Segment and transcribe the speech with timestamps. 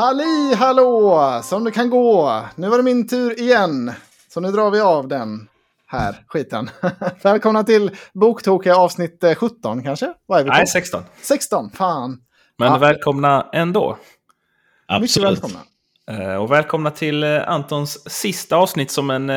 [0.00, 1.40] Halli hallå!
[1.42, 2.42] Som det kan gå.
[2.54, 3.92] Nu var det min tur igen.
[4.28, 5.48] Så nu drar vi av den
[5.86, 6.70] här skiten.
[7.22, 10.12] Välkomna till Boktokiga avsnitt 17 eh, kanske?
[10.26, 10.56] Vad är vi på?
[10.56, 11.02] Nej, 16.
[11.22, 12.18] 16, fan.
[12.58, 12.78] Men ja.
[12.78, 13.98] välkomna ändå.
[14.86, 15.30] Absolut.
[15.30, 16.24] Mycket välkomna.
[16.24, 19.30] Eh, och välkomna till eh, Antons sista avsnitt som en,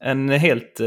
[0.00, 0.80] en helt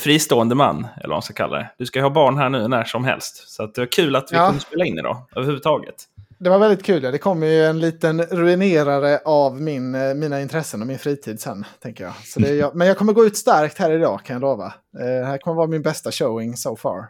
[0.00, 0.78] fristående man.
[0.96, 1.70] Eller vad man ska kalla det.
[1.78, 3.50] Du ska ha barn här nu när som helst.
[3.50, 4.46] Så det var kul att vi ja.
[4.46, 6.06] kunde spela in idag överhuvudtaget
[6.40, 7.02] det var väldigt kul.
[7.02, 7.10] Ja.
[7.10, 11.64] Det kommer ju en liten ruinerare av min, eh, mina intressen och min fritid sen.
[11.82, 12.12] tänker jag.
[12.24, 14.66] Så jag men jag kommer gå ut starkt här idag kan jag lova.
[15.00, 17.04] Eh, det här kommer vara min bästa showing so far.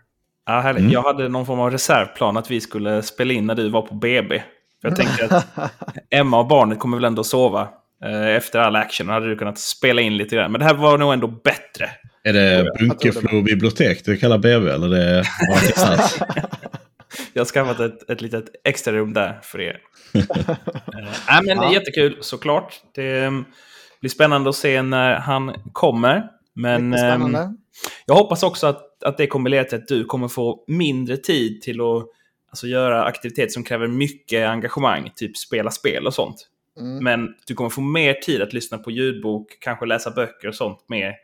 [0.46, 0.80] Ja, härligt.
[0.80, 0.92] Mm.
[0.92, 3.94] Jag hade någon form av reservplan att vi skulle spela in när du var på
[3.94, 4.42] BB.
[4.80, 5.46] För jag tänkte att
[6.10, 7.68] Emma och barnet kommer väl ändå sova
[8.04, 9.06] eh, efter all action.
[9.06, 10.52] Då hade du kunnat spela in lite grann.
[10.52, 11.90] Men det här var nog ändå bättre.
[12.24, 14.70] Är det Bunkeflo bibliotek du kallar BB?
[14.70, 15.26] Eller det är
[17.32, 19.80] jag har skaffat ett, ett litet extra rum där för er.
[20.12, 21.72] äh, men ja.
[21.72, 22.80] Jättekul såklart.
[22.94, 23.44] Det mm,
[24.00, 26.28] blir spännande att se när han kommer.
[26.54, 27.36] Men ähm,
[28.06, 31.62] jag hoppas också att, att det kommer leda till att du kommer få mindre tid
[31.62, 32.06] till att
[32.50, 35.10] alltså, göra aktiviteter som kräver mycket engagemang.
[35.16, 36.46] Typ spela spel och sånt.
[36.78, 37.04] Mm.
[37.04, 40.84] Men du kommer få mer tid att lyssna på ljudbok, kanske läsa böcker och sånt.
[40.88, 41.14] Mer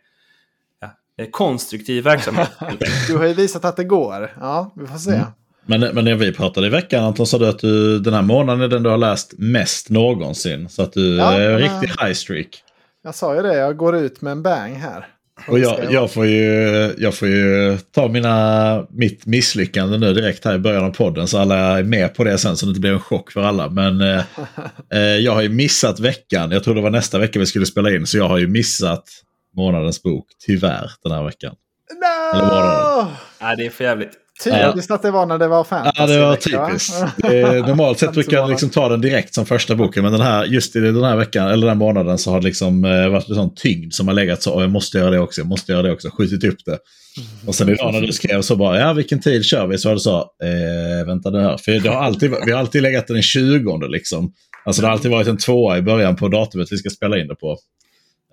[0.80, 2.50] ja, konstruktiv verksamhet.
[3.08, 4.36] du har ju visat att det går.
[4.40, 5.10] Ja, vi får se.
[5.10, 5.26] Mm.
[5.66, 8.62] Men, men när vi pratade i veckan Anton sa du att du den här månaden
[8.62, 10.68] är den du har läst mest någonsin.
[10.68, 12.62] Så att du ja, är en riktig high streak.
[13.04, 15.06] Jag sa ju det, jag går ut med en bang här.
[15.48, 20.54] Och jag, jag, får ju, jag får ju ta mina, mitt misslyckande nu direkt här
[20.54, 22.92] i början av podden så alla är med på det sen så det inte blir
[22.92, 23.70] en chock för alla.
[23.70, 24.22] Men eh,
[24.92, 26.50] eh, jag har ju missat veckan.
[26.50, 29.04] Jag tror det var nästa vecka vi skulle spela in så jag har ju missat
[29.56, 31.54] månadens bok tyvärr den här veckan.
[32.00, 32.38] No!
[32.38, 33.06] Eller?
[33.40, 34.25] Nej, det är för jävligt.
[34.44, 35.96] Typiskt att det var när det var fantasy.
[35.98, 36.94] Ja, det var typiskt.
[37.68, 40.02] normalt sett brukar jag liksom ta den direkt som första boken.
[40.02, 42.84] Men den här, just i den här veckan, eller den månaden, så har det liksom
[42.84, 44.60] eh, varit en sån tyngd som har legat så.
[44.60, 46.10] jag måste göra det också, jag måste göra det också.
[46.10, 46.78] Skjutit upp det.
[47.46, 49.78] Och sen idag när du skrev så bara, ja vilken tid kör vi?
[49.78, 51.56] Så var det så, eh, vänta nu här.
[51.56, 54.32] För det har alltid, vi har alltid legat den 20 liksom.
[54.64, 57.28] Alltså det har alltid varit en tvåa i början på datumet vi ska spela in
[57.28, 57.58] det på.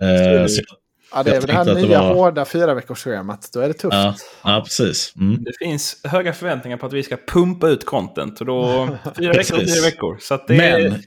[0.01, 0.61] Eh, så
[1.13, 2.13] Ja, det är väl det här nya var...
[2.13, 3.49] hårda fyra veckors schemat.
[3.53, 3.93] Då är det tufft.
[3.93, 5.13] Ja, ja precis.
[5.15, 5.43] Mm.
[5.43, 8.39] Det finns höga förväntningar på att vi ska pumpa ut content.
[8.39, 10.17] Och då fyra veckor och fyra veckor.
[10.19, 10.99] Så det, Men, är,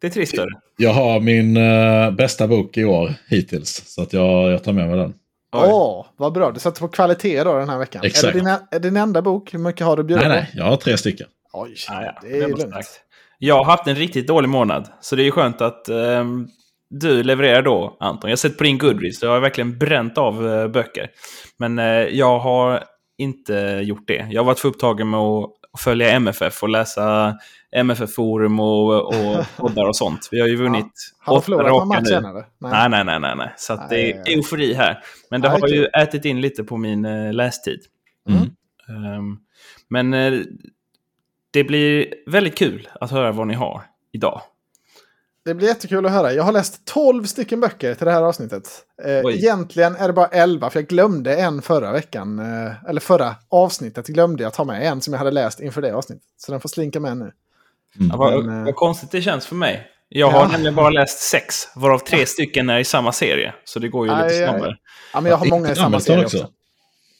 [0.00, 0.34] det är trist.
[0.76, 3.82] Jag har min uh, bästa bok i år hittills.
[3.86, 5.14] Så att jag, jag tar med mig den.
[5.52, 6.52] Åh, oh, vad bra.
[6.52, 8.04] Du satte på kvalitet då den här veckan.
[8.04, 8.24] Exakt.
[8.24, 9.54] Är det, din, är din enda bok?
[9.54, 10.50] Hur mycket har du bjudit Nej, nej.
[10.54, 11.26] Jag har tre stycken.
[11.52, 12.18] Oj, ah, ja.
[12.22, 13.00] det är lugnt.
[13.38, 14.88] Jag har haft en riktigt dålig månad.
[15.00, 16.48] Så det är skönt att um,
[16.90, 18.30] du levererar då, Anton.
[18.30, 21.10] Jag har sett på din Goodreads, du har verkligen bränt av uh, böcker.
[21.56, 22.84] Men uh, jag har
[23.18, 24.26] inte gjort det.
[24.30, 27.36] Jag har varit för upptagen med att följa MFF och läsa
[27.72, 30.28] MFF-forum och, och poddar och sånt.
[30.30, 30.92] Vi har ju vunnit
[31.26, 31.32] ja.
[31.32, 32.44] Har du förlorat någon match än eller?
[32.58, 33.20] Nej, nej, nej.
[33.20, 33.54] nej, nej.
[33.56, 34.98] Så nej, det är eufori här.
[35.30, 37.80] Men det nej, har ju ätit in lite på min uh, lästid.
[38.28, 39.18] Mm.
[39.18, 39.38] Um,
[39.88, 40.10] men
[41.50, 43.82] det blir väldigt kul att höra vad ni har
[44.12, 44.42] idag.
[45.48, 46.32] Det blir jättekul att höra.
[46.32, 48.68] Jag har läst 12 stycken böcker till det här avsnittet.
[49.04, 52.38] Eh, egentligen är det bara 11, för jag glömde en förra veckan.
[52.38, 55.92] Eh, eller förra avsnittet glömde jag ta med en som jag hade läst inför det
[55.92, 56.24] avsnittet.
[56.36, 57.24] Så den får slinka med nu.
[57.24, 58.08] Mm.
[58.10, 59.86] Ja, vad, Men, vad konstigt det känns för mig.
[60.08, 60.48] Jag har ja.
[60.48, 63.54] nämligen bara läst sex, varav tre stycken är i samma serie.
[63.64, 64.76] Så det går ju aj, lite snabbare.
[65.12, 66.38] Ja, men jag har många i samma serie också.
[66.38, 66.52] också.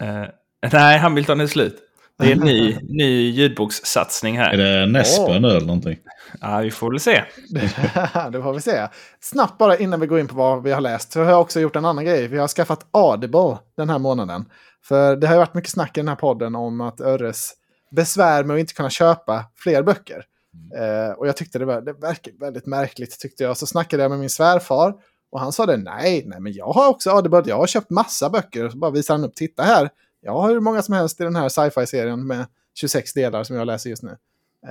[0.04, 0.26] Uh,
[0.72, 1.76] nej, Hamilton är slut.
[2.18, 4.52] Det är en ny, ny ljudbokssatsning här.
[4.52, 5.40] Är det Nespa oh.
[5.40, 5.98] nu eller någonting?
[6.40, 7.24] Ja, vi får väl se.
[8.32, 8.88] det får vi se.
[9.20, 11.12] Snabbt bara innan vi går in på vad vi har läst.
[11.12, 12.28] Så har jag också gjort en annan grej.
[12.28, 14.44] Vi har skaffat Audible den här månaden.
[14.84, 17.52] För det har ju varit mycket snack i den här podden om att Örres
[17.90, 20.24] besvär med att inte kunna köpa fler böcker.
[20.54, 21.08] Mm.
[21.08, 23.56] Eh, och jag tyckte det, var, det verkade väldigt märkligt tyckte jag.
[23.56, 24.94] Så snackade jag med min svärfar.
[25.30, 27.42] Och han sa det, nej, nej, men jag har också Audible.
[27.46, 28.68] Jag har köpt massa böcker.
[28.68, 29.90] Så bara visar han upp, titta här.
[30.20, 32.46] Jag har hur många som helst i den här sci-fi-serien med
[32.80, 34.16] 26 delar som jag läser just nu.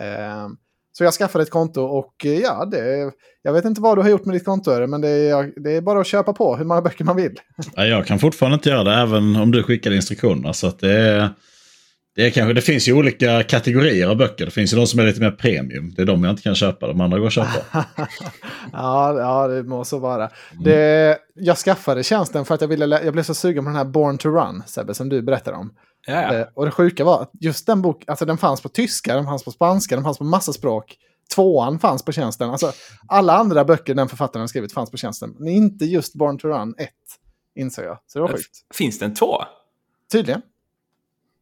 [0.01, 0.47] Eh,
[0.91, 3.11] så jag skaffade ett konto och eh, ja, det,
[3.41, 5.81] jag vet inte vad du har gjort med ditt konto, men det är, det är
[5.81, 7.39] bara att köpa på hur många böcker man vill.
[7.75, 10.53] Ja, jag kan fortfarande inte göra det även om du skickar instruktionerna.
[10.53, 11.29] Så att det, är,
[12.17, 14.45] det, är kanske, det finns ju olika kategorier av böcker.
[14.45, 15.93] Det finns ju de som är lite mer premium.
[15.95, 16.87] Det är de jag inte kan köpa.
[16.87, 17.49] De andra går att köpa.
[18.71, 20.31] ja, ja, det må så vara.
[20.51, 20.63] Mm.
[20.63, 23.85] Det, jag skaffade tjänsten för att jag, ville, jag blev så sugen på den här
[23.85, 25.73] Born to Run, Sebbe, som du berättade om.
[26.07, 26.33] Ja.
[26.33, 29.25] Eh, och det sjuka var att just den boken, alltså den fanns på tyska, den
[29.25, 30.97] fanns på spanska, den fanns på massa språk.
[31.35, 32.49] Tvåan fanns på tjänsten.
[32.49, 32.71] Alltså,
[33.07, 35.35] alla andra böcker den författaren har skrivit fanns på tjänsten.
[35.39, 36.89] Men inte just Born to Run 1,
[37.55, 37.99] insåg jag.
[38.07, 38.65] Så det var sjukt.
[38.73, 39.35] Finns det en två?
[40.11, 40.41] Tydligen.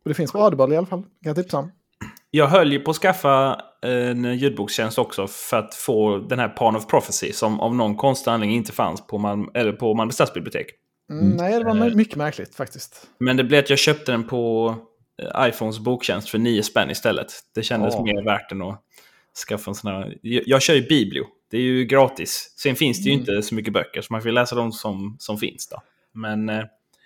[0.06, 1.72] Och det finns på Audible i alla fall, kan jag tipsa om.
[2.32, 6.76] Jag höll ju på att skaffa en ljudbokstjänst också för att få den här Pan
[6.76, 10.68] of Prophecy som av någon konstig anledning inte fanns på, Malmö, eller på Malmö stadsbibliotek.
[11.12, 13.08] Mm, nej, det var mycket märkligt faktiskt.
[13.18, 14.76] Men det blev att jag köpte den på
[15.38, 17.28] iPhones boktjänst för 9 spänn istället.
[17.56, 18.04] Det kändes oh.
[18.04, 18.82] mer värt än att
[19.48, 20.18] skaffa en sån här...
[20.22, 21.24] Jag kör ju Biblio.
[21.52, 22.54] Det är ju gratis.
[22.58, 23.20] Sen finns det ju mm.
[23.20, 25.68] inte så mycket böcker, så man får läsa de som, som finns.
[25.68, 25.82] då.
[26.14, 26.50] Men...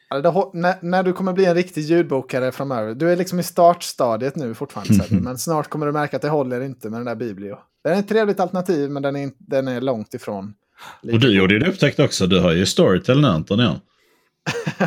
[0.10, 2.96] Alltså, när, när, du kommer bli en riktig ljudbokare framöver.
[2.96, 5.06] Du är liksom i startstadiet nu fortfarande.
[5.10, 5.24] Mm.
[5.24, 7.58] men snart kommer du märka att det håller inte med den där Biblio.
[7.84, 10.54] Den är ett trevligt alternativ, men den är, den är långt ifrån.
[11.14, 12.28] Och du gjorde ju det upptäckt också.
[12.28, 13.60] Du har ju Storytel nu, Anton.
[13.60, 13.80] Ja.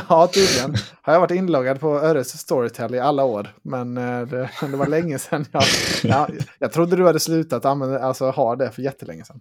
[0.09, 3.49] ja, tydligen har jag varit inloggad på Öres Storytel i alla år.
[3.63, 5.63] Men eh, det, det var länge sedan jag...
[6.03, 6.29] Ja,
[6.59, 9.41] jag trodde du hade slutat använda, alltså, ha det för jättelänge sedan.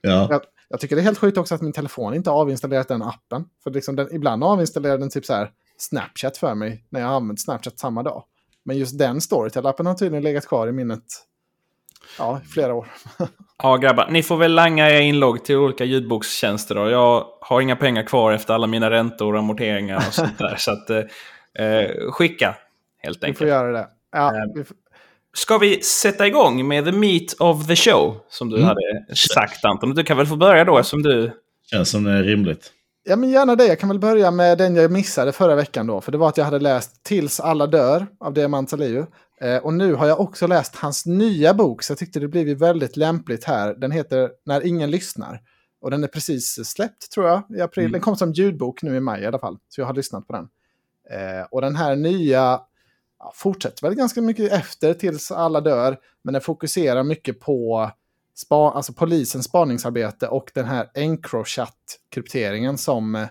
[0.00, 0.28] Ja.
[0.30, 0.42] Jag,
[0.72, 3.44] jag, tycker det är helt sjukt också att min telefon inte har avinstallerat den appen.
[3.64, 7.16] För liksom den, ibland avinstallerar den typ så här Snapchat för mig när jag har
[7.16, 8.24] använt Snapchat samma dag.
[8.64, 11.04] Men just den Storytel-appen har tydligen legat kvar i minnet
[12.18, 12.88] ja, flera år.
[13.62, 14.08] ja, grabbar.
[14.10, 16.74] Ni får väl langa er inlogg till olika ljudbokstjänster.
[16.74, 16.90] Då.
[16.90, 20.54] Jag har inga pengar kvar efter alla mina räntor och amorteringar och sånt där.
[20.58, 22.56] så att, eh, eh, skicka,
[22.98, 23.40] helt enkelt.
[23.40, 23.88] Vi får göra det.
[24.12, 24.76] Ja, eh, vi får...
[25.36, 28.16] Ska vi sätta igång med the meat of the show?
[28.28, 28.68] Som du mm.
[28.68, 28.80] hade
[29.34, 29.94] sagt Anton.
[29.94, 31.32] Du kan väl få börja då eftersom du...
[31.70, 32.72] Känns som det är rimligt.
[33.04, 33.66] Ja, men gärna det.
[33.66, 36.00] Jag kan väl börja med den jag missade förra veckan då.
[36.00, 39.04] För det var att jag hade läst Tills alla dör av Diamant Salihu.
[39.40, 42.58] Eh, och nu har jag också läst hans nya bok, så jag tyckte det blev
[42.58, 43.74] väldigt lämpligt här.
[43.74, 45.40] Den heter När ingen lyssnar.
[45.80, 47.84] Och den är precis släppt tror jag i april.
[47.84, 47.92] Mm.
[47.92, 49.56] Den kom som ljudbok nu i maj i alla fall.
[49.68, 50.48] Så jag har lyssnat på den.
[51.10, 52.60] Eh, och den här nya
[53.22, 55.98] ja, fortsätter väl ganska mycket efter tills alla dör.
[56.22, 57.90] Men den fokuserar mycket på
[58.34, 63.26] spa, alltså polisens spaningsarbete och den här Encrochat-krypteringen som,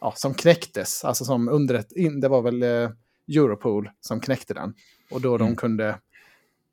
[0.00, 1.04] ja, som knäcktes.
[1.04, 2.90] Alltså som underrätt, det var väl eh,
[3.28, 4.74] Europol som knäckte den.
[5.10, 5.46] Och då mm.
[5.46, 5.98] de kunde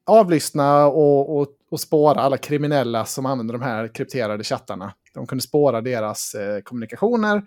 [0.05, 4.93] avlyssna och, och, och spåra alla kriminella som använder de här krypterade chattarna.
[5.13, 7.43] De kunde spåra deras eh, kommunikationer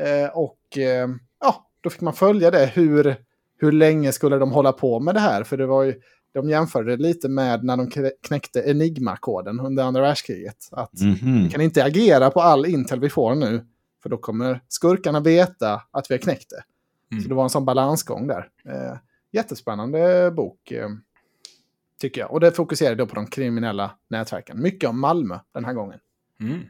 [0.00, 1.08] eh, och eh,
[1.40, 2.66] ja, då fick man följa det.
[2.66, 3.16] Hur,
[3.62, 5.44] hur länge skulle de hålla på med det här?
[5.44, 5.94] För det var ju,
[6.32, 7.90] de jämförde det lite med när de
[8.22, 10.68] knäckte Enigma-koden under andra världskriget.
[10.70, 11.44] Att mm -hmm.
[11.44, 13.66] vi kan inte agera på all Intel vi får nu,
[14.02, 16.64] för då kommer skurkarna veta att vi har knäckt det.
[17.12, 17.22] Mm.
[17.22, 18.48] Så det var en sån balansgång där.
[18.64, 18.96] Eh,
[19.32, 20.88] jättespännande bok, eh,
[22.00, 22.32] tycker jag.
[22.32, 24.62] Och det fokuserar då på de kriminella nätverken.
[24.62, 25.98] Mycket om Malmö den här gången.
[26.40, 26.60] Mm.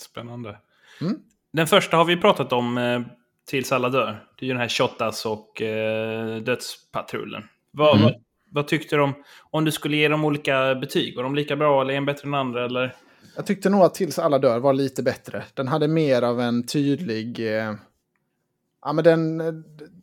[0.00, 0.58] Spännande.
[1.00, 1.18] Mm.
[1.52, 3.00] Den första har vi pratat om eh,
[3.46, 4.26] tills alla dör.
[4.38, 7.42] Det är ju den här Shottaz och eh, Dödspatrullen.
[7.70, 8.04] Vad, mm.
[8.04, 8.14] vad,
[8.50, 9.14] vad, tyckte du om,
[9.50, 11.16] om du skulle ge dem olika betyg?
[11.16, 12.64] Var de lika bra eller en bättre än andra?
[12.64, 12.96] Eller?
[13.36, 15.44] Jag tyckte nog att Tills alla dör var lite bättre.
[15.54, 17.40] Den hade mer av en tydlig...
[17.40, 17.74] Eh,
[18.84, 19.42] ja, men den,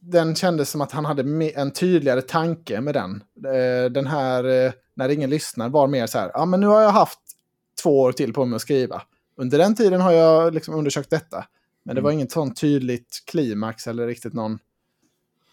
[0.02, 3.24] den kändes som att han hade en tydligare tanke med den.
[3.46, 6.82] Eh, den här, eh, när ingen lyssnar, var mer så här, ja men nu har
[6.82, 7.20] jag haft
[7.84, 9.02] två år till på mig att skriva.
[9.38, 11.46] Under den tiden har jag liksom undersökt detta.
[11.84, 12.04] Men det mm.
[12.04, 14.60] var inget sånt tydligt klimax eller riktigt någon...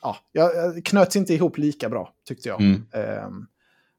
[0.03, 2.61] Ja, jag knöts inte ihop lika bra, tyckte jag.
[2.61, 2.83] Mm.
[3.27, 3.47] Um,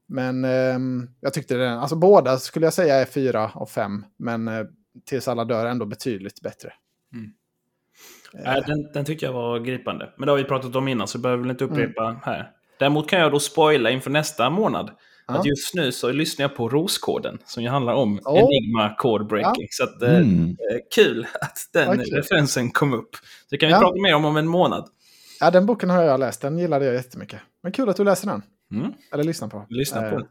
[0.06, 4.04] men um, jag tyckte den, alltså båda skulle jag säga är fyra av fem.
[4.16, 4.66] Men uh,
[5.04, 6.72] tills alla dör ändå betydligt bättre.
[7.12, 7.32] Mm.
[8.34, 10.12] Äh, den, den tycker jag var gripande.
[10.16, 12.20] Men det har vi pratat om innan så behöver vi inte upprepa mm.
[12.22, 12.50] här.
[12.78, 14.90] Däremot kan jag då spoila inför nästa månad.
[15.34, 15.38] Ja.
[15.38, 18.38] Att just nu så lyssnar jag på Roskoden som ju handlar om oh.
[18.38, 19.62] Enigma Code Breaking.
[19.62, 19.68] Ja.
[19.70, 20.48] Så att, eh, mm.
[20.48, 22.04] eh, kul att den okay.
[22.04, 23.16] referensen kom upp.
[23.16, 23.80] Så det kan vi ja.
[23.80, 24.88] prata mer om om en månad.
[25.40, 26.40] Ja, den boken har jag läst.
[26.40, 27.40] Den gillade jag jättemycket.
[27.62, 28.42] Men kul att du läser den.
[28.72, 28.92] Mm.
[29.12, 29.66] Eller lyssnar på.
[29.68, 30.26] Lyssna på den.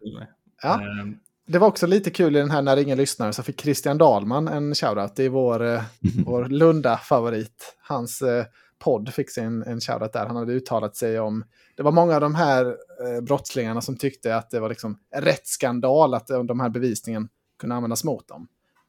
[0.64, 0.74] Ja.
[0.74, 1.14] Uh,
[1.48, 4.48] det var också lite kul i den här När ingen lyssnar så fick Christian Dahlman
[4.48, 5.16] en shoutout.
[5.16, 5.82] Det är vår, eh,
[6.26, 7.76] vår Lunda-favorit.
[7.82, 8.46] Hans eh,
[8.80, 10.26] podd fick sig en, en shoutout där.
[10.26, 11.44] Han hade uttalat sig om...
[11.76, 15.48] Det var många av de här eh, brottslingarna som tyckte att det var liksom rätt
[15.48, 18.48] skandal att de här bevisningen kunde användas mot dem.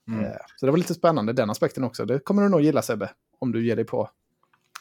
[0.09, 0.25] Mm.
[0.25, 2.05] Eh, så det var lite spännande, den aspekten också.
[2.05, 4.11] Det kommer du nog gilla Sebbe, om du ger dig på,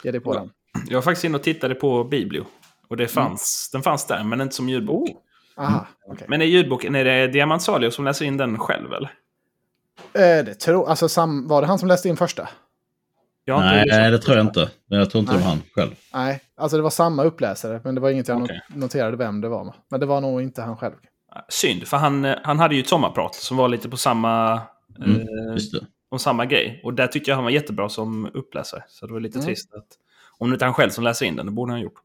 [0.03, 0.39] ger dig på ja.
[0.39, 0.51] den.
[0.87, 2.45] Jag var faktiskt inne och tittade på Biblio.
[2.87, 3.79] Och det fanns, mm.
[3.79, 5.09] den fanns där, men inte som ljudbok.
[5.09, 5.15] Oh.
[5.55, 6.15] Aha, mm.
[6.15, 6.27] okay.
[6.27, 9.13] Men är ljudboken, är det Diamant Salio som läser in den själv eller?
[10.13, 12.49] Eh, det tror, alltså sam, var det han som läste in första?
[13.57, 14.69] Nej, det, det tror jag inte.
[14.87, 15.41] Jag tror inte Nej.
[15.41, 15.91] det var han själv.
[16.13, 18.59] Nej, alltså det var samma uppläsare, men det var inget jag okay.
[18.67, 19.75] noterade vem det var.
[19.89, 20.93] Men det var nog inte han själv.
[21.49, 24.61] Synd, för han, eh, han hade ju ett sommarprat som var lite på samma,
[24.99, 26.81] mm, eh, om samma grej.
[26.83, 28.83] Och där tyckte jag han var jättebra som uppläsare.
[28.87, 29.45] Så det var lite mm.
[29.45, 29.87] trist att...
[30.37, 32.01] Om det inte är han själv som läser in den, det borde han ha gjort.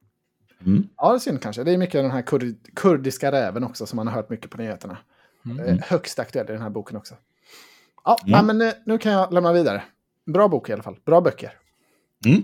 [0.66, 0.88] Mm.
[0.96, 1.64] Ja, det är synd kanske.
[1.64, 4.58] Det är mycket den här kur kurdiska räven också som man har hört mycket på
[4.58, 4.96] nyheterna.
[5.46, 5.80] Mm.
[5.82, 7.14] högst aktuell i den här boken också.
[8.04, 8.46] Ja, mm.
[8.46, 9.82] men nu, nu kan jag lämna vidare.
[10.26, 10.97] Bra bok i alla fall.
[11.07, 11.52] Bra böcker.
[12.26, 12.43] Mm.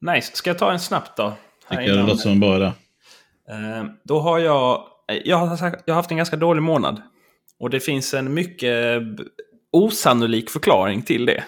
[0.00, 0.36] Nice.
[0.36, 1.32] Ska jag ta en snabbt då?
[1.70, 2.64] Tycker jag det låter som idé.
[2.64, 4.88] Uh, då har jag...
[5.24, 7.02] Jag har, jag har haft en ganska dålig månad.
[7.58, 9.02] Och det finns en mycket
[9.72, 11.44] osannolik förklaring till det.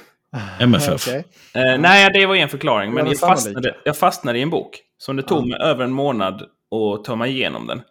[0.61, 1.09] MFF?
[1.09, 1.23] okay.
[1.53, 2.93] eh, nej, det var en förklaring.
[2.95, 4.81] Men jag fastnade, jag fastnade i en bok.
[4.99, 7.83] Som det tog mig över en månad att ta mig igenom den.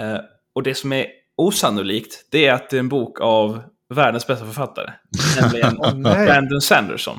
[0.00, 0.20] Eh,
[0.54, 3.62] och det som är osannolikt, det är att det är en bok av
[3.94, 4.90] världens bästa författare.
[5.40, 7.18] nämligen Brandon Sanderson.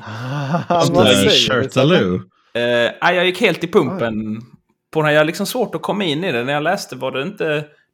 [1.30, 2.22] Shirtaloo.
[2.54, 4.42] Eh, jag gick helt i pumpen
[4.92, 5.14] på den här.
[5.14, 6.44] Jag liksom svårt att komma in i det.
[6.44, 7.46] När jag läste var det inte,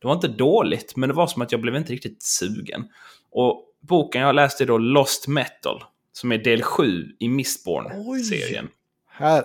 [0.01, 2.83] det var inte dåligt, men det var som att jag blev inte riktigt sugen.
[3.31, 8.67] Och boken jag läste är då Lost Metal, som är del 7 i Mistborn-serien.
[9.17, 9.43] Här,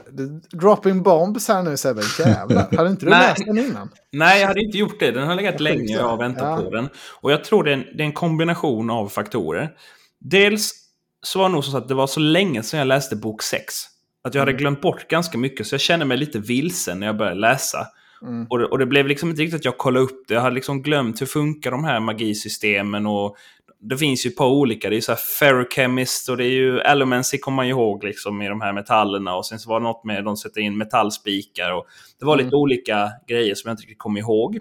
[0.57, 2.77] dropping bombs här nu Sebbe, jävlar.
[2.77, 3.91] Hade inte du läst den innan?
[4.13, 5.11] Nej, jag hade inte gjort det.
[5.11, 6.65] Den har legat länge och jag har väntat ja.
[6.65, 6.89] på den.
[7.21, 9.71] Och jag tror det är, en, det är en kombination av faktorer.
[10.21, 10.73] Dels
[11.23, 13.75] så var det nog så att det var så länge sedan jag läste bok 6.
[14.25, 14.59] Att jag hade mm.
[14.59, 17.87] glömt bort ganska mycket, så jag kände mig lite vilsen när jag började läsa.
[18.23, 18.47] Mm.
[18.51, 20.35] Och, det, och, det, blev liksom inte riktigt att jag kollade upp det.
[20.35, 23.37] Jag hade liksom glömt hur funkar de här magisystemen och
[23.81, 24.91] det finns ju ett par olika.
[24.91, 28.43] Det är så här ferrochemist och det är ju Alumency kommer man ju ihåg liksom
[28.43, 29.37] i de här metallerna.
[29.37, 31.73] Och sen så var det något med de sätter in metallspikar.
[31.73, 31.87] Och
[32.19, 32.47] det var mm.
[32.47, 34.59] lite olika grejer som jag inte riktigt kom ihåg.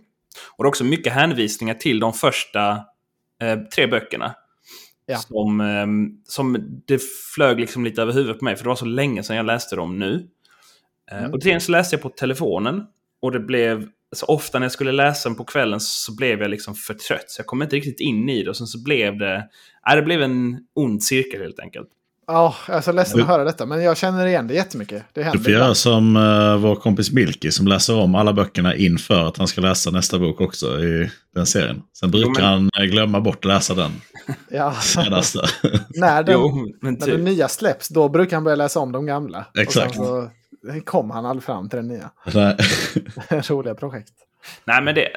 [0.58, 2.72] Och det är också mycket hänvisningar till de första
[3.42, 4.36] eh, tre böckerna.
[5.06, 5.18] Ja.
[5.18, 5.88] Som, eh,
[6.28, 7.02] som det
[7.36, 9.76] flög liksom lite över huvudet på mig, för det var så länge sedan jag läste
[9.76, 10.28] dem nu.
[11.12, 11.34] Eh, mm.
[11.34, 12.86] Och så läste jag på telefonen.
[13.22, 16.50] Och det blev så ofta när jag skulle läsa den på kvällen så blev jag
[16.50, 17.26] liksom för trött.
[17.28, 18.50] Så jag kom inte riktigt in i det.
[18.50, 19.44] Och sen så blev det...
[19.88, 21.90] Nej, det blev en ond cirkel helt enkelt.
[22.28, 23.66] Ja, oh, jag är så ledsen att höra detta.
[23.66, 25.04] Men jag känner igen det jättemycket.
[25.14, 28.76] Det händer du får göra som uh, vår kompis Milky som läser om alla böckerna
[28.76, 31.82] inför att han ska läsa nästa bok också i den serien.
[32.00, 32.44] Sen brukar jo, men...
[32.46, 33.92] han eh, glömma bort att läsa den.
[34.50, 34.76] ja.
[35.90, 37.20] när den, jo, när den typ.
[37.20, 39.46] nya släpps, då brukar han börja läsa om de gamla.
[39.58, 40.00] Exakt.
[40.00, 40.30] Och så
[40.86, 42.12] kom han aldrig fram till den nya.
[43.50, 44.14] Roliga projekt.
[44.66, 45.08] Nej, men det...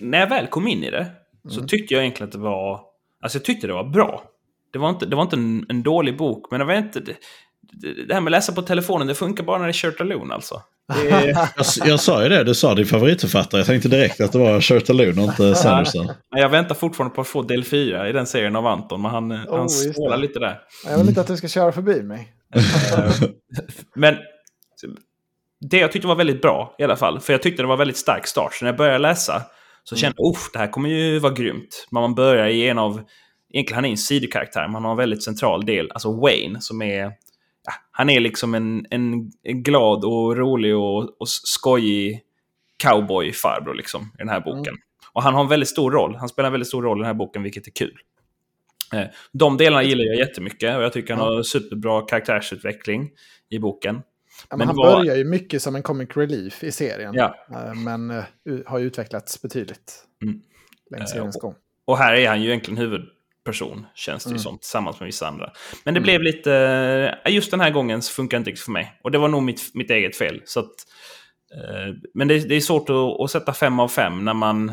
[0.00, 1.06] När jag väl kom in i det
[1.48, 1.68] så mm.
[1.68, 2.80] tyckte jag egentligen att det var...
[3.22, 4.24] Alltså jag tyckte det var bra.
[4.72, 7.00] Det var inte, det var inte en, en dålig bok, men det var inte...
[7.00, 7.14] Det,
[8.08, 10.34] det här med att läsa på telefonen, det funkar bara när det är Shirt Alone
[10.34, 10.62] alltså.
[10.94, 11.08] Det...
[11.56, 13.60] jag, jag, sa ju det, du sa din favoritförfattare.
[13.60, 16.08] Jag tänkte direkt att det var Shirt Alone och inte Sanderson.
[16.30, 19.32] jag väntar fortfarande på att få del 4 i den serien av Anton, men han,
[19.32, 20.60] oh, han spårar lite där.
[20.86, 22.32] Jag vill inte att du ska köra förbi mig.
[22.54, 23.28] Eh,
[23.94, 24.16] men
[25.60, 27.96] det jag tyckte var väldigt bra i alla fall, för jag tyckte det var väldigt
[27.96, 28.54] stark start.
[28.54, 29.42] Så när jag började läsa
[29.84, 30.40] så kände jag, mm.
[30.52, 31.86] det här kommer ju vara grymt.
[31.90, 33.02] Man börjar i en av,
[33.52, 37.02] egentligen han är en sidokaraktär, man har en väldigt central del, alltså Wayne, som är,
[37.64, 42.20] ja, han är liksom en, en, en glad och rolig och, och skojig
[42.82, 44.74] cowboy-farbror liksom, i den här boken.
[44.74, 44.80] Mm.
[45.12, 47.06] Och han har en väldigt stor roll, han spelar en väldigt stor roll i den
[47.06, 47.98] här boken, vilket är kul.
[48.94, 53.10] Eh, de delarna gillar jag jättemycket och jag tycker han har superbra karaktärsutveckling
[53.50, 54.02] i boken.
[54.50, 54.96] Ja, men han var...
[54.96, 57.14] börjar ju mycket som en comic relief i serien.
[57.14, 57.34] Ja.
[57.52, 58.24] Eh, men uh,
[58.66, 60.40] har ju utvecklats betydligt mm.
[60.90, 61.54] längs seriens gång.
[61.84, 64.36] Och här är han ju egentligen huvudperson, känns det mm.
[64.36, 65.52] ju som, tillsammans med vissa andra.
[65.84, 66.02] Men det mm.
[66.02, 67.18] blev lite...
[67.28, 69.00] Just den här gången så funkar det inte riktigt för mig.
[69.04, 70.42] Och det var nog mitt, mitt eget fel.
[70.44, 70.72] Så att,
[72.14, 74.72] men det, det, är svårt att, att sätta fem av fem när man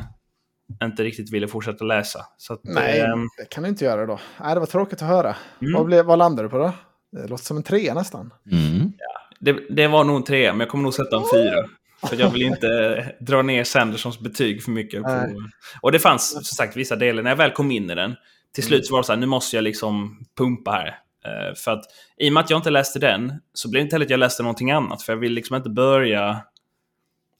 [0.83, 2.19] inte riktigt ville fortsätta läsa.
[2.50, 4.19] Att, Nej, eh, det kan du inte göra då.
[4.41, 5.36] Nej, det var tråkigt att höra.
[5.62, 5.74] Mm.
[5.74, 6.74] Vad, blev, vad landade du på då?
[7.12, 8.33] Det låter som en trea nästan.
[8.51, 8.93] Mm.
[8.97, 11.65] Ja, det, det, var nog en trea, men jag kommer nog sätta en fyra.
[12.09, 15.03] För jag vill inte dra ner Sandersons betyg för mycket.
[15.03, 15.41] På...
[15.81, 18.15] Och det fanns som sagt vissa delar, när jag väl kom in i den,
[18.53, 20.88] till slut så var det så här, nu måste jag liksom pumpa här.
[20.88, 21.86] Uh, för att
[22.17, 24.19] i och med att jag inte läste den, så blev det inte heller att jag
[24.19, 25.01] läste någonting annat.
[25.01, 26.41] För jag vill liksom inte börja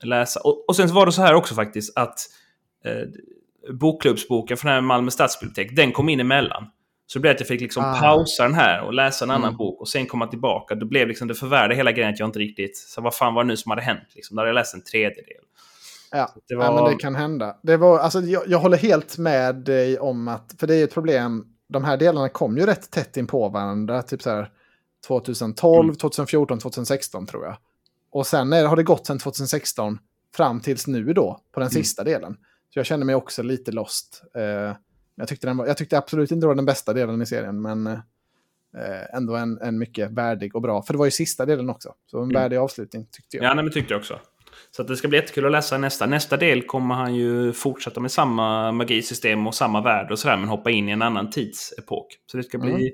[0.02, 0.40] läsa.
[0.40, 2.18] Och, och sen så var det så här också faktiskt, att
[2.84, 6.66] eh, bokklubbsboken från här Malmö stadsbibliotek, den kom in emellan.
[7.06, 8.00] Så det blev att jag fick liksom ah.
[8.00, 9.42] pausa den här och läsa en mm.
[9.42, 10.74] annan bok och sen komma tillbaka.
[10.74, 12.76] Då blev liksom det förvärrade hela grejen att jag inte riktigt...
[12.76, 14.08] Så vad fan var det nu som hade hänt?
[14.14, 15.44] Liksom, då hade jag läst en tredjedel.
[16.10, 16.64] Ja, det, var...
[16.64, 17.56] ja men det kan hända.
[17.62, 20.54] Det var, alltså, jag, jag håller helt med dig om att...
[20.58, 21.46] För det är ett problem.
[21.68, 24.02] De här delarna kom ju rätt tätt in på varandra.
[24.02, 24.50] Typ så här
[25.06, 25.96] 2012, mm.
[25.96, 27.56] 2014, 2016 tror jag.
[28.10, 29.98] Och sen är, har det gått sedan 2016
[30.36, 31.82] fram tills nu då, på den mm.
[31.82, 32.36] sista delen.
[32.70, 34.22] Så jag kände mig också lite lost.
[34.36, 34.76] Eh,
[35.14, 37.86] jag, tyckte var, jag tyckte absolut inte det var den bästa delen i serien, men
[37.86, 40.82] eh, ändå en, en mycket värdig och bra.
[40.82, 42.34] För det var ju sista delen också, så en mm.
[42.34, 43.44] värdig avslutning tyckte jag.
[43.44, 44.20] Ja, nej, men tyckte jag också.
[44.70, 46.06] Så det ska bli jättekul att läsa nästa.
[46.06, 50.48] Nästa del kommer han ju fortsätta med samma magisystem och samma värld och sådär, men
[50.48, 52.06] hoppa in i en annan tidsepok.
[52.26, 52.90] Så det ska bli mm.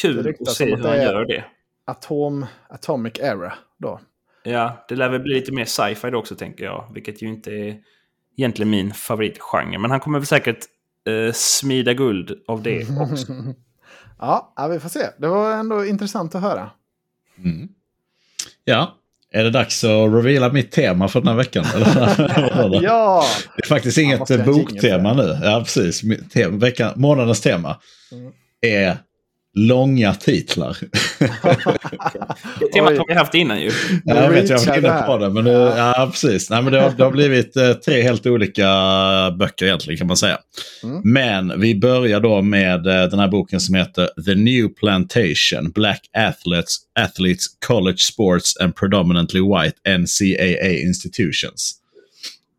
[0.00, 1.44] kul att se hur han gör det.
[1.84, 4.00] Atom, Atomic Era då.
[4.42, 7.50] Ja, det lär väl bli lite mer sci-fi då också tänker jag, vilket ju inte
[7.50, 7.80] är
[8.38, 9.78] egentligen min favoritgenre.
[9.78, 10.58] Men han kommer väl säkert
[11.08, 13.32] eh, smida guld av det också.
[14.18, 15.06] ja, vi får se.
[15.18, 16.70] Det var ändå intressant att höra.
[17.44, 17.68] Mm.
[18.64, 18.94] Ja,
[19.32, 21.64] Är det dags att reveala mitt tema för den här veckan?
[22.82, 23.24] ja!
[23.56, 25.38] Det är faktiskt inget boktema nu.
[25.42, 26.02] Ja, precis.
[26.32, 27.76] Tema, veckan, månadens tema
[28.12, 28.32] mm.
[28.60, 28.96] är
[29.54, 30.76] långa titlar.
[32.60, 33.70] det temat har vi haft innan ju.
[34.04, 35.30] Ja, jag vet, jag var inne på det.
[35.30, 36.50] Men nu, ja, precis.
[36.50, 38.66] Nej, men det, har, det har blivit eh, tre helt olika
[39.38, 40.38] böcker egentligen kan man säga.
[40.82, 41.00] Mm.
[41.04, 46.00] Men vi börjar då med eh, den här boken som heter The New Plantation, Black
[46.16, 51.74] Athletes, Athletes College Sports and Predominantly White NCAA Institutions.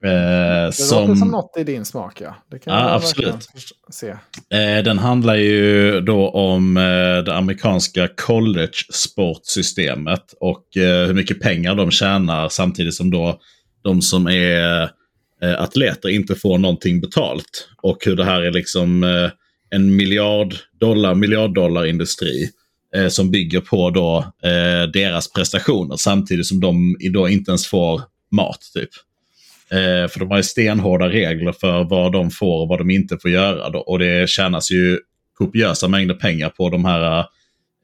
[0.03, 1.07] Eh, det som...
[1.07, 2.35] låter som något i din smak, ja.
[2.51, 3.47] Det kan ja, absolut.
[3.91, 4.09] Se.
[4.09, 11.91] Eh, den handlar ju då om eh, det amerikanska college-sportsystemet och hur mycket pengar de
[11.91, 13.39] tjänar samtidigt som då
[13.83, 14.89] de som är
[15.57, 17.69] atleter inte får någonting betalt.
[17.81, 19.03] Och hur det här är liksom
[19.69, 22.49] en miljard dollar, miljard dollar industri
[23.09, 24.33] som bygger på då
[24.93, 28.01] deras prestationer samtidigt som de då inte ens får
[28.31, 28.59] mat.
[28.73, 28.89] typ.
[29.71, 33.17] Eh, för de har ju stenhårda regler för vad de får och vad de inte
[33.21, 33.69] får göra.
[33.69, 33.79] Då.
[33.79, 34.99] Och det tjänas ju
[35.33, 37.25] kopiösa mängder pengar på de här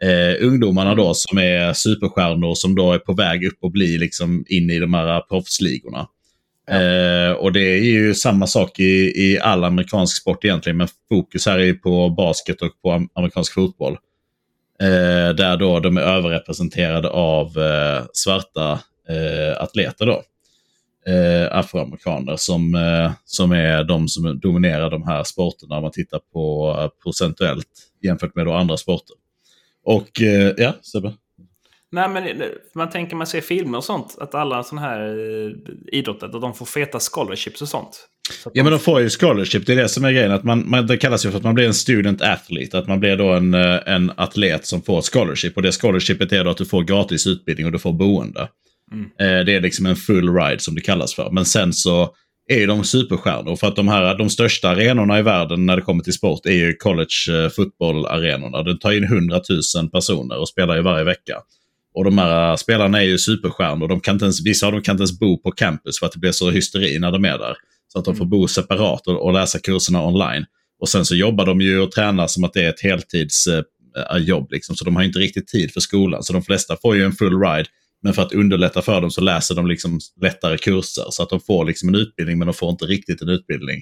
[0.04, 4.46] eh, ungdomarna då som är superstjärnor som då är på väg upp och bli liksom
[4.48, 6.08] in i de här proffsligorna.
[6.68, 6.82] Ja.
[6.82, 11.46] Eh, och det är ju samma sak i, i all amerikansk sport egentligen, men fokus
[11.46, 13.98] här är på basket och på amerikansk fotboll.
[14.82, 20.06] Eh, där då de är överrepresenterade av eh, svarta eh, atleter.
[20.06, 20.24] då
[21.08, 26.20] eh, afroamerikaner som, eh, som är de som dominerar de här sporterna om man tittar
[26.34, 27.68] på eh, procentuellt
[28.02, 29.16] jämfört med andra sporter.
[29.86, 31.14] Och eh, ja, Sebbe?
[31.92, 32.42] Nej, men
[32.76, 36.54] man tänker man ser filmer och sånt, att alla sådana här eh, idrotter, att de
[36.54, 38.10] får feta scholarships och sånt.
[38.54, 39.66] Ja, men de får ju scholarship.
[39.66, 40.32] Det är det som är grejen.
[40.32, 42.78] Att man, man, det kallas ju för att man blir en student athlete.
[42.78, 45.58] Att man blir då en, eh, en atlet som får scholarship.
[45.58, 48.48] Och det scholarshipet är då att du får gratis utbildning och du får boende.
[48.92, 49.06] Mm.
[49.06, 51.32] Eh, det är liksom en full ride som det kallas för.
[51.32, 52.14] Men sen så
[52.48, 53.56] är de superstjärnor.
[53.56, 56.52] För att de här de största arenorna i världen när det kommer till sport är
[56.52, 58.64] ju college eh, fotbollarenorna.
[58.64, 59.42] Den tar in 100
[59.76, 61.42] 000 personer och spelar ju varje vecka.
[61.96, 63.88] Och de här spelarna är ju superstjärnor.
[63.88, 66.12] De kan inte ens, vissa av dem kan inte ens bo på campus för att
[66.12, 67.56] det blir så hysteri när de är där.
[67.88, 68.30] Så att de får mm.
[68.30, 70.46] bo separat och, och läsa kurserna online.
[70.80, 73.66] Och sen så jobbar de ju och tränar som att det är ett heltidsjobb.
[74.44, 74.76] Eh, liksom.
[74.76, 76.24] Så de har inte riktigt tid för skolan.
[76.24, 77.66] Så de flesta får ju en full ride
[78.06, 81.06] men för att underlätta för dem så läser de liksom lättare kurser.
[81.10, 83.82] Så att de får liksom en utbildning men de får inte riktigt en utbildning.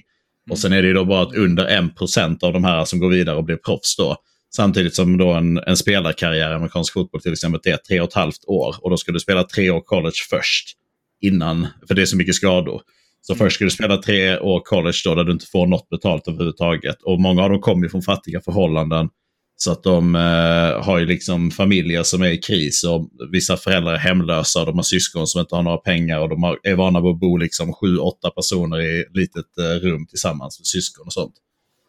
[0.50, 3.10] Och sen är det ju då bara att under 1% av de här som går
[3.10, 4.16] vidare och blir proffs då.
[4.56, 8.14] Samtidigt som då en, en spelarkarriär i amerikansk fotboll till exempel är tre och ett
[8.14, 8.76] halvt år.
[8.80, 10.76] Och då ska du spela tre år college först.
[11.20, 12.82] Innan, för det är så mycket skador.
[13.20, 13.38] Så mm.
[13.38, 17.02] först ska du spela tre år college då där du inte får något betalt överhuvudtaget.
[17.02, 19.08] Och många av dem kommer från fattiga förhållanden.
[19.56, 23.92] Så att de eh, har ju liksom familjer som är i kris och vissa föräldrar
[23.92, 26.74] är hemlösa och de har syskon som inte har några pengar och de har, är
[26.74, 31.06] vana vid att bo liksom sju, åtta personer i litet eh, rum tillsammans med syskon
[31.06, 31.34] och sånt.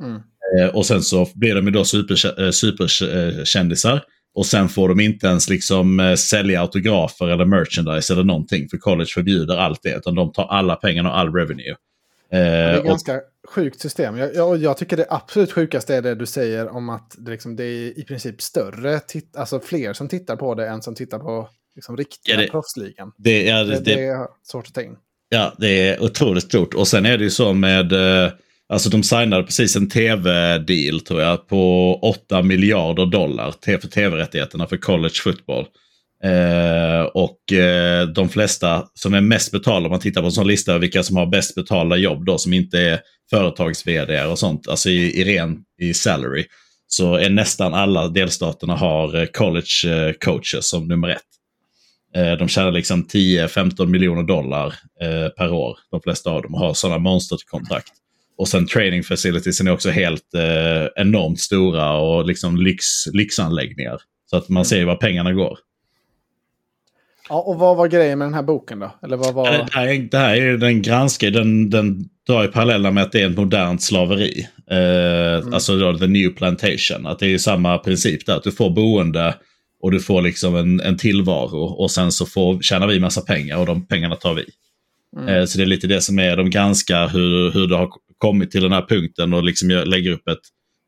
[0.04, 0.22] Mm.
[0.60, 4.02] Eh, och sen så blir de ju då super, eh, superkändisar.
[4.36, 8.70] Och sen får de inte ens liksom eh, sälja autografer eller merchandise eller någonting.
[8.70, 9.96] För college förbjuder allt det.
[9.96, 11.76] Utan de tar alla pengarna och all revenue.
[12.36, 14.18] Det är ganska sjukt system.
[14.18, 17.56] Jag, jag, jag, tycker det absolut sjukaste är det du säger om att det, liksom,
[17.56, 19.00] det är i princip större,
[19.38, 23.12] alltså fler som tittar på det än som tittar på liksom, riktiga ja, det, proffsligan.
[23.18, 24.96] Det, ja, det, det, det, är svårt att ta in.
[25.30, 26.74] Ja, det är otroligt stort.
[26.74, 28.32] Och sen är det ju så med, eh,
[28.70, 34.78] alltså de signade precis en tv-deal tror jag på 8 miljarder dollar för tv-rättigheterna för
[34.78, 35.68] college football.
[36.26, 40.48] Eh, och eh, de flesta som är mest betalda, om man tittar på en sån
[40.48, 43.84] lista över vilka som har bäst betalda jobb då, som inte är företags
[44.30, 46.46] och sånt, alltså i, i ren i salary,
[46.88, 51.22] så är nästan alla delstaterna har eh, college eh, coaches som nummer ett.
[52.16, 56.74] Eh, de tjänar liksom 10-15 miljoner dollar eh, per år, de flesta av dem, har
[56.74, 57.92] sådana monsterkontrakt.
[58.38, 64.02] Och sen training facilities är också helt eh, enormt stora och liksom lyx, lyxanläggningar.
[64.30, 65.58] Så att man ser ju var pengarna går.
[67.30, 68.96] Ja, och vad var grejen med den här boken då?
[69.04, 69.52] Eller vad var...
[69.52, 73.22] det, här, det här är den granskar, den, den drar ju paralleller med att det
[73.22, 74.48] är ett modernt slaveri.
[74.72, 75.54] Eh, mm.
[75.54, 77.08] Alltså då, the new plantation.
[77.08, 79.36] Att det är samma princip där, att du får boende
[79.82, 83.58] och du får liksom en, en tillvaro och sen så får, tjänar vi massa pengar
[83.58, 84.46] och de pengarna tar vi.
[85.18, 85.36] Mm.
[85.36, 88.52] Eh, så det är lite det som är, de granskar hur, hur det har kommit
[88.52, 90.40] till den här punkten och liksom lägger upp ett,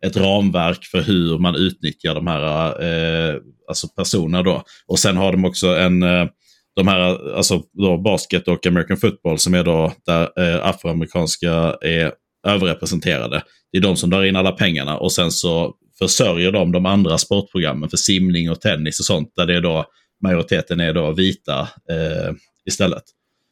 [0.06, 3.36] ett ramverk för hur man utnyttjar de här eh,
[3.68, 4.64] alltså personerna då.
[4.88, 6.28] Och sen har de också en, eh,
[6.76, 12.12] de här, alltså då basket och American football som är då där eh, afroamerikanska är
[12.48, 13.44] överrepresenterade.
[13.72, 17.18] Det är de som drar in alla pengarna och sen så försörjer de de andra
[17.18, 19.86] sportprogrammen för simning och tennis och sånt där det är då
[20.24, 22.34] majoriteten är då vita eh,
[22.66, 23.04] istället.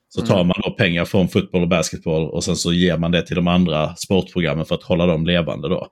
[0.09, 0.47] Så tar mm.
[0.47, 3.47] man då pengar från fotboll och basketboll och sen så ger man det till de
[3.47, 5.69] andra sportprogrammen för att hålla dem levande.
[5.69, 5.87] Då.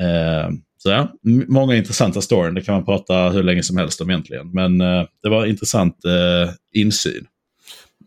[0.00, 1.12] Eh, så ja,
[1.48, 2.54] många intressanta storyn.
[2.54, 4.50] Det kan man prata hur länge som helst om egentligen.
[4.50, 7.26] Men eh, det var intressant eh, insyn.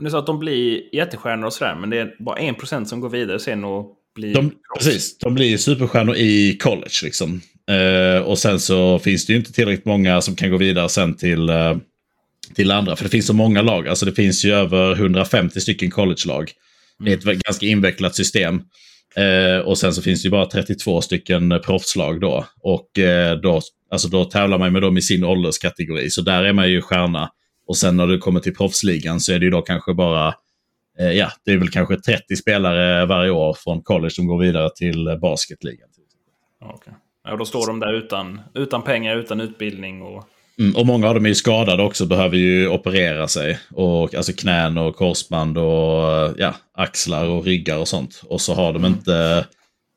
[0.06, 3.00] Är så att de blir jättestjärnor och sådär, men det är bara en procent som
[3.00, 4.34] går vidare sen och blir...
[4.34, 7.42] De, precis, de blir superstjärnor i college liksom.
[7.70, 11.16] Eh, och sen så finns det ju inte tillräckligt många som kan gå vidare sen
[11.16, 11.78] till, eh,
[12.56, 12.96] till andra.
[12.96, 13.88] För det finns så många lag.
[13.88, 16.52] Alltså det finns ju över 150 stycken college-lag.
[17.00, 18.62] Det är ett ganska invecklat system.
[19.18, 22.46] Eh, och sen så finns det ju bara 32 stycken proffslag då.
[22.62, 26.10] Och eh, då, alltså då tävlar man med dem i sin ålderskategori.
[26.10, 27.30] Så där är man ju stjärna.
[27.68, 30.28] Och sen när du kommer till proffsligan så är det ju då kanske bara,
[31.00, 34.70] eh, ja, det är väl kanske 30 spelare varje år från college som går vidare
[34.76, 35.90] till basketligan.
[36.76, 36.94] Okay.
[37.24, 40.24] Ja, då står de där utan, utan pengar, utan utbildning och
[40.60, 43.60] Mm, och många av dem är ju skadade också, behöver ju operera sig.
[43.72, 48.22] Och, alltså knän och korsband och ja, axlar och ryggar och sånt.
[48.24, 48.94] Och så har de mm.
[48.94, 49.46] inte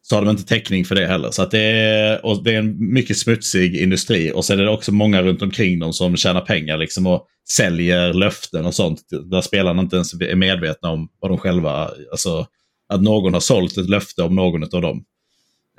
[0.02, 1.30] så har de inte täckning för det heller.
[1.30, 4.32] Så att det, är, och det är en mycket smutsig industri.
[4.34, 8.12] Och sen är det också många runt omkring dem som tjänar pengar liksom, och säljer
[8.12, 9.00] löften och sånt.
[9.30, 11.90] Där spelarna inte ens är medvetna om vad de själva...
[12.10, 12.46] Alltså,
[12.92, 15.04] att någon har sålt ett löfte om någon av dem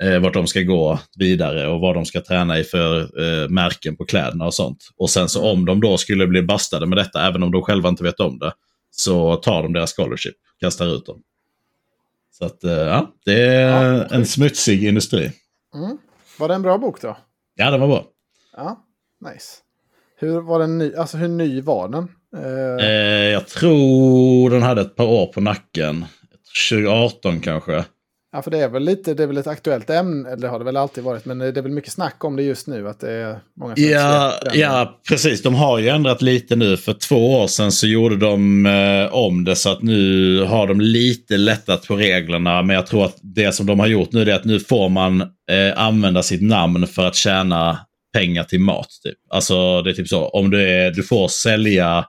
[0.02, 3.96] eh, vart de ska gå vidare och vad de ska träna i för eh, märken
[3.96, 4.78] på kläderna och sånt.
[4.96, 7.88] Och sen så om de då skulle bli bastade med detta, även om de själva
[7.88, 8.52] inte vet om det,
[8.90, 11.22] så tar de deras scholarship, kastar ut dem.
[12.30, 15.32] Så att, eh, ja, det är ja, en smutsig industri.
[15.74, 15.98] Mm.
[16.38, 17.16] Var det en bra bok då?
[17.54, 18.04] Ja, den var bra.
[18.56, 18.84] Ja,
[19.20, 19.46] nice.
[20.16, 22.08] Hur, var den ny, alltså, hur ny var den?
[22.36, 22.86] Eh...
[22.86, 26.04] Eh, jag tror den hade ett par år på nacken.
[26.70, 27.84] 2018 kanske.
[28.34, 30.64] Ja, för det är väl lite, det är väl ett aktuellt ämne, eller har det
[30.64, 33.10] väl alltid varit, men det är väl mycket snack om det just nu, att det
[33.12, 35.42] är många Ja, ja precis.
[35.42, 36.76] De har ju ändrat lite nu.
[36.76, 40.80] För två år sedan så gjorde de eh, om det så att nu har de
[40.80, 42.62] lite lättat på reglerna.
[42.62, 45.20] Men jag tror att det som de har gjort nu är att nu får man
[45.20, 45.26] eh,
[45.76, 47.78] använda sitt namn för att tjäna
[48.12, 48.88] pengar till mat.
[49.04, 49.18] Typ.
[49.30, 52.04] Alltså det är typ så, om du, är, du får sälja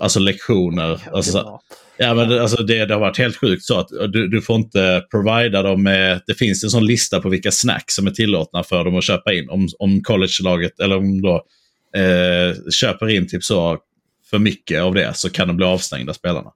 [0.00, 1.00] alltså lektioner.
[1.12, 1.60] Alltså,
[1.96, 5.04] Ja, men alltså det, det, har varit helt sjukt så att du, du får inte
[5.10, 6.20] provida dem med...
[6.26, 9.32] Det finns en sån lista på vilka snacks som är tillåtna för dem att köpa
[9.32, 9.50] in.
[9.50, 11.34] Om, om college-laget, eller om då
[11.96, 13.78] eh, köper in typ så
[14.30, 16.52] för mycket av det så kan de bli avstängda spelarna.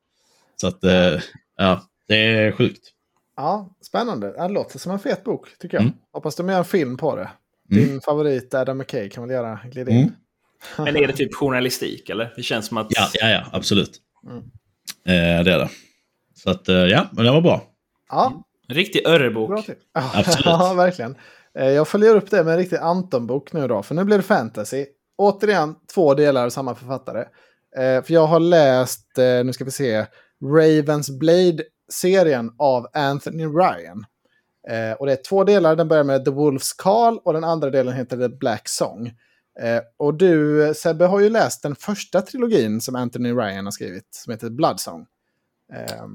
[0.60, 1.20] Så att, eh,
[1.56, 2.92] ja, det är sjukt.
[3.36, 4.32] Ja, spännande.
[4.32, 5.82] Det låter som en fet bok, tycker jag.
[5.82, 5.94] Mm.
[6.12, 7.30] Hoppas de gör en film på det.
[7.68, 8.00] Din mm.
[8.00, 9.96] favorit Adam McKay kan väl göra glida in.
[9.96, 10.12] Mm.
[10.76, 12.32] Men är det typ journalistik, eller?
[12.36, 12.86] Det känns som att...
[12.90, 14.00] Ja, ja, ja absolut.
[14.26, 14.42] Mm.
[15.08, 15.68] Eh, det är det.
[16.34, 17.62] Så att, eh, ja, men det var bra.
[18.10, 18.44] Ja.
[18.68, 19.50] En riktig Örrebok.
[19.92, 20.46] Absolut.
[20.46, 21.16] ja, verkligen.
[21.58, 24.22] Eh, jag följer upp det med en riktig Anton-bok nu då, för nu blir det
[24.22, 24.86] fantasy.
[25.18, 27.20] Återigen två delar av samma författare.
[27.76, 30.06] Eh, för jag har läst, nu ska vi se,
[30.44, 34.04] Ravens Blade-serien av Anthony Ryan.
[34.98, 37.94] och det är två delar, den börjar med The Wolf's Call och den andra delen
[37.94, 39.12] heter The Black Song.
[39.62, 44.08] Eh, och du, Sebbe, har ju läst den första trilogin som Anthony Ryan har skrivit,
[44.10, 45.06] som heter Bloodsong.
[45.72, 46.06] Eh,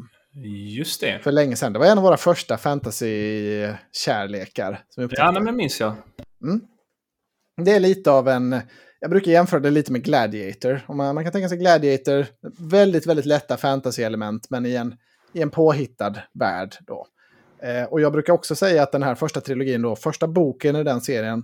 [0.67, 1.19] Just det.
[1.23, 1.73] För länge sedan.
[1.73, 4.84] Det var en av våra första fantasy-kärlekar.
[4.95, 5.95] Ja, nej, men minns jag.
[6.43, 6.62] Mm.
[7.58, 8.62] Det är lite av en...
[8.99, 10.93] Jag brukar jämföra det lite med Gladiator.
[10.93, 12.25] Man, man kan tänka sig Gladiator,
[12.60, 14.95] väldigt, väldigt lätta fantasy-element, men i en,
[15.34, 16.75] i en påhittad värld.
[16.88, 17.08] Då.
[17.63, 20.84] Eh, och jag brukar också säga att den här första trilogin, då, första boken i
[20.84, 21.43] den serien,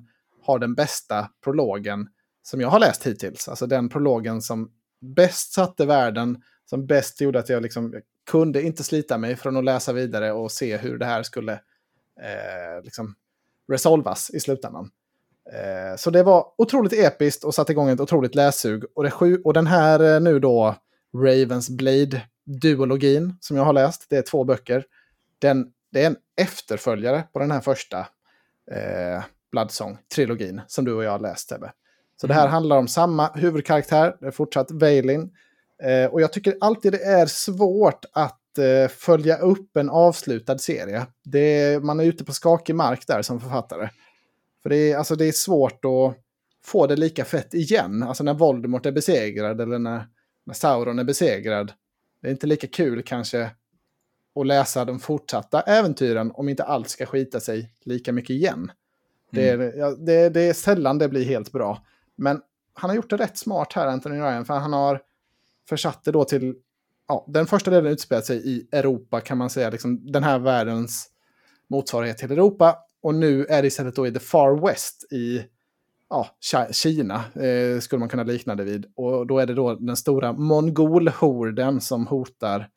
[0.49, 2.07] har den bästa prologen
[2.43, 3.47] som jag har läst hittills.
[3.47, 8.83] Alltså den prologen som bäst satte världen, som bäst gjorde att jag liksom kunde inte
[8.83, 11.53] slita mig från att läsa vidare och se hur det här skulle
[12.21, 13.15] eh, liksom
[13.71, 14.91] resolvas i slutändan.
[15.53, 18.83] Eh, så det var otroligt episkt och satte igång ett otroligt lässug.
[18.95, 20.75] Och, det sju, och den här eh, nu då,
[21.15, 24.85] Ravens Blade-duologin som jag har läst, det är två böcker.
[25.39, 27.99] Den, det är en efterföljare på den här första.
[28.71, 31.71] Eh, Bloodsong-trilogin som du och jag läst, Tebbe.
[32.21, 32.35] Så mm.
[32.35, 32.53] det här mm.
[32.53, 35.31] handlar om samma huvudkaraktär, det är fortsatt Vailin.
[35.83, 41.05] Eh, och jag tycker alltid det är svårt att eh, följa upp en avslutad serie.
[41.23, 43.89] Det, man är ute på skakig mark där som författare.
[44.63, 46.17] För det är, alltså, det är svårt att
[46.63, 48.03] få det lika fett igen.
[48.03, 50.07] Alltså när Voldemort är besegrad eller när,
[50.45, 51.71] när Sauron är besegrad.
[52.21, 53.51] Det är inte lika kul kanske
[54.39, 58.71] att läsa de fortsatta äventyren om inte allt ska skita sig lika mycket igen.
[59.31, 61.85] Det är, ja, det, det är sällan det blir helt bra.
[62.15, 62.41] Men
[62.73, 65.01] han har gjort det rätt smart här, Anthony Ryan, för han har
[65.69, 66.55] försatt det då till...
[67.07, 69.69] Ja, den första delen utspelar sig i Europa, kan man säga.
[69.69, 71.09] Liksom den här världens
[71.67, 72.77] motsvarighet till Europa.
[73.01, 75.45] Och nu är det istället då i the far west i
[76.09, 76.27] ja,
[76.71, 78.85] Kina eh, skulle man kunna likna det vid.
[78.95, 82.69] Och då är det då den stora mongolhorden som hotar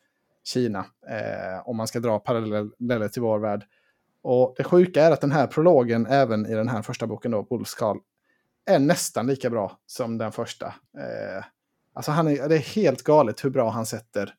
[0.44, 0.78] Kina.
[1.08, 3.64] Eh, om man ska dra paralleller till vår värld.
[4.22, 7.42] Och det sjuka är att den här prologen, även i den här första boken då,
[7.50, 7.98] Wolf's Call,
[8.66, 10.66] är nästan lika bra som den första.
[10.98, 11.44] Eh,
[11.94, 14.34] alltså han är, det är helt galet hur bra han sätter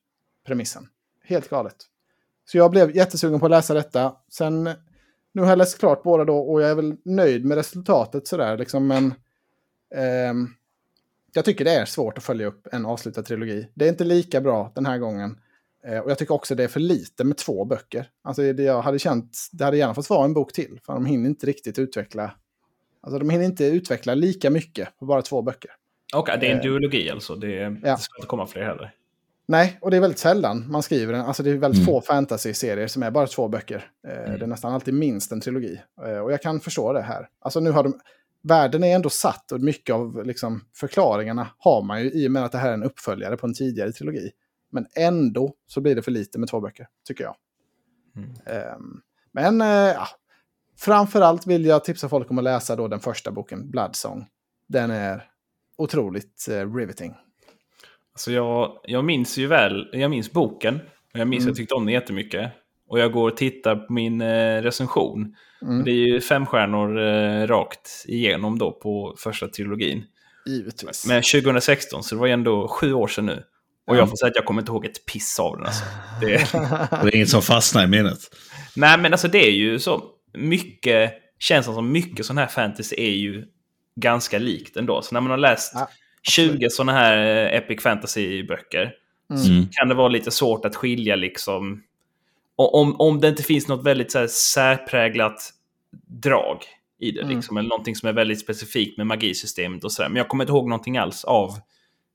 [0.46, 0.88] premissen.
[1.24, 1.76] Helt galet.
[2.44, 4.16] Så jag blev jättesugen på att läsa detta.
[4.28, 4.70] Sen,
[5.32, 8.58] nu har jag läst klart båda då och jag är väl nöjd med resultatet sådär
[8.58, 9.06] liksom, men
[9.94, 10.34] eh,
[11.32, 13.70] jag tycker det är svårt att följa upp en avslutad trilogi.
[13.74, 15.40] Det är inte lika bra den här gången.
[15.86, 18.08] Eh, och jag tycker också det är för lite med två böcker.
[18.22, 20.80] Alltså det jag hade känt, det hade gärna fått vara en bok till.
[20.86, 22.30] För de hinner inte riktigt utveckla,
[23.00, 25.70] alltså de hinner inte utveckla lika mycket på bara två böcker.
[26.14, 27.34] Okej, okay, det är en eh, duologi alltså.
[27.34, 27.68] Det, ja.
[27.68, 28.94] det ska inte komma fler heller.
[29.46, 31.22] Nej, och det är väldigt sällan man skriver den.
[31.22, 31.86] Alltså det är väldigt mm.
[31.86, 33.90] få fantasy-serier som är bara två böcker.
[34.08, 34.38] Mm.
[34.38, 35.80] Det är nästan alltid minst en trilogi.
[36.22, 37.28] Och jag kan förstå det här.
[37.40, 38.00] Alltså nu har de...
[38.42, 42.44] Världen är ändå satt och mycket av liksom, förklaringarna har man ju i och med
[42.44, 44.30] att det här är en uppföljare på en tidigare trilogi.
[44.74, 47.36] Men ändå så blir det för lite med två böcker, tycker jag.
[48.16, 48.30] Mm.
[48.76, 49.00] Um,
[49.32, 50.06] men uh, ja,
[50.78, 54.26] framförallt vill jag tipsa folk om att läsa då den första boken, Bloodsong.
[54.68, 55.28] Den är
[55.76, 57.14] otroligt uh, riveting.
[58.12, 60.80] Alltså jag, jag minns ju väl, jag minns boken.
[61.12, 61.52] Och jag minns mm.
[61.52, 62.52] att jag tyckte om den jättemycket.
[62.88, 65.36] Och jag går och tittar på min eh, recension.
[65.62, 65.84] Mm.
[65.84, 70.04] Det är ju fem stjärnor eh, rakt igenom då på första trilogin.
[70.46, 71.06] Givetvis.
[71.06, 73.42] Men 2016, så det var ju ändå sju år sedan nu.
[73.86, 75.66] Och jag får säga att jag kommer inte ihåg ett piss av den.
[75.66, 75.84] Alltså.
[76.20, 76.26] Det,
[77.02, 78.18] det är inget som fastnar i minnet.
[78.76, 83.14] Nej, men alltså det är ju så mycket, känns som mycket sån här fantasy är
[83.14, 83.44] ju
[83.96, 85.02] ganska likt ändå.
[85.02, 85.88] Så när man har läst ja,
[86.30, 88.92] 20 såna här eh, epic fantasy-böcker
[89.30, 89.42] mm.
[89.42, 91.82] så kan det vara lite svårt att skilja liksom.
[92.56, 95.50] Om, om det inte finns något väldigt så här, särpräglat
[96.06, 96.58] drag
[97.00, 97.36] i det, mm.
[97.36, 100.08] liksom, eller någonting som är väldigt specifikt med magisystemet och sådär.
[100.08, 101.50] Men jag kommer inte ihåg någonting alls av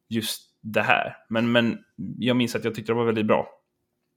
[0.09, 1.17] just det här.
[1.29, 1.77] Men, men
[2.17, 3.47] jag minns att jag tyckte det var väldigt bra.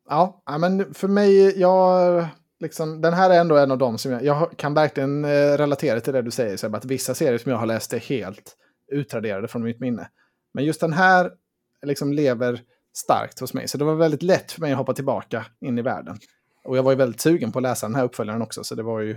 [0.08, 2.26] Ja, men för mig, jag,
[2.60, 6.00] liksom, den här är ändå en av dem som jag, jag kan verkligen eh, relatera
[6.00, 8.56] till det du säger, Seb, att vissa serier som jag har läst är helt
[8.92, 10.08] utraderade från mitt minne.
[10.54, 11.30] Men just den här
[11.82, 12.60] liksom lever
[12.94, 15.82] starkt hos mig, så det var väldigt lätt för mig att hoppa tillbaka in i
[15.82, 16.18] världen.
[16.64, 18.82] Och jag var ju väldigt sugen på att läsa den här uppföljaren också, så det
[18.82, 19.10] var ju...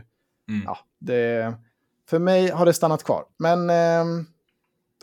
[0.50, 0.62] Mm.
[0.66, 1.54] Ja, det,
[2.10, 3.26] för mig har det stannat kvar.
[3.38, 4.26] Men eh,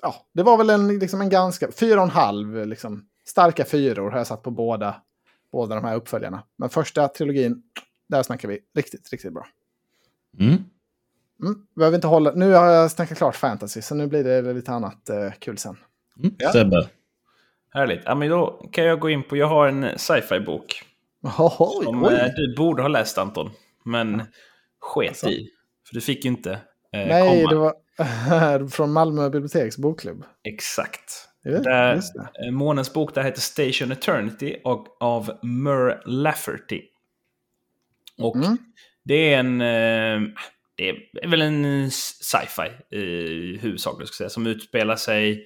[0.02, 4.10] ja, det var väl en, liksom en ganska, fyra och en halv, liksom, starka fyror
[4.10, 4.94] har jag satt på båda,
[5.52, 6.42] båda de här uppföljarna.
[6.56, 7.62] Men första trilogin,
[8.08, 9.46] där snackar vi riktigt, riktigt bra.
[10.38, 10.64] Mm.
[11.42, 14.72] Mm, behöver inte hålla, nu har jag snackat klart fantasy, så nu blir det lite
[14.72, 15.76] annat eh, kul sen.
[16.18, 16.34] Mm.
[16.38, 16.52] Ja.
[16.52, 16.88] Sebbe.
[17.74, 18.02] Härligt.
[18.04, 20.82] Ja, men då kan jag gå in på, jag har en sci-fi-bok.
[21.22, 22.14] Oh, som oj.
[22.14, 23.50] Eh, du borde ha läst Anton,
[23.84, 24.22] men
[24.80, 25.28] sket alltså.
[25.28, 25.48] i.
[25.88, 26.58] För du fick ju inte eh,
[26.92, 27.50] Nej, komma.
[27.50, 27.74] det var,
[28.70, 30.24] Från Malmö biblioteks bokklubb.
[30.44, 31.28] Exakt.
[31.42, 32.00] Ja, där,
[32.44, 36.82] eh, Månens bok där heter Station Eternity och, av Mur Lafferty.
[38.18, 38.56] Och mm.
[39.04, 39.60] det är en...
[39.60, 40.28] Eh,
[40.74, 40.88] det
[41.22, 45.44] är väl en sci-fi i huvudsak, ska säga, som utspelar sig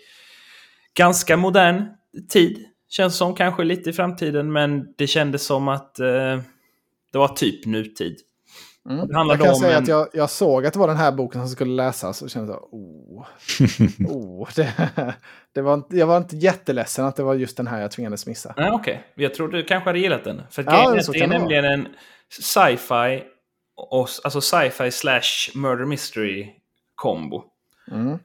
[0.94, 1.84] ganska modern
[2.28, 2.64] tid.
[2.88, 6.40] Känns som kanske lite i framtiden, men det kändes som att eh,
[7.12, 8.16] det var typ nutid.
[8.90, 9.08] Mm.
[9.10, 9.82] Jag kan säga en...
[9.82, 12.52] att jag, jag, såg att det var den här boken som skulle läsas och kände
[12.52, 13.26] så oh,
[14.08, 14.92] oh det,
[15.54, 18.54] det var, jag var inte jätteledsen att det var just den här jag tvingades missa.
[18.56, 19.24] Nej, Okej, okay.
[19.24, 20.42] jag tror du kanske hade gillat den.
[20.50, 21.74] För ja, det, det är nämligen vara.
[21.74, 21.88] en
[22.40, 23.22] sci-fi,
[24.24, 26.46] alltså sci-fi slash murder mystery
[26.94, 27.44] kombo.
[27.90, 28.18] Mm.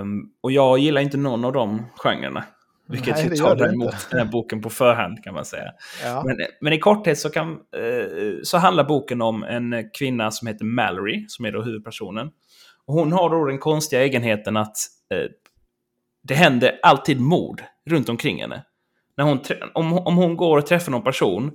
[0.00, 2.44] Um, och jag gillar inte någon av de genrerna.
[2.90, 5.72] Vilket Nej, ju tar emot den här boken på förhand kan man säga.
[6.04, 6.22] Ja.
[6.26, 10.64] Men, men, i korthet så, kan, eh, så handlar boken om en kvinna som heter
[10.64, 12.30] Mallory, som är då huvudpersonen.
[12.86, 14.76] Och hon har då den konstiga egenheten att
[15.14, 15.30] eh,
[16.22, 18.64] det händer alltid mord runt omkring henne.
[19.16, 19.40] När hon,
[19.74, 21.52] om, om hon går och träffar någon person,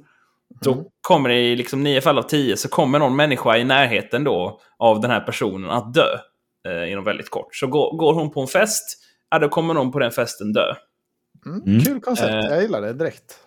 [0.61, 0.85] då mm.
[1.01, 4.59] kommer det i liksom nio fall av tio så kommer någon människa i närheten då
[4.77, 6.17] av den här personen att dö
[6.67, 7.55] eh, inom väldigt kort.
[7.55, 8.83] Så går, går hon på en fest,
[9.29, 10.73] ja, då kommer någon på den festen dö.
[11.45, 11.81] Mm, mm.
[11.81, 13.39] Kul koncept, eh, jag gillar det direkt.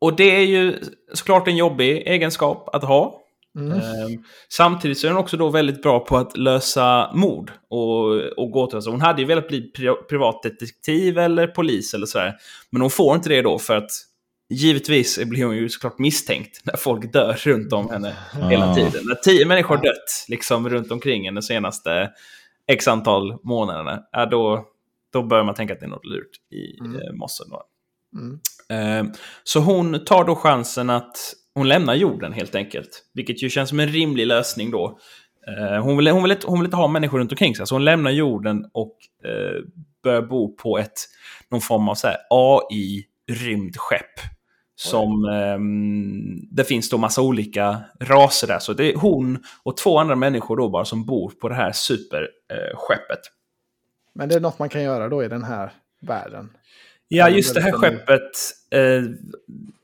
[0.00, 0.78] Och det är ju
[1.12, 3.20] såklart en jobbig egenskap att ha.
[3.58, 3.72] Mm.
[3.72, 4.08] Eh,
[4.48, 8.90] samtidigt så är hon också då väldigt bra på att lösa mord och, och gåtor.
[8.90, 12.34] Hon hade ju velat bli pri privatdetektiv eller polis eller sådär.
[12.70, 13.90] Men hon får inte det då för att
[14.50, 18.48] givetvis blir hon ju såklart misstänkt när folk dör runt om henne ah.
[18.48, 19.02] hela tiden.
[19.04, 22.10] När tio människor dött liksom runt omkring henne de senaste
[22.66, 24.64] x antal månaderna, ja, då,
[25.14, 26.96] då börjar man tänka att det är något lurt i mm.
[26.96, 27.46] Eh, mossen.
[28.16, 28.40] Mm.
[28.68, 29.12] Eh,
[29.44, 31.16] så hon tar då chansen att
[31.54, 33.04] hon lämnar jorden helt enkelt.
[33.14, 34.98] Vilket ju känns som en rimlig lösning då.
[35.48, 37.66] Eh, hon, vill, hon, vill hon vill inte ha människor runt omkring sig.
[37.66, 39.62] Så hon lämnar jorden och eh,
[40.02, 40.92] börjar bo på ett,
[41.50, 41.96] någon form av
[42.30, 44.20] AI-rymdskepp.
[44.76, 45.58] Som, eh,
[46.50, 48.58] det finns då massa olika raser där.
[48.58, 51.72] Så det är hon och två andra människor då bara som bor på det här
[51.72, 53.20] superskeppet.
[54.14, 56.50] Men det är något man kan göra då i den här världen?
[57.08, 58.30] Ja, just det här skeppet.
[58.70, 59.02] Eh,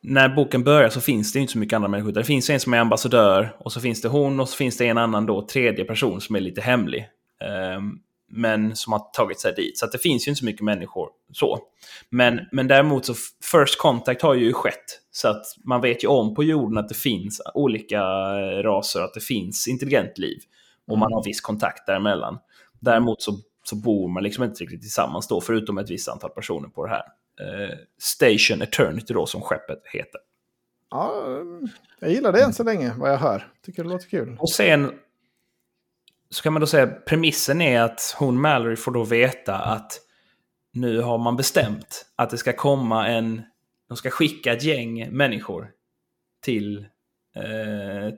[0.03, 2.13] när boken börjar så finns det inte så mycket andra människor.
[2.13, 4.87] Det finns en som är ambassadör och så finns det hon och så finns det
[4.87, 7.09] en annan då, tredje person som är lite hemlig.
[7.41, 7.81] Eh,
[8.33, 9.79] men som har tagit sig dit.
[9.79, 11.59] Så det finns ju inte så mycket människor så.
[12.11, 13.15] Men, men däremot så
[13.53, 15.01] First Contact har ju skett.
[15.13, 19.15] Så att man vet ju om på jorden att det finns olika eh, raser, att
[19.15, 20.39] det finns intelligent liv.
[20.89, 22.39] Och man har viss kontakt däremellan.
[22.81, 23.33] Däremot så
[23.71, 26.91] så bor man liksom inte riktigt tillsammans då, förutom ett visst antal personer på det
[26.91, 27.05] här.
[27.41, 30.21] Eh, Station Eternity då, som skeppet heter.
[30.91, 31.25] Ja,
[32.01, 33.53] jag gillar det än så länge, vad jag hör.
[33.65, 34.37] Tycker det låter kul.
[34.41, 34.93] Och sen
[36.31, 40.01] så kan man då säga premissen är att hon Mallory får då veta att
[40.73, 43.43] nu har man bestämt att det ska komma en...
[43.89, 45.71] De ska skicka ett gäng människor
[46.43, 47.00] till Eh,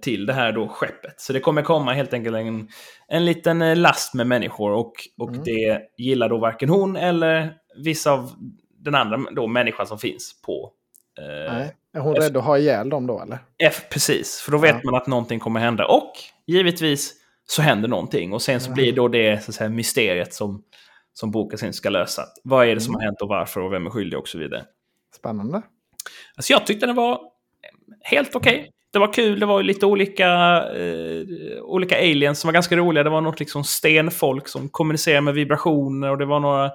[0.03, 1.21] till det här då skeppet.
[1.21, 2.69] Så det kommer komma helt enkelt en,
[3.09, 5.45] en liten eh, last med människor och, och mm.
[5.45, 8.31] det gillar då varken hon eller vissa av
[8.79, 10.73] den andra då människan som finns på...
[11.19, 11.77] Eh, Nej.
[11.95, 13.39] Är hon rädd att ha ihjäl dem då eller?
[13.63, 14.91] F, precis, för då vet ja.
[14.91, 15.87] man att någonting kommer hända.
[15.87, 16.13] Och
[16.47, 17.15] givetvis
[17.47, 18.75] så händer någonting och sen så ja.
[18.75, 20.63] blir då det så att säga, mysteriet som,
[21.13, 22.23] som boken sen ska lösa.
[22.45, 22.81] Vad är det mm.
[22.81, 24.65] som har hänt och varför och vem är skyldig och så vidare.
[25.17, 25.63] Spännande.
[26.37, 27.21] Alltså jag tyckte den var
[28.01, 28.61] helt okej.
[28.61, 30.29] Okay det var kul, det var lite olika,
[30.75, 31.25] eh,
[31.63, 33.05] olika aliens som var ganska roliga.
[33.05, 36.71] Det var något liksom stenfolk som kommunicerade med vibrationer och det var några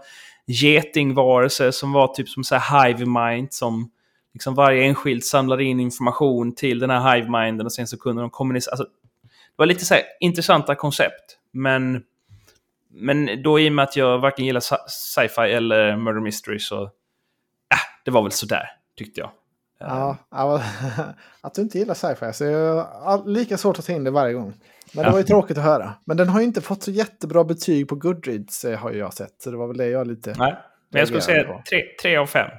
[0.47, 3.91] getingvarelser som var typ som så här hive mind som
[4.33, 8.21] liksom varje enskild samlade in information till den här hive minden och sen så kunde
[8.21, 8.71] de kommunicera.
[8.71, 8.83] Alltså,
[9.23, 11.37] det var lite så här intressanta koncept.
[11.51, 12.03] Men,
[12.89, 16.83] men då i och med att jag varken gillar sci-fi eller murder mystery så...
[16.83, 19.31] Äh, det var väl sådär, tyckte jag.
[19.79, 20.17] Ja,
[21.41, 22.33] att du inte gillar sci-fi.
[22.33, 24.53] Så jag har lika svårt att ta in det varje gång.
[24.93, 25.93] Men det var ju tråkigt att höra.
[26.05, 29.41] Men den har ju inte fått så jättebra betyg på Goodreads eh, har jag sett.
[29.41, 30.35] Så det var väl det jag lite...
[30.37, 30.55] Nej,
[30.89, 32.49] men jag skulle säga tre, tre av fem.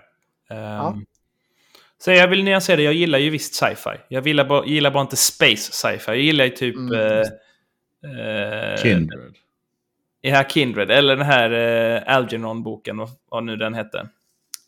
[0.50, 0.96] Um, ja.
[1.98, 2.82] Så jag vill nyansera det.
[2.82, 4.00] Jag gillar ju visst sci-fi.
[4.08, 6.10] Jag gillar bara, gillar bara inte space sci-fi.
[6.10, 6.76] Jag gillar ju typ...
[6.76, 6.92] Mm.
[6.92, 9.34] Uh, uh, Kindred.
[10.20, 10.90] Ja, Kindred.
[10.90, 14.08] Eller den här uh, Algernon-boken, vad nu den hette.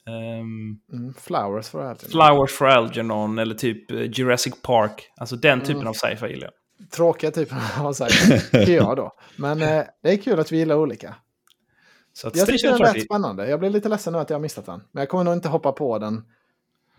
[0.07, 2.11] Um, mm, Flowers for Algernon.
[2.11, 5.13] Flowers for Algernon eller typ uh, Jurassic Park.
[5.17, 5.89] Alltså den typen mm.
[5.89, 6.91] av sci-fi gillar jag.
[6.91, 9.13] Tråkiga typen av sci-fi, jag då.
[9.37, 11.15] Men uh, det är kul att vi gillar olika.
[12.13, 13.49] Så att jag tycker den är rätt spännande.
[13.49, 14.83] Jag blir lite ledsen nu att jag har missat den.
[14.93, 16.25] Men jag kommer nog inte hoppa på den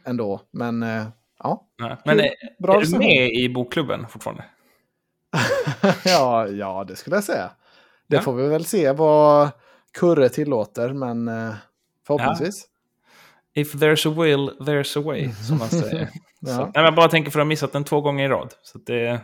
[0.03, 0.41] ändå.
[0.51, 1.07] Men uh,
[1.43, 1.67] ja.
[1.79, 4.45] Nej, men är, Bra är du med i bokklubben fortfarande?
[6.05, 7.51] ja, ja, det skulle jag säga.
[8.07, 8.21] Det ja.
[8.21, 9.49] får vi väl se vad
[9.93, 11.31] Kurre tillåter, men
[12.07, 12.67] förhoppningsvis.
[13.53, 16.09] If there's a will, there's a way, som man säger.
[16.39, 16.55] ja.
[16.55, 18.53] så, nej, jag bara tänker för att ha missat den två gånger i rad.
[18.61, 19.21] Så det...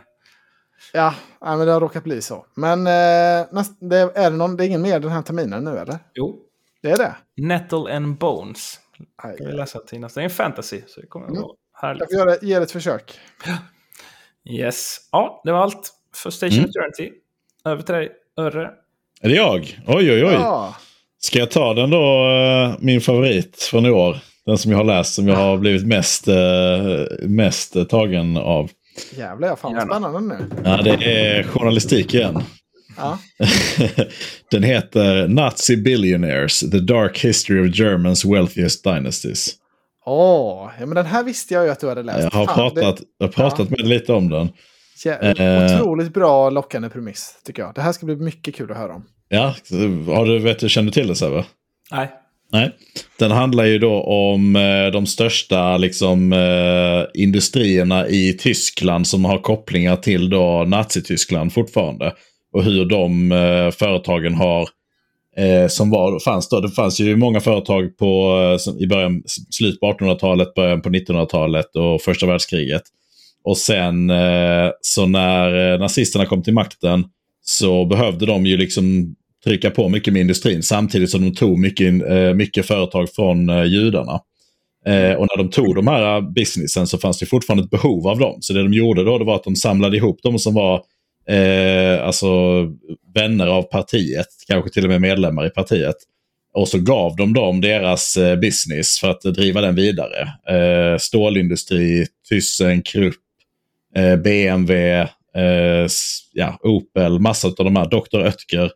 [0.92, 2.46] Ja, men det har råkat bli så.
[2.54, 5.78] Men eh, näst, det, är, det någon, det är ingen mer den här terminen nu,
[5.78, 5.98] eller?
[6.14, 6.40] Jo.
[6.82, 7.14] Det är det?
[7.36, 8.80] Nettle and Bones.
[9.22, 10.20] Aj, kan vi läsa till nästa.
[10.20, 11.42] Det är en fantasy, så det kommer att mm.
[11.42, 12.06] vara härligt.
[12.10, 13.20] Jag får ge det ett försök.
[14.50, 14.96] Yes.
[15.12, 16.70] Ja, det var allt för Station mm.
[16.70, 17.12] Eternity.
[17.64, 18.70] Över till dig, Örre.
[19.20, 19.80] Är det jag?
[19.86, 20.32] Oj, oj, oj.
[20.32, 20.76] Ja.
[21.20, 24.16] Ska jag ta den då, eh, min favorit från i år?
[24.46, 26.36] Den som jag har läst, som jag har blivit mest, eh,
[27.22, 28.70] mest tagen av.
[29.16, 30.50] Jävlar, fan vad spännande nu.
[30.64, 32.42] Ja, det är journalistik igen.
[32.96, 33.18] Ja.
[34.50, 39.54] den heter Nazi Billionaires, The Dark History of Germans Wealthiest Dynasties.
[40.06, 42.22] Åh, oh, ja, men den här visste jag ju att du hade läst.
[42.22, 43.04] Jag har Fan, pratat, det...
[43.18, 43.76] jag har pratat ja.
[43.78, 44.48] med lite om den.
[45.04, 45.64] Ja, eh.
[45.64, 47.74] otroligt bra lockande premiss, tycker jag.
[47.74, 49.04] Det här ska bli mycket kul att höra om.
[49.28, 49.54] Ja,
[50.06, 51.44] har du, vet du, känner till det Sebbe?
[51.90, 52.08] Nej.
[52.52, 52.70] Nej.
[53.18, 59.38] Den handlar ju då om eh, de största liksom, eh, industrierna i Tyskland som har
[59.38, 62.12] kopplingar till då Nazityskland fortfarande.
[62.52, 64.68] Och hur de eh, företagen har,
[65.36, 69.80] eh, som var, fanns då, det fanns ju många företag på, eh, i början, slut
[69.80, 72.82] på 1800-talet, början på 1900-talet och första världskriget.
[73.44, 77.04] Och sen eh, så när nazisterna kom till makten
[77.42, 79.14] så behövde de ju liksom
[79.48, 83.64] trycka på mycket med industrin samtidigt som de tog mycket, eh, mycket företag från eh,
[83.64, 84.20] judarna.
[84.86, 88.08] Eh, och när de tog de här eh, businessen så fanns det fortfarande ett behov
[88.08, 88.38] av dem.
[88.40, 90.82] Så det de gjorde då det var att de samlade ihop de som var
[91.28, 92.28] eh, alltså
[93.14, 95.96] vänner av partiet, kanske till och med medlemmar i partiet.
[96.54, 100.20] Och så gav de dem deras business för att driva den vidare.
[100.48, 103.14] Eh, stålindustri, Thyssen, Krupp,
[104.24, 105.86] BMW, eh,
[106.32, 108.26] ja, Opel, massa av de här, Dr.
[108.26, 108.70] Oetker.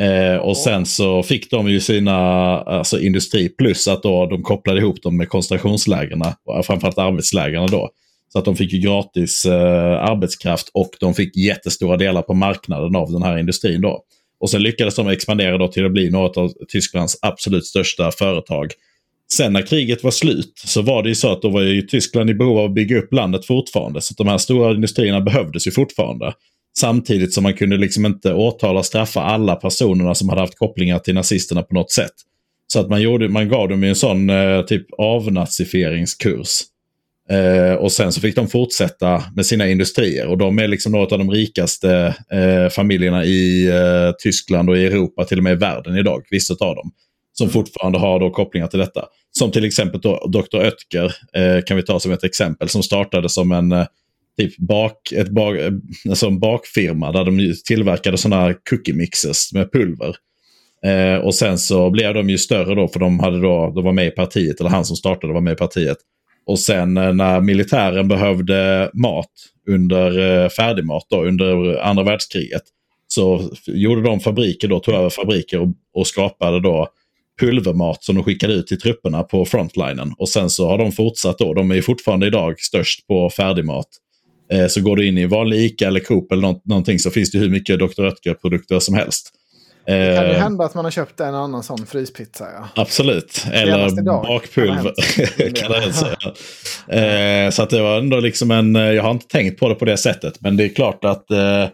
[0.00, 2.16] Eh, och sen så fick de ju sina
[2.60, 6.22] alltså industri plus att då de kopplade ihop dem med koncentrationslägren,
[6.64, 7.90] framförallt arbetslägren då.
[8.32, 12.96] Så att de fick ju gratis eh, arbetskraft och de fick jättestora delar på marknaden
[12.96, 14.04] av den här industrin då.
[14.40, 18.72] Och sen lyckades de expandera då till att bli något av Tysklands absolut största företag.
[19.32, 22.30] Sen när kriget var slut så var det ju så att då var ju Tyskland
[22.30, 24.00] i behov av att bygga upp landet fortfarande.
[24.00, 26.32] Så de här stora industrierna behövdes ju fortfarande.
[26.78, 30.98] Samtidigt som man kunde liksom inte åtala och straffa alla personerna som hade haft kopplingar
[30.98, 32.12] till nazisterna på något sätt.
[32.66, 36.60] Så att man, gjorde, man gav dem en sån eh, typ avnazifieringskurs.
[37.30, 40.26] Eh, och sen så fick de fortsätta med sina industrier.
[40.26, 44.86] Och de är liksom några av de rikaste eh, familjerna i eh, Tyskland och i
[44.86, 46.22] Europa, till och med i världen idag.
[46.30, 46.92] Vissa av dem.
[47.32, 47.52] Som mm.
[47.52, 49.04] fortfarande har då kopplingar till detta.
[49.30, 50.56] Som till exempel då Dr.
[50.56, 52.68] Oetker eh, kan vi ta som ett exempel.
[52.68, 53.86] Som startade som en eh,
[54.38, 55.56] typ bak, ett bak,
[56.08, 60.16] alltså en bakfirma där de tillverkade sådana cookie mixes med pulver.
[60.84, 63.92] Eh, och sen så blev de ju större då för de, hade då, de var
[63.92, 65.98] med i partiet, eller han som startade var med i partiet.
[66.46, 69.30] Och sen eh, när militären behövde mat
[69.68, 72.62] under eh, färdigmat då, under andra världskriget
[73.08, 76.88] så gjorde de fabriker då, tog över fabriker och, och skapade då
[77.40, 80.12] pulvermat som de skickade ut till trupperna på frontlinen.
[80.18, 81.54] Och sen så har de fortsatt då.
[81.54, 83.86] De är fortfarande idag störst på färdigmat.
[84.52, 87.38] Eh, så går du in i vanlig ICA eller Coop eller någonting så finns det
[87.38, 88.04] hur mycket Dr.
[88.04, 89.32] Oetker-produkter som helst.
[89.86, 92.44] Det kan ju eh, hända att man har köpt en annan sån fryspizza.
[92.54, 92.82] Ja.
[92.82, 93.44] Absolut.
[93.52, 94.92] Eller bakpulver.
[95.50, 97.46] kan det säga.
[97.46, 98.74] Eh, så att det var ändå liksom en...
[98.74, 100.40] Jag har inte tänkt på det på det sättet.
[100.40, 101.68] Men det är klart att eh,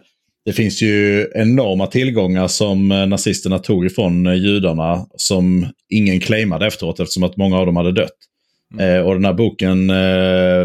[0.45, 5.05] det finns ju enorma tillgångar som nazisterna tog ifrån judarna.
[5.15, 8.26] Som ingen claimade efteråt eftersom att många av dem hade dött.
[8.73, 9.05] Mm.
[9.05, 9.91] och den här boken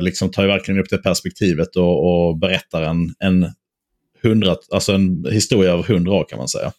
[0.05, 3.47] liksom tar ju verkligen upp det perspektivet och, och berättar en, en,
[4.23, 6.73] hundrat, alltså en historia av hundra år kan man säga.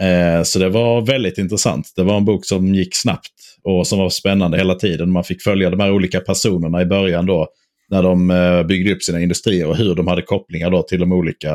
[0.00, 1.92] Eh, så det var väldigt intressant.
[1.96, 3.32] Det var en bok som gick snabbt
[3.62, 5.12] och som var spännande hela tiden.
[5.12, 7.48] Man fick följa de här olika personerna i början då
[7.88, 11.12] när de eh, byggde upp sina industrier och hur de hade kopplingar då till de
[11.12, 11.54] olika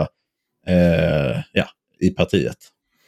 [0.67, 1.65] eh, ja,
[1.99, 2.57] i partiet.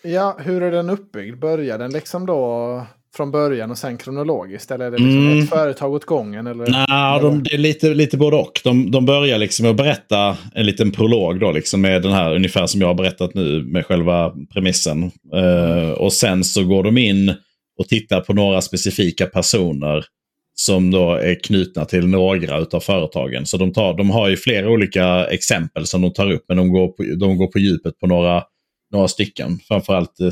[0.02, 1.40] Ja, hur är den uppbyggd?
[1.40, 2.86] Börjar den liksom då
[3.16, 4.72] från början och sen kronologiskt?
[4.72, 5.40] Eller är det liksom mm.
[5.40, 6.48] ett företag åt gången?
[6.48, 6.68] Eller?
[6.68, 8.62] Nej, de, det är lite, lite både och.
[8.64, 12.68] De, de börjar liksom att berätta en liten prolog då, liksom med den här, ungefär
[12.68, 15.12] som jag har berättat nu, med själva premissen.
[15.36, 17.34] Uh, och sen så går de in
[17.80, 20.06] och tittar på några specifika personer
[20.56, 23.46] som då är knutna till några av företagen.
[23.46, 26.72] Så de, tar, de har ju flera olika exempel som de tar upp, men de
[26.72, 28.44] går på, de går på djupet på några,
[28.92, 29.60] några stycken.
[29.68, 30.30] Framförallt eh,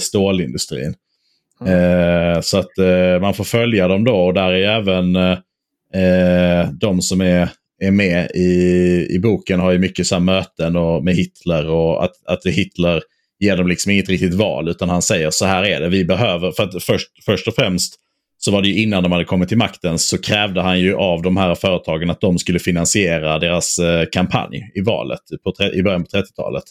[1.62, 2.34] Mm.
[2.34, 7.02] Eh, så att eh, man får följa dem då och där är även eh, de
[7.02, 7.50] som är,
[7.82, 12.14] är med i, i boken har ju mycket så möten och, med Hitler och att,
[12.26, 13.02] att Hitler
[13.40, 16.52] ger dem liksom inget riktigt val utan han säger så här är det, vi behöver,
[16.52, 17.96] för att först, först och främst
[18.38, 21.22] så var det ju innan de hade kommit till makten så krävde han ju av
[21.22, 26.04] de här företagen att de skulle finansiera deras eh, kampanj i valet på, i början
[26.04, 26.64] på 30-talet.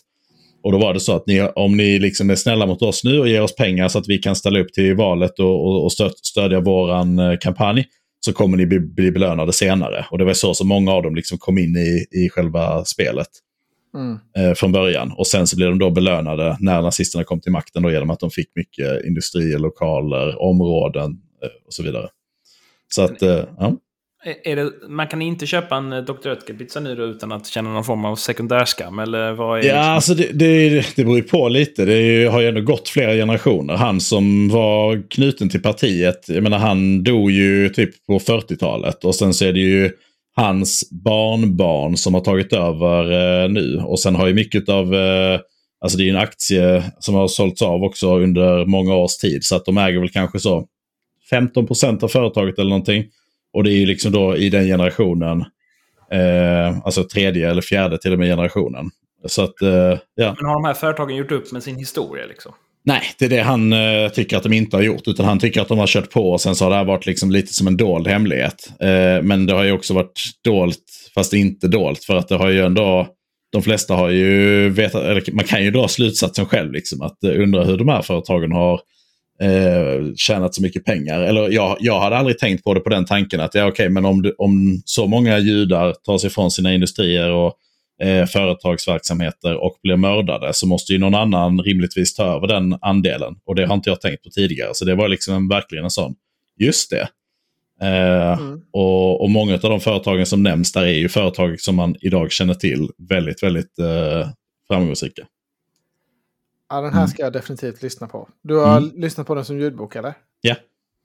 [0.62, 3.20] Och då var det så att ni, om ni liksom är snälla mot oss nu
[3.20, 5.92] och ger oss pengar så att vi kan ställa upp till valet och, och, och
[6.22, 7.86] stödja våran eh, kampanj
[8.20, 10.06] så kommer ni bli, bli belönade senare.
[10.10, 13.28] Och det var så som många av dem liksom kom in i, i själva spelet.
[13.94, 14.18] Mm.
[14.36, 15.12] Eh, från början.
[15.12, 18.20] Och sen så blev de då belönade när nazisterna kom till makten då genom att
[18.20, 21.10] de fick mycket industrier, lokaler, områden
[21.42, 22.08] eh, och så vidare.
[22.88, 23.76] Så att, eh, ja.
[24.44, 26.28] Är det, man kan inte köpa en eh, Dr.
[26.28, 28.98] Oetker-pizza nu utan att känna någon form av sekundärskam?
[28.98, 29.92] Eller vad är ja, liksom?
[29.94, 31.84] alltså det, det, det beror ju på lite.
[31.84, 33.74] Det är, har ju ändå gått flera generationer.
[33.74, 39.04] Han som var knuten till partiet, jag menar han dog ju typ på 40-talet.
[39.04, 39.90] Och sen så är det ju
[40.36, 43.82] hans barnbarn som har tagit över eh, nu.
[43.84, 45.40] Och sen har ju mycket av, eh,
[45.80, 49.44] alltså det är ju en aktie som har sålts av också under många års tid.
[49.44, 50.66] Så att de äger väl kanske så
[51.30, 53.04] 15 procent av företaget eller någonting.
[53.52, 55.44] Och det är ju liksom då i den generationen,
[56.12, 58.90] eh, alltså tredje eller fjärde till och med generationen.
[59.26, 60.34] Så att, eh, ja.
[60.38, 62.52] Men har de här företagen gjort upp med sin historia liksom?
[62.84, 65.08] Nej, det är det han eh, tycker att de inte har gjort.
[65.08, 67.06] Utan han tycker att de har kört på och sen så har det här varit
[67.06, 68.72] liksom lite som en dold hemlighet.
[68.80, 70.84] Eh, men det har ju också varit dolt,
[71.14, 72.04] fast inte dolt.
[72.04, 73.08] För att det har ju ändå,
[73.52, 76.72] de flesta har ju vetat, eller man kan ju dra slutsatsen själv.
[76.72, 78.80] Liksom, att eh, undra hur de här företagen har
[79.42, 81.20] eh, tjänat så mycket pengar.
[81.20, 83.88] Eller jag, jag hade aldrig tänkt på det på den tanken att ja, okej, okay,
[83.88, 87.54] men om, om så många judar tar sig från sina industrier och
[88.02, 93.36] eh, företagsverksamheter och blir mördade så måste ju någon annan rimligtvis ta över den andelen.
[93.44, 94.70] Och det har inte jag tänkt på tidigare.
[94.74, 96.14] Så det var liksom en, verkligen en sån,
[96.58, 97.08] just det.
[97.82, 98.60] Eh, mm.
[98.72, 102.32] och, och, många av de företagen som nämns där är ju företag som man idag
[102.32, 104.28] känner till väldigt, väldigt eh,
[104.68, 105.22] framgångsrika.
[106.70, 107.08] Ja, den här mm.
[107.08, 108.28] ska jag definitivt lyssna på.
[108.42, 108.90] Du har mm.
[108.94, 110.14] lyssnat på den som ljudbok eller?
[110.40, 110.56] Ja.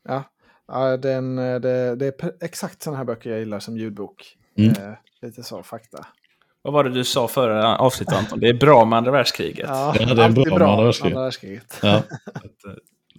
[0.08, 0.24] Ja,
[0.68, 4.38] ja den, eh, det, det är exakt sådana här böcker jag gillar som ljudbok.
[4.58, 4.70] Mm.
[4.72, 6.06] Eh, lite så, fakta.
[6.62, 8.40] Vad var det du sa förra avsnittet Anton?
[8.40, 9.70] Det är bra med andra världskriget.
[9.70, 11.16] Ja, ja det är bra, bra med andra världskriget.
[11.16, 11.80] Andra världskriget.
[11.82, 11.96] Ja.
[11.96, 12.04] Eh,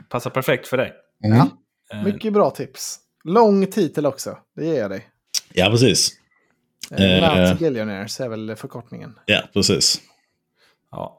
[0.09, 0.93] passar perfekt för dig.
[1.25, 1.39] Mm.
[1.39, 2.99] Ja, mycket bra tips.
[3.25, 5.07] Lång titel också, det ger jag dig.
[5.53, 6.13] Ja, precis.
[6.91, 9.19] Mount eh, Billionaires är väl förkortningen.
[9.27, 10.01] Ja, precis.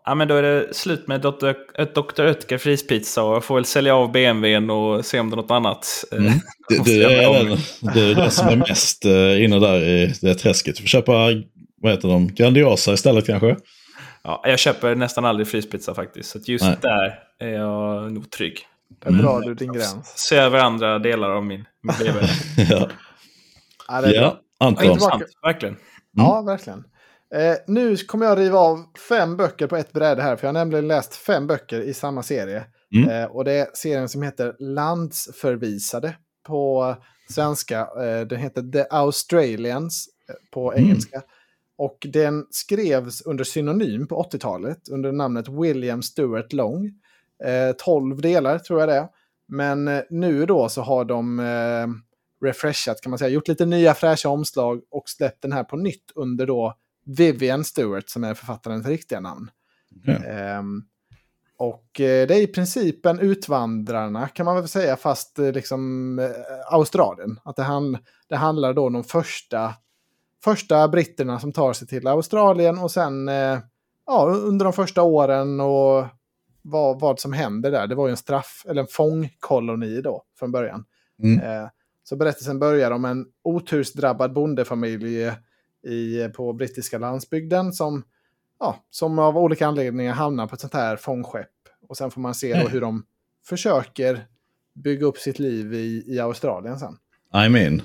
[0.05, 1.51] Ja, men då är det slut med Dr.
[1.93, 2.27] Dr.
[2.27, 5.51] Oetker frispizza och jag får väl sälja av BMWn och se om det är något
[5.51, 6.05] annat.
[6.11, 6.33] Eh, mm.
[6.69, 7.57] Du, du, är den,
[7.93, 10.75] du är den som är mest uh, inne där i det träsket.
[10.75, 11.11] Du får köpa,
[11.81, 13.57] vad heter de, Grandiosa istället kanske?
[14.23, 16.29] Ja, jag köper nästan aldrig frispizza faktiskt.
[16.29, 16.77] Så just Nej.
[16.81, 18.59] där är jag nog trygg.
[19.03, 19.21] Där mm.
[19.21, 20.13] drar du din gräns.
[20.15, 22.27] Se över andra delar av min, min BMW.
[22.69, 22.89] ja.
[23.87, 24.99] Ja, ja Anton.
[25.43, 25.75] Verkligen.
[25.75, 25.81] Mm.
[26.13, 26.83] Ja, verkligen.
[27.35, 30.59] Eh, nu kommer jag riva av fem böcker på ett bräde här, för jag har
[30.59, 32.65] nämligen läst fem böcker i samma serie.
[32.95, 33.09] Mm.
[33.09, 36.95] Eh, och det är serien som heter Landsförvisade på
[37.29, 37.79] svenska.
[37.79, 40.83] Eh, den heter The Australians eh, på mm.
[40.83, 41.15] engelska.
[41.15, 41.27] Mm.
[41.77, 46.85] Och den skrevs under synonym på 80-talet under namnet William Stuart Long.
[47.43, 49.07] Eh, 12 delar tror jag det är.
[49.47, 51.87] Men eh, nu då så har de eh,
[52.47, 56.11] refreshat kan man säga, gjort lite nya fräscha omslag och släppt den här på nytt
[56.15, 56.73] under då
[57.07, 59.51] Vivian Stewart som är författarens riktiga namn.
[60.07, 60.59] Mm.
[60.59, 60.83] Um,
[61.57, 66.19] och eh, det är i princip en Utvandrarna kan man väl säga, fast eh, liksom
[66.19, 67.39] eh, Australien.
[67.43, 67.97] Att det, hand,
[68.29, 69.73] det handlar då om de första,
[70.43, 73.27] första britterna som tar sig till Australien och sen
[74.05, 76.05] ja, under de första åren och
[76.61, 77.87] vad, vad som händer där.
[77.87, 80.85] Det var ju en straff, eller en fångkoloni då från början.
[81.23, 81.69] Mm.
[82.03, 85.31] så berättelsen börjar om en otursdrabbad bondefamilj
[85.83, 88.03] i, på brittiska landsbygden som,
[88.59, 91.49] ja, som av olika anledningar hamnar på ett sånt här fångskepp.
[91.87, 93.05] Och sen får man se hur de
[93.45, 94.27] försöker
[94.75, 96.97] bygga upp sitt liv i, i Australien sen.
[97.45, 97.81] I mean.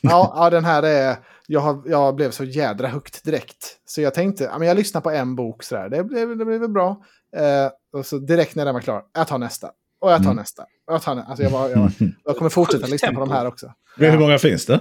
[0.00, 1.16] ja, ja, den här är...
[1.46, 3.78] Jag, har, jag blev så jädra högt direkt.
[3.84, 5.88] Så jag tänkte, ja, men jag lyssnar på en bok sådär.
[5.88, 7.04] Det blev, det blev bra.
[7.36, 9.70] Eh, och så direkt när den var klar, jag tar nästa.
[10.00, 10.36] Och jag tar mm.
[10.36, 10.62] nästa.
[10.62, 11.30] Och jag, tar nästa.
[11.30, 11.90] Alltså jag, var, jag,
[12.24, 13.72] jag kommer fortsätta lyssna på de här också.
[13.96, 14.80] Hur många finns det?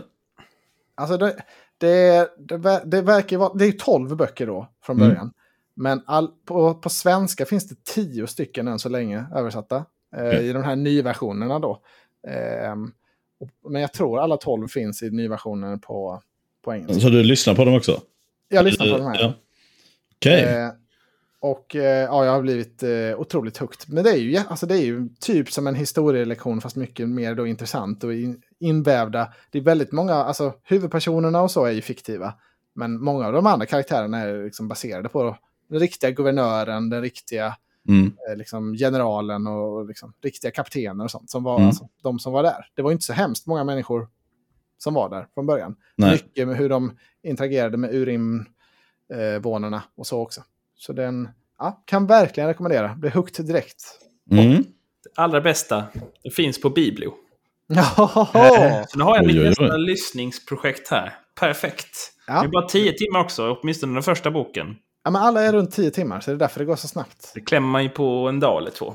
[0.95, 1.35] Alltså det,
[1.81, 5.09] det, det, det verkar vara, det är tolv böcker då från mm.
[5.09, 5.23] början.
[5.23, 5.33] Mm.
[5.75, 9.85] Men all, på, på svenska finns det tio stycken än så länge översatta.
[10.15, 10.45] Eh, mm.
[10.45, 11.81] I de här nyversionerna då.
[12.27, 12.75] Eh,
[13.69, 16.21] men jag tror alla tolv finns i nyversionen på,
[16.63, 17.01] på engelska.
[17.01, 18.01] Så du lyssnar på dem också?
[18.49, 19.19] Jag lyssnar på de här.
[19.21, 19.33] Ja.
[20.15, 20.43] Okej.
[20.43, 20.55] Okay.
[20.55, 20.69] Eh,
[21.39, 23.87] och eh, ja, jag har blivit eh, otroligt högt.
[23.87, 27.35] Men det är, ju, alltså, det är ju typ som en historielektion fast mycket mer
[27.35, 29.33] då intressant och in, invävda.
[29.49, 32.33] Det är väldigt många, alltså huvudpersonerna och så är ju fiktiva.
[32.73, 35.37] Men många av de andra karaktärerna är liksom baserade på
[35.69, 37.55] den riktiga guvernören, den riktiga
[37.87, 38.13] mm.
[38.29, 41.29] eh, liksom, generalen och liksom, riktiga kaptener och sånt.
[41.29, 41.67] Som var, mm.
[41.67, 42.67] alltså, de som var där.
[42.75, 44.07] Det var inte så hemskt många människor
[44.77, 45.75] som var där från början.
[45.95, 46.11] Nej.
[46.11, 50.43] Mycket med hur de interagerade med urimvånarna eh, och så också.
[50.77, 52.95] Så den ja, kan verkligen rekommendera.
[52.95, 53.81] Blir hooked direkt.
[54.31, 54.63] Mm.
[55.03, 55.83] Det allra bästa,
[56.23, 57.13] det finns på Biblio.
[57.75, 58.85] Jaha.
[58.89, 61.13] Så nu har jag mitt nästa lyssningsprojekt här.
[61.39, 61.97] Perfekt.
[62.27, 62.33] Ja.
[62.33, 64.75] Det är bara tio timmar också, åtminstone den första boken.
[65.03, 67.31] Ja, men alla är runt tio timmar, så det är därför det går så snabbt.
[67.33, 68.93] Det klämmer man ju på en dag eller två.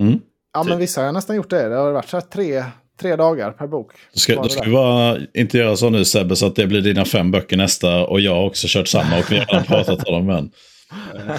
[0.00, 0.20] Mm.
[0.52, 1.68] Ja, men vissa har nästan gjort det.
[1.68, 2.64] Det har varit så här tre,
[3.00, 3.92] tre dagar per bok.
[4.12, 7.04] Du ska, du ska bara inte göra så nu Sebbe, så att det blir dina
[7.04, 10.14] fem böcker nästa och jag har också kört samma och vi har redan pratat om
[10.14, 10.26] dem.
[10.26, 10.50] Men...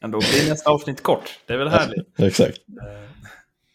[0.00, 1.38] Men då blir nästa avsnitt kort.
[1.46, 2.20] Det är väl härligt?
[2.20, 2.58] Exakt.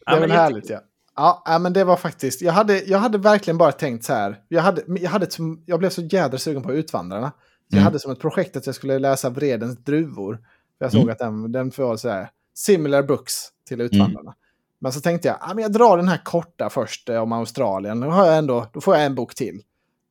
[0.05, 0.79] Det är väl härligt, ja.
[1.15, 2.41] Ja, men det var faktiskt...
[2.41, 4.41] Jag hade, jag hade verkligen bara tänkt så här.
[4.47, 5.27] Jag, hade, jag, hade
[5.65, 7.31] jag blev så jädra sugen på Utvandrarna.
[7.31, 7.79] Så mm.
[7.79, 10.39] Jag hade som ett projekt att jag skulle läsa Vredens druvor.
[10.79, 11.11] Jag såg mm.
[11.11, 13.33] att den, den var så här, similar books
[13.67, 14.31] till Utvandrarna.
[14.31, 14.33] Mm.
[14.79, 17.99] Men så tänkte jag, ja, men jag drar den här korta först eh, om Australien.
[17.99, 19.61] Då, har jag ändå, då får jag en bok till.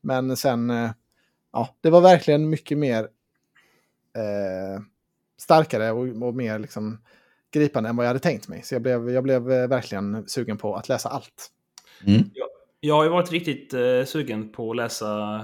[0.00, 0.90] Men sen, eh,
[1.52, 3.02] ja, det var verkligen mycket mer
[4.16, 4.82] eh,
[5.40, 6.98] starkare och, och mer liksom
[7.52, 8.62] gripande än vad jag hade tänkt mig.
[8.62, 11.50] Så jag blev, jag blev eh, verkligen sugen på att läsa allt.
[12.06, 12.30] Mm.
[12.34, 12.48] Jag,
[12.80, 15.34] jag har ju varit riktigt uh, sugen på att läsa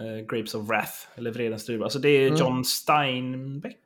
[0.00, 1.84] uh, Grapes of Wrath, eller Vredens druva.
[1.84, 2.38] Alltså det är mm.
[2.38, 3.76] John Steinbeck.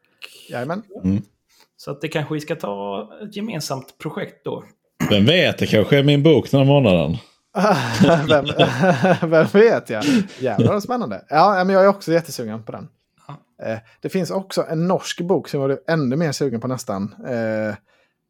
[0.48, 0.82] Jajamän.
[1.04, 1.22] Mm.
[1.76, 4.64] Så att det kanske vi ska ta ett gemensamt projekt då.
[5.10, 7.16] Vem vet, det kanske är min bok den här månaden.
[8.28, 8.46] vem,
[9.30, 10.04] vem vet jag?
[10.40, 11.24] Jävlar vad spännande.
[11.28, 12.88] Ja, men jag är också jättesugen på den.
[13.62, 17.14] Eh, det finns också en norsk bok som jag blev ännu mer sugen på nästan.
[17.26, 17.74] Eh,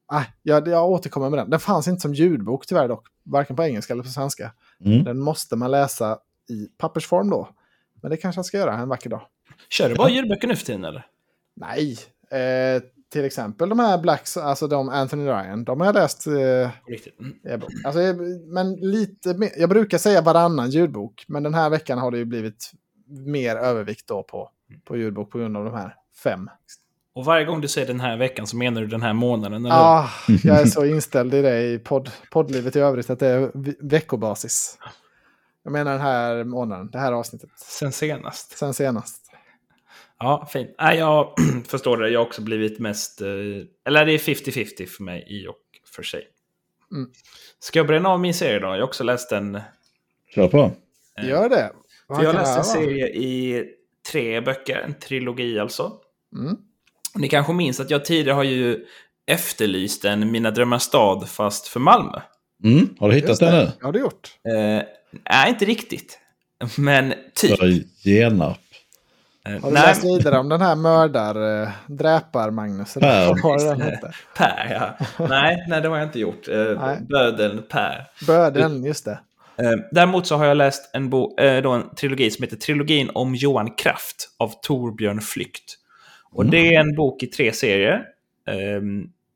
[0.08, 1.50] Ah, jag, jag återkommer med den.
[1.50, 3.06] Den fanns inte som ljudbok tyvärr dock.
[3.24, 4.52] Varken på engelska eller på svenska.
[4.84, 5.04] Mm.
[5.04, 6.18] Den måste man läsa
[6.50, 7.48] i pappersform då.
[8.02, 9.22] Men det kanske jag ska göra en vacker dag.
[9.68, 11.06] Kör du bara ljudböcker nu för tiden eller?
[11.56, 11.98] Nej.
[12.30, 16.26] Eh, till exempel de här Blacks, alltså de Anthony Ryan, de har jag läst.
[16.26, 17.20] Eh, Riktigt.
[17.20, 17.62] Mm.
[17.84, 18.00] Alltså,
[18.46, 22.24] men lite mer, jag brukar säga varannan ljudbok, men den här veckan har det ju
[22.24, 22.72] blivit
[23.06, 24.50] mer övervikt då på,
[24.84, 26.50] på ljudbok på grund av de här fem.
[27.14, 29.64] Och varje gång du säger den här veckan så menar du den här månaden?
[29.64, 30.10] Ja, ah,
[30.44, 33.50] jag är så inställd i det i podd, poddlivet i övrigt att det är
[33.88, 34.78] veckobasis.
[35.62, 37.50] Jag menar den här månaden, det här avsnittet.
[37.56, 38.58] Sen senast.
[38.58, 39.22] Sen senast.
[40.18, 40.70] Ja, fint.
[40.78, 41.34] Nej, jag
[41.68, 42.10] förstår det.
[42.10, 43.20] Jag har också blivit mest...
[43.20, 43.28] Eh,
[43.84, 45.56] eller det är 50-50 för mig i och
[45.96, 46.28] för sig.
[46.92, 47.10] Mm.
[47.58, 48.66] Ska jag bränna av min serie då?
[48.66, 49.60] Jag har också läst en...
[50.34, 50.72] Kör på.
[51.18, 51.72] Eh, Gör det.
[52.06, 53.64] För jag har läst en serie i
[54.10, 54.82] tre böcker.
[54.86, 55.92] En trilogi alltså.
[56.36, 56.56] Mm.
[57.14, 58.84] Ni kanske minns att jag tidigare har ju
[59.26, 62.20] efterlyst en Mina drömmar stad fast för Malmö.
[62.64, 62.88] Mm.
[62.98, 63.70] Har du hittat den nu?
[63.80, 64.30] Har du gjort?
[64.48, 64.82] Eh,
[65.30, 66.18] nej, inte riktigt.
[66.76, 67.60] Men typ.
[68.04, 68.58] Genap.
[69.46, 69.82] Eh, har du Nej.
[69.86, 72.94] läst vidare om den här mördar, äh, dräpar Magnus?
[72.94, 73.34] Per.
[74.36, 75.06] per, ja.
[75.28, 76.48] nej, nej, det har jag inte gjort.
[76.48, 78.06] Äh, Bödeln Per.
[78.26, 79.18] Bödeln, just det.
[79.90, 83.70] Däremot så har jag läst en, bo, då en trilogi som heter Trilogin om Johan
[83.70, 85.74] Kraft av Torbjörn Flykt.
[86.32, 86.50] Och mm.
[86.50, 88.04] det är en bok i tre serier.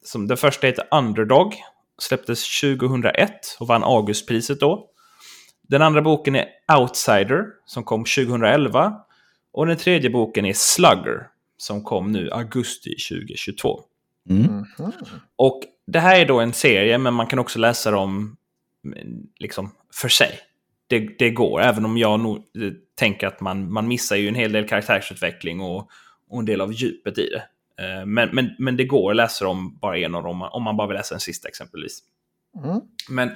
[0.04, 1.54] Som den första heter Underdog.
[1.98, 4.86] Släpptes 2001 och vann Augustpriset då.
[5.68, 6.46] Den andra boken är
[6.78, 8.94] Outsider som kom 2011.
[9.52, 13.80] Och den tredje boken är Slugger som kom nu augusti 2022.
[14.30, 14.44] Mm.
[14.44, 14.64] Mm.
[15.36, 18.36] Och det här är då en serie, men man kan också läsa dem
[19.38, 20.38] liksom för sig.
[20.86, 24.34] Det, det går, även om jag nog eh, tänker att man, man missar ju en
[24.34, 25.90] hel del karaktärsutveckling och,
[26.30, 27.42] och en del av djupet i det.
[27.84, 30.76] Eh, men, men, men det går att läsa dem bara en av dem, om man
[30.76, 31.98] bara vill läsa den sista exempelvis.
[32.64, 32.80] Mm.
[33.08, 33.30] Men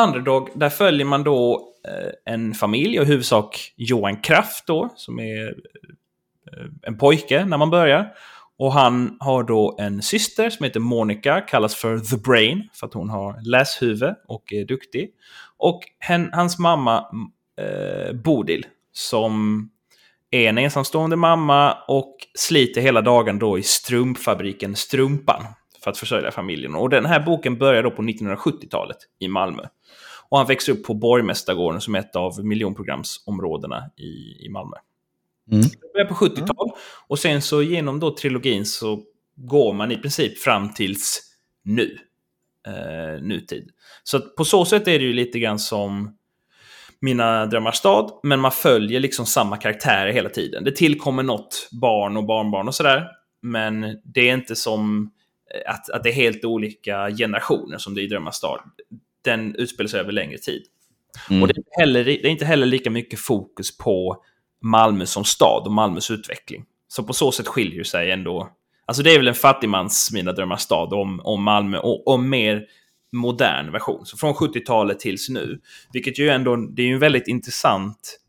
[0.00, 5.18] Underdog, där följer man då eh, en familj och i huvudsak Johan Kraft då, som
[5.18, 5.54] är
[6.82, 8.14] en pojke när man börjar.
[8.58, 12.94] Och han har då en syster som heter Monica, kallas för The Brain, för att
[12.94, 15.10] hon har läshuvud och är duktig.
[15.56, 17.06] Och hen, hans mamma
[17.60, 19.64] eh, Bodil, som
[20.30, 25.44] är en ensamstående mamma och sliter hela dagen då i strumpfabriken Strumpan
[25.84, 26.74] för att försörja familjen.
[26.74, 29.62] Och den här boken börjar då på 1970-talet i Malmö.
[30.28, 34.76] Och han växer upp på Borgmästargården som är ett av miljonprogramsområdena i, i Malmö.
[35.50, 35.62] Mm.
[35.62, 36.70] Det börjar på 70-tal
[37.08, 39.02] och sen så genom då trilogin så
[39.36, 41.20] går man i princip fram tills
[41.64, 41.98] nu.
[42.66, 43.70] Eh, nutid.
[44.02, 46.16] Så på så sätt är det ju lite grann som
[47.00, 50.64] Mina drömmars stad, men man följer liksom samma karaktärer hela tiden.
[50.64, 53.06] Det tillkommer något barn och barnbarn och sådär,
[53.42, 55.10] men det är inte som
[55.66, 58.60] att, att det är helt olika generationer som det är i Drömmars stad
[59.24, 60.62] den utspelar sig över längre tid.
[61.30, 61.42] Mm.
[61.42, 64.24] Och det är, heller, det är inte heller lika mycket fokus på
[64.64, 66.64] Malmö som stad och Malmös utveckling.
[66.88, 68.48] Så på så sätt skiljer sig ändå.
[68.86, 72.66] Alltså det är väl en fattigmans Mina drömmars stad om, om Malmö och om mer
[73.12, 74.06] modern version.
[74.06, 75.60] Så från 70-talet tills nu.
[75.92, 78.20] Vilket ju ändå, det är ju en väldigt intressant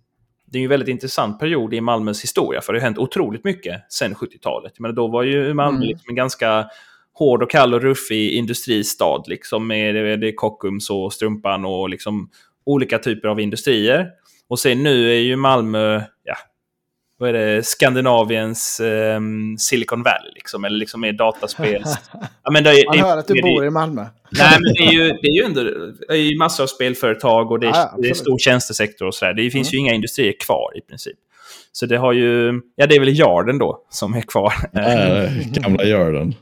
[0.52, 3.44] det är ju en väldigt intressant period i Malmös historia, för det har hänt otroligt
[3.44, 4.80] mycket sen 70-talet.
[4.80, 5.88] Men då var ju Malmö mm.
[5.88, 6.66] liksom en ganska
[7.14, 9.24] hård och kall och ruffig industristad.
[9.28, 12.30] Liksom med det, det Kockums och Strumpan och liksom
[12.66, 14.10] olika typer av industrier.
[14.50, 16.36] Och sen nu är ju Malmö, ja,
[17.18, 19.20] vad är det, Skandinaviens eh,
[19.58, 21.84] Silicon Valley liksom, eller liksom mer dataspel.
[22.44, 24.06] ja, men det är, Man hör att du bor i Malmö.
[24.32, 25.64] Nej, men det är ju, det är ju ändå
[26.08, 29.16] det är ju massor av spelföretag och det är, ja, det är stor tjänstesektor och
[29.16, 29.34] sådär.
[29.34, 29.74] Det finns mm.
[29.74, 31.18] ju inga industrier kvar i princip.
[31.72, 34.54] Så det har ju, ja det är väl Jarden då som är kvar.
[34.74, 36.36] Äh, gamla Jarden.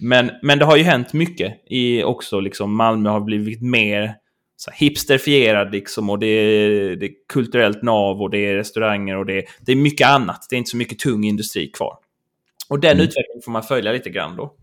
[0.00, 2.40] Men, men det har ju hänt mycket i också.
[2.40, 4.14] Liksom, Malmö har blivit mer
[4.60, 9.26] så hipsterfierad liksom, och det är, det är kulturellt nav och det är restauranger och
[9.26, 10.46] det är, det är mycket annat.
[10.50, 11.98] Det är inte så mycket tung industri kvar.
[12.68, 13.04] Och den mm.
[13.04, 14.54] utvecklingen får man följa lite grann då.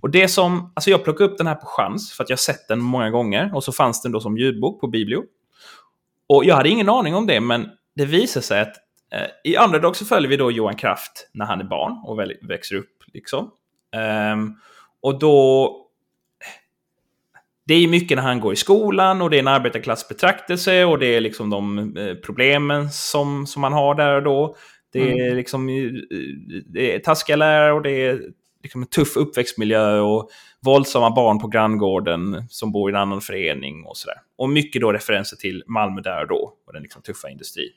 [0.00, 2.68] Och det som, alltså jag plockade upp den här på chans för att jag sett
[2.68, 5.22] den många gånger och så fanns den då som ljudbok på Biblio.
[6.28, 8.76] Och jag hade ingen aning om det, men det visar sig att
[9.12, 12.20] eh, i Underdog så följer vi då Johan Kraft när han är barn och
[12.50, 13.02] växer upp.
[13.12, 13.50] Liksom.
[14.32, 14.56] Um,
[15.00, 15.76] och då...
[17.70, 21.06] Det är mycket när han går i skolan och det är en arbetarklassbetraktelse och det
[21.06, 24.56] är liksom de eh, problemen som, som man har där och då.
[24.92, 25.36] Det är mm.
[25.36, 25.66] liksom
[26.66, 28.20] det är taskiga lärare och det är
[28.62, 33.84] liksom en tuff uppväxtmiljö och våldsamma barn på granngården som bor i en annan förening
[33.84, 34.16] och sådär.
[34.36, 37.72] Och mycket då referenser till Malmö där och då och den liksom tuffa industrin.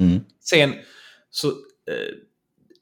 [0.00, 0.20] Mm.
[0.40, 0.74] Sen
[1.30, 2.14] så eh,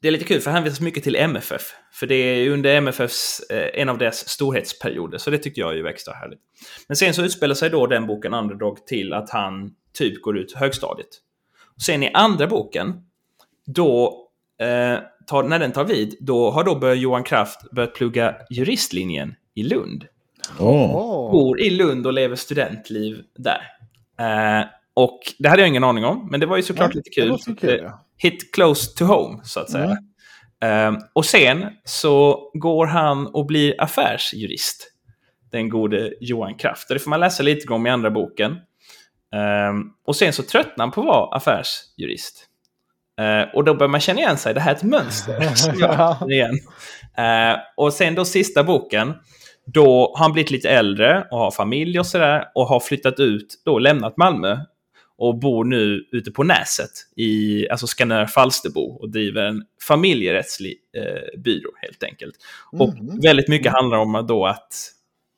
[0.03, 1.61] det är lite kul för han hänvisas mycket till MFF.
[1.91, 5.17] För det är under MFFs, eh, en av deras storhetsperioder.
[5.17, 6.39] Så det tyckte jag är extra härligt.
[6.87, 10.53] Men sen så utspelar sig då den boken Underdog till att han typ går ut
[10.53, 11.07] högstadiet.
[11.81, 12.93] Sen i andra boken,
[13.65, 14.21] då,
[14.59, 19.35] eh, tar, när den tar vid, då har då börjat Johan Kraft börjat plugga juristlinjen
[19.55, 20.05] i Lund.
[20.59, 21.31] Oh.
[21.31, 23.61] Bor i Lund och lever studentliv där.
[24.19, 27.09] Eh, och det hade jag ingen aning om, men det var ju såklart ja, lite
[27.09, 27.37] kul.
[27.59, 28.02] kul ja.
[28.17, 29.83] Hit close to home, så att säga.
[29.85, 29.97] Mm.
[30.63, 34.89] Um, och sen så går han och blir affärsjurist.
[35.51, 36.87] Den gode Johan Kraft.
[36.89, 38.51] Det får man läsa lite om i andra boken.
[39.71, 42.47] Um, och sen så tröttnar han på att vara affärsjurist.
[43.21, 44.53] Uh, och då börjar man känna igen sig.
[44.53, 45.41] Det här är ett mönster.
[46.31, 46.59] igen.
[47.19, 49.13] Uh, och sen då sista boken.
[49.65, 52.45] Då har han blivit lite äldre och har familj och sådär.
[52.55, 54.57] Och har flyttat ut, då lämnat Malmö
[55.23, 61.39] och bor nu ute på Näset, i, alltså Skanör Falsterbo och driver en familjerättslig eh,
[61.39, 62.35] byrå helt enkelt.
[62.73, 62.81] Mm.
[62.81, 63.75] Och väldigt mycket mm.
[63.75, 64.91] handlar om då att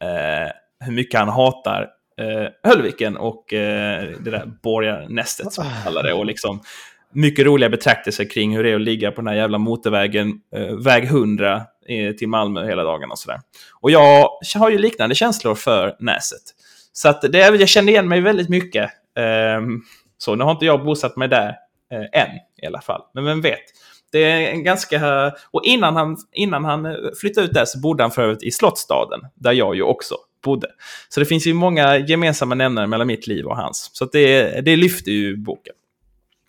[0.03, 0.51] eh,
[0.85, 6.13] hur mycket han hatar eh, Höllviken och eh, det där borgarnästet som man kallar det.
[6.13, 6.61] Och liksom
[7.11, 10.75] mycket roliga betraktelser kring hur det är att ligga på den här jävla motorvägen, eh,
[10.75, 13.39] väg 100 eh, till Malmö hela dagen och sådär.
[13.73, 16.41] Och jag har ju liknande känslor för Näset.
[16.93, 18.91] Så att det, jag kände igen mig väldigt mycket
[20.17, 21.49] så nu har inte jag bosatt mig där
[21.93, 22.29] uh, än
[22.61, 23.01] i alla fall.
[23.13, 23.63] Men vem vet.
[24.11, 25.31] Det är en ganska...
[25.51, 29.19] Och innan han, innan han eh, flyttade ut där så bodde han förut i Slottstaden,
[29.35, 30.67] där jag ju också bodde.
[31.09, 33.89] Så det finns ju många gemensamma nämnare mellan mitt liv och hans.
[33.93, 35.73] Så det, det lyfter ju boken.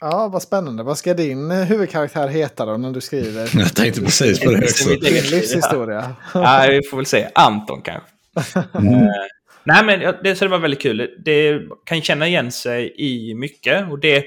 [0.00, 0.82] Ja, vad spännande.
[0.82, 3.50] Vad ska din huvudkaraktär heta då när du skriver?
[3.58, 4.88] Jag tänkte precis på det också.
[4.88, 6.14] Din livshistoria.
[6.34, 7.28] Ja, vi får väl se.
[7.34, 8.10] Anton kanske.
[8.78, 9.08] Mm.
[9.66, 11.10] Nej, men det, så det var väldigt kul.
[11.24, 13.90] Det kan känna igen sig i mycket.
[13.90, 14.24] Och det,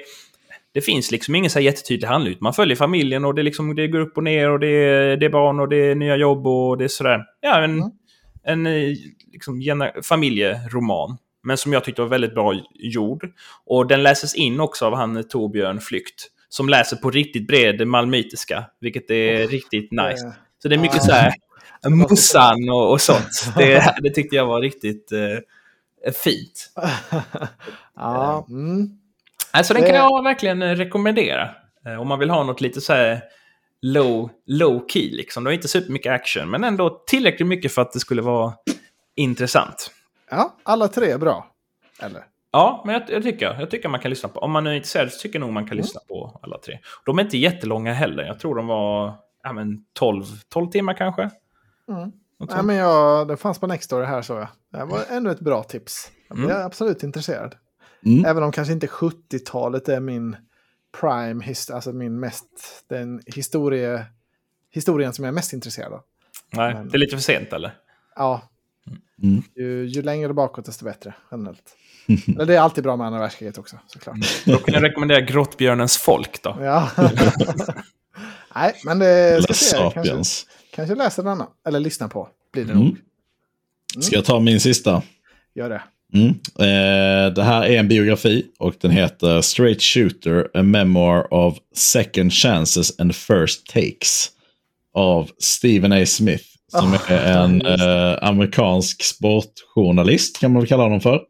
[0.73, 2.37] det finns liksom ingen så jättetydlig handling.
[2.41, 5.29] Man följer familjen och det, liksom, det går upp och ner och det, det är
[5.29, 7.25] barn och det är nya jobb och det är sådär.
[7.41, 7.89] Ja, en, mm.
[8.43, 8.95] en eh,
[9.31, 9.61] liksom,
[10.03, 11.17] familjeroman.
[11.43, 13.29] Men som jag tyckte var väldigt bra gjord.
[13.65, 16.27] Och den läses in också av han Torbjörn Flykt.
[16.49, 18.65] Som läser på riktigt bred malmöitiska.
[18.81, 20.33] Vilket är oh, riktigt nice.
[20.61, 21.33] Så det är mycket så här
[21.89, 23.43] Mussan och, och sånt.
[23.57, 26.71] Det, det tyckte jag var riktigt eh, fint.
[27.95, 28.89] ja, mm.
[29.51, 31.49] Alltså den kan jag verkligen rekommendera.
[31.85, 33.21] Eh, om man vill ha något lite så här
[33.81, 35.43] low, low key liksom.
[35.43, 38.53] Det är inte supermycket action, men ändå tillräckligt mycket för att det skulle vara
[39.15, 39.91] intressant.
[40.31, 41.47] Ja, alla tre är bra.
[42.01, 42.23] Eller?
[42.51, 44.39] Ja, men jag, jag, tycker, jag tycker man kan lyssna på.
[44.39, 45.81] Om man är intresserad så tycker jag nog man kan mm.
[45.81, 46.79] lyssna på alla tre.
[47.05, 48.23] De är inte jättelånga heller.
[48.23, 49.13] Jag tror de var
[49.43, 51.29] ja, men 12, 12 timmar kanske.
[51.89, 52.11] Mm.
[52.49, 54.47] Nej, men jag, det fanns på Nextory här så jag.
[54.71, 56.11] Det var ännu ett bra tips.
[56.29, 56.65] Jag är mm.
[56.65, 57.55] absolut intresserad.
[58.05, 58.25] Mm.
[58.25, 60.35] Även om kanske inte 70-talet är min
[60.99, 64.05] prime, alltså min mest, den historie,
[64.71, 66.01] historien som jag är mest intresserad av.
[66.53, 67.75] Nej, men, det är lite för sent eller?
[68.15, 68.41] Ja.
[69.23, 69.43] Mm.
[69.55, 71.75] Ju, ju längre bakåt desto bättre, generellt.
[72.27, 74.17] Men det är alltid bra med andra världskriget också, såklart.
[74.45, 76.57] Då kan jag rekommendera Grottbjörnens folk då.
[76.61, 76.89] Ja.
[78.55, 79.77] Nej, men det ska se.
[79.93, 80.45] Kanske,
[80.75, 81.47] kanske läsa denna.
[81.67, 82.29] Eller lyssna på.
[82.53, 82.83] Blir det mm.
[82.83, 82.97] nog.
[83.95, 84.01] Mm.
[84.01, 85.01] Ska jag ta min sista?
[85.55, 85.81] Gör det.
[86.13, 86.29] Mm.
[86.59, 92.33] Eh, det här är en biografi och den heter Straight Shooter, A Memoir of Second
[92.33, 94.29] Chances and First Takes.
[94.93, 96.05] Av Stephen A.
[96.05, 96.43] Smith.
[96.71, 101.21] Som oh, är en eh, amerikansk sportjournalist kan man väl kalla honom för.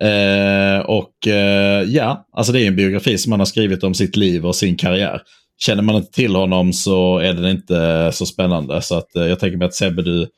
[0.00, 4.16] Eh, och eh, ja, alltså det är en biografi som han har skrivit om sitt
[4.16, 5.22] liv och sin karriär
[5.60, 8.82] känner man inte till honom så är det inte så spännande.
[8.82, 10.28] Så att, eh, jag tänker mig att Sebbe, du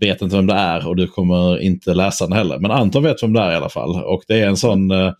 [0.00, 2.58] vet inte vem det är och du kommer inte läsa den heller.
[2.58, 4.02] Men Anton vet vem det är i alla fall.
[4.04, 4.90] Och det är en sån...
[4.90, 5.12] Eh,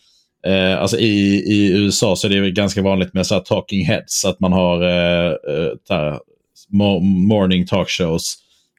[0.47, 4.25] eh alltså i, I USA så är det ganska vanligt med så talking heads.
[4.25, 6.19] Att man har eh, eh här,
[7.29, 8.35] morning talkshows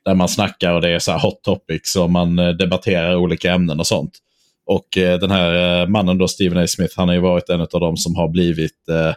[0.06, 3.80] där man snackar och det är så hot topics och man eh, debatterar olika ämnen
[3.80, 4.12] och sånt.
[4.66, 6.68] Och eh, den här mannen då, Stephen A.
[6.68, 9.14] Smith, han har ju varit en av dem som har blivit eh,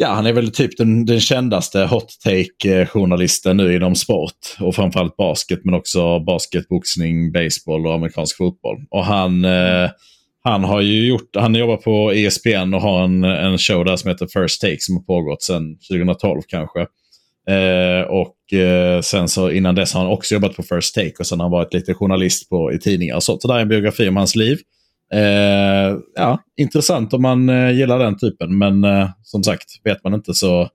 [0.00, 4.56] Ja, han är väl typ den, den kändaste hot take-journalisten eh, nu inom sport.
[4.60, 8.76] Och framförallt basket, men också basket, boxning, baseball och amerikansk fotboll.
[8.90, 9.90] Och han, eh,
[10.44, 14.08] han har ju gjort, han jobbar på ESPN och har en, en show där som
[14.08, 16.80] heter First Take som har pågått sedan 2012 kanske.
[17.50, 21.26] Eh, och eh, sen så innan dess har han också jobbat på First Take och
[21.26, 23.42] sen har han varit lite journalist på, i tidningar och sånt.
[23.42, 24.58] Så det är en biografi om hans liv.
[25.12, 30.14] Eh, ja, intressant om man eh, gillar den typen, men eh, som sagt, vet man
[30.14, 30.68] inte så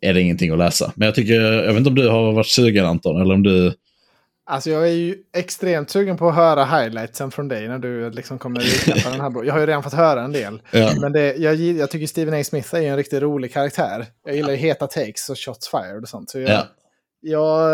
[0.00, 0.92] är det ingenting att läsa.
[0.96, 3.74] Men jag tycker, jag vet inte om du har varit sugen Anton, eller om du...
[4.46, 8.38] Alltså jag är ju extremt sugen på att höra highlightsen från dig när du liksom
[8.38, 9.46] kommer recapa den här boken.
[9.46, 10.62] Jag har ju redan fått höra en del.
[10.70, 10.92] Ja.
[11.00, 12.44] Men det, jag, jag tycker Stephen A.
[12.44, 14.06] Smith är en riktigt rolig karaktär.
[14.24, 16.30] Jag gillar ju heta takes och shots fired och sånt.
[16.30, 16.66] Så jag, ja.
[17.20, 17.70] jag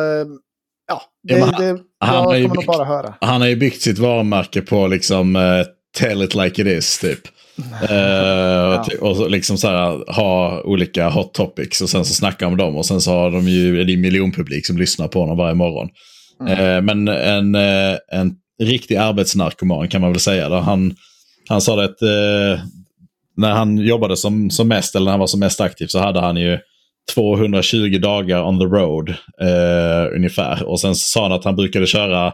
[0.86, 3.14] ja, det, ja, han, det, jag kommer byggt, bara höra.
[3.20, 5.64] Han har ju byggt sitt varumärke på liksom uh,
[5.96, 7.28] tell it like it is typ.
[7.58, 8.86] uh, ja.
[9.00, 12.76] Och liksom så här, ha olika hot topics och sen så snacka om dem.
[12.76, 15.88] Och sen så har de ju en miljonpublik som lyssnar på honom varje morgon.
[16.40, 16.60] Mm.
[16.60, 17.54] Uh, men en,
[18.12, 20.48] en riktig arbetsnarkoman kan man väl säga.
[20.48, 20.56] Då.
[20.56, 20.94] Han,
[21.48, 22.00] han sa det att
[23.36, 26.20] när han jobbade som, som mest, eller när han var som mest aktiv, så hade
[26.20, 26.58] han ju
[27.14, 29.14] 220 dagar on the road
[30.14, 30.62] ungefär.
[30.68, 32.32] Och sen sa han att han brukade köra,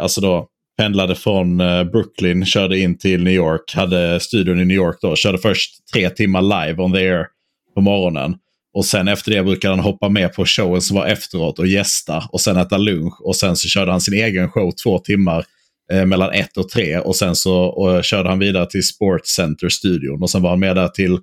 [0.00, 0.48] alltså då
[0.78, 5.16] pendlade från eh, Brooklyn, körde in till New York, hade studion i New York då,
[5.16, 7.26] körde först tre timmar live on the air
[7.74, 8.34] på morgonen.
[8.74, 12.24] Och sen efter det brukade han hoppa med på showen som var efteråt och gästa
[12.32, 13.20] och sen äta lunch.
[13.20, 15.44] Och sen så körde han sin egen show två timmar
[15.92, 16.98] eh, mellan ett och tre.
[16.98, 20.22] Och sen så och körde han vidare till Sports Center-studion.
[20.22, 21.18] Och sen var han med där till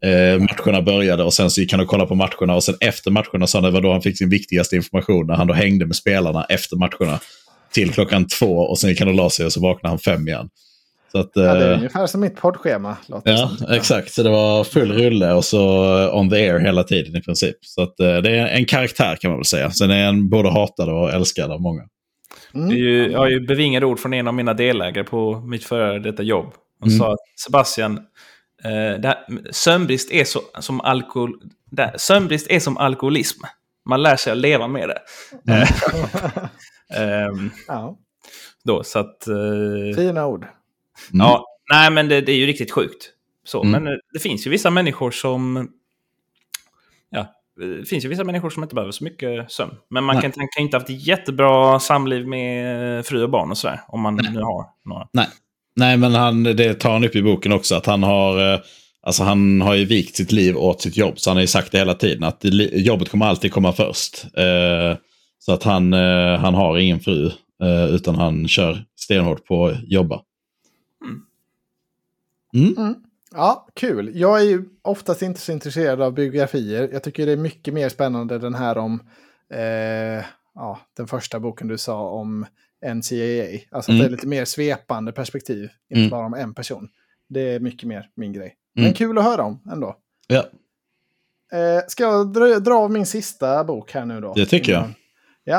[0.00, 3.10] Eh, matcherna började och sen så gick han och kollade på matcherna och sen efter
[3.10, 5.86] matcherna sa han det var då han fick sin viktigaste information när han då hängde
[5.86, 7.20] med spelarna efter matcherna.
[7.72, 10.28] Till klockan två och sen gick han och la sig och så vaknade han fem
[10.28, 10.48] igen.
[11.12, 12.96] Så att, ja, det är eh, ungefär som mitt poddschema.
[13.06, 13.72] Ja, som.
[13.72, 14.12] exakt.
[14.12, 15.60] Så det var full rulle och så
[16.12, 17.56] on the air hela tiden i princip.
[17.60, 19.70] Så att, eh, det är en karaktär kan man väl säga.
[19.70, 21.82] Sen är han både hatad och älskad av många.
[22.54, 22.76] Mm.
[22.76, 26.22] Ju, jag har ju bevingade ord från en av mina delägare på mitt före detta
[26.22, 26.52] jobb.
[26.80, 26.98] Han mm.
[26.98, 28.00] sa att Sebastian,
[28.66, 29.18] Uh, det
[29.50, 31.32] sömnbrist, är så, som alkohol,
[31.70, 33.40] det, sömnbrist är som alkoholism.
[33.88, 34.98] Man lär sig att leva med det.
[35.52, 35.66] Mm.
[37.30, 37.98] um, ja.
[38.64, 40.44] Då, så att, uh, Fina ord.
[40.44, 41.26] Mm.
[41.26, 43.12] Ja, nej men det, det, är ju riktigt sjukt.
[43.44, 43.84] Så, mm.
[43.84, 45.68] Men det finns ju vissa människor som...
[47.10, 49.72] Ja, det finns ju vissa människor som inte behöver så mycket sömn.
[49.90, 53.58] Men man kan, kan inte ha haft ett jättebra samliv med fru och barn och
[53.58, 53.80] sådär.
[53.88, 54.32] Om man nej.
[54.32, 55.08] nu har några.
[55.12, 55.28] Nej.
[55.76, 57.74] Nej, men han, det tar han upp i boken också.
[57.74, 58.60] Att han har, eh,
[59.02, 61.18] alltså han har ju vikt sitt liv åt sitt jobb.
[61.18, 62.24] Så han har ju sagt det hela tiden.
[62.24, 64.24] Att jobbet kommer alltid komma först.
[64.36, 64.96] Eh,
[65.38, 67.30] så att han, eh, han har ingen fru.
[67.90, 70.22] Utan han kör stenhårt på att jobba.
[72.54, 72.74] Mm.
[72.76, 72.94] Mm.
[73.32, 74.10] Ja, kul.
[74.14, 76.88] Jag är ju oftast inte så intresserad av biografier.
[76.92, 79.00] Jag tycker det är mycket mer spännande den här om
[79.54, 80.24] eh,
[80.54, 82.46] ja, den första boken du sa om
[82.94, 83.58] NCAA.
[83.70, 84.00] Alltså mm.
[84.00, 86.10] det är lite mer svepande perspektiv, inte mm.
[86.10, 86.88] bara om en person.
[87.28, 88.54] Det är mycket mer min grej.
[88.74, 88.94] Men mm.
[88.94, 89.96] kul att höra om ändå.
[90.26, 90.44] Ja.
[91.52, 94.34] Eh, ska jag dra, dra av min sista bok här nu då?
[94.34, 94.88] Det tycker jag.
[95.48, 95.58] Ja,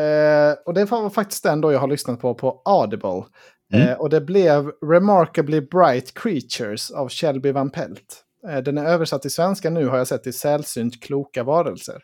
[0.00, 3.24] eh, och det var faktiskt den då jag har lyssnat på på Audible.
[3.72, 3.88] Mm.
[3.88, 8.24] Eh, och det blev Remarkably Bright Creatures av Shelby Van Pelt.
[8.48, 12.02] Eh, den är översatt till svenska nu har jag sett till Sällsynt kloka varelser.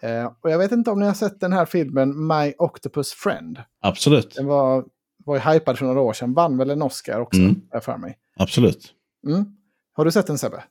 [0.00, 3.58] Eh, och jag vet inte om ni har sett den här filmen My Octopus Friend.
[3.80, 4.34] Absolut.
[4.34, 4.84] Den var,
[5.24, 6.34] var ju hypad för några år sedan.
[6.34, 7.62] Vann väl en Oscar också, mm.
[7.82, 8.18] för mig.
[8.36, 8.92] Absolut.
[9.26, 9.44] Mm.
[9.92, 10.64] Har du sett den Sebbe?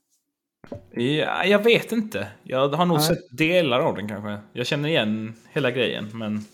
[0.92, 2.28] Ja, jag vet inte.
[2.44, 3.08] Jag har nog Nej.
[3.08, 4.38] sett delar av den kanske.
[4.54, 6.46] Jag känner igen hela grejen, men...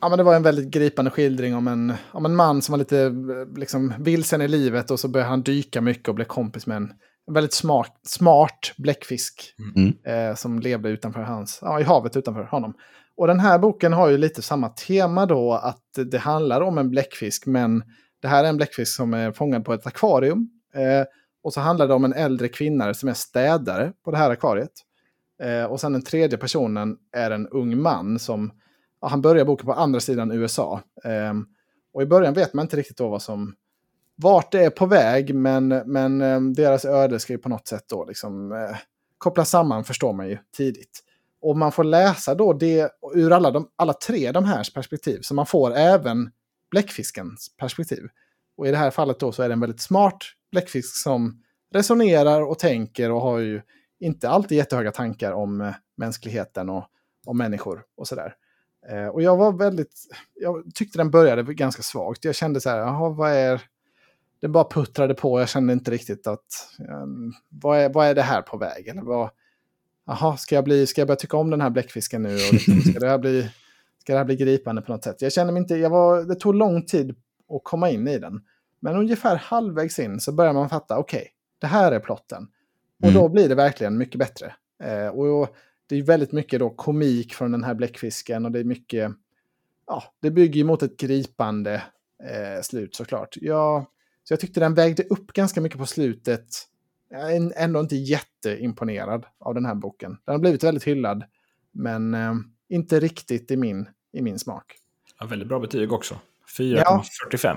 [0.00, 2.78] Ja, men det var en väldigt gripande skildring om en, om en man som var
[2.78, 3.12] lite
[3.56, 6.92] liksom, vilsen i livet och så började han dyka mycket och blev kompis med en
[7.28, 9.94] en väldigt smart, smart bläckfisk mm.
[10.06, 12.74] eh, som levde utanför hans, ja, i havet utanför honom.
[13.16, 16.90] Och den här boken har ju lite samma tema då, att det handlar om en
[16.90, 17.82] bläckfisk, men
[18.22, 20.48] det här är en bläckfisk som är fångad på ett akvarium.
[20.74, 21.06] Eh,
[21.46, 24.72] och så handlar det om en äldre kvinna som är städare på det här akvariet.
[25.42, 28.52] Eh, och sen den tredje personen är en ung man som,
[29.00, 30.80] ja, han börjar boken på andra sidan USA.
[31.04, 31.34] Eh,
[31.92, 33.54] och i början vet man inte riktigt då vad som
[34.16, 37.84] vart det är på väg, men, men eh, deras öde ska ju på något sätt
[37.88, 38.76] då liksom eh,
[39.18, 41.00] kopplas samman, förstår man ju tidigt.
[41.40, 45.34] Och man får läsa då det ur alla, de, alla tre de här perspektiv, så
[45.34, 46.30] man får även
[46.70, 48.08] bläckfiskens perspektiv.
[48.56, 50.18] Och i det här fallet då så är det en väldigt smart
[50.56, 51.42] bläckfisk som
[51.72, 53.62] resonerar och tänker och har ju
[54.00, 56.84] inte alltid jättehöga tankar om eh, mänskligheten och
[57.26, 58.34] om människor och sådär.
[58.90, 59.92] Eh, och jag var väldigt,
[60.34, 62.24] jag tyckte den började ganska svagt.
[62.24, 63.62] Jag kände så här, jaha, vad är,
[64.40, 65.40] det bara puttrade på.
[65.40, 66.46] Jag kände inte riktigt att
[67.02, 68.88] um, vad, är, vad är det här på väg?
[68.88, 69.30] Eller vad,
[70.06, 72.34] jaha, ska, jag bli, ska jag börja tycka om den här bläckfisken nu?
[72.34, 73.50] Och liksom, ska, det här bli,
[74.00, 75.22] ska det här bli gripande på något sätt?
[75.22, 78.40] Jag kände mig inte, jag var, det tog lång tid att komma in i den.
[78.80, 82.48] Men ungefär halvvägs in så börjar man fatta, okej, okay, det här är plotten.
[83.02, 83.14] Och mm.
[83.14, 84.54] då blir det verkligen mycket bättre.
[84.82, 85.56] Eh, och
[85.86, 89.12] det är väldigt mycket då komik från den här bläckfisken och det är mycket,
[89.86, 91.82] ja, det bygger ju mot ett gripande
[92.24, 93.36] eh, slut såklart.
[93.40, 93.86] Jag
[94.28, 96.46] så jag tyckte den vägde upp ganska mycket på slutet.
[97.10, 100.18] Jag är ändå inte jätteimponerad av den här boken.
[100.24, 101.24] Den har blivit väldigt hyllad,
[101.72, 102.34] men eh,
[102.68, 104.76] inte riktigt i min, i min smak.
[105.20, 106.20] Ja, väldigt bra betyg också.
[106.58, 107.38] 4,45.
[107.42, 107.56] Ja.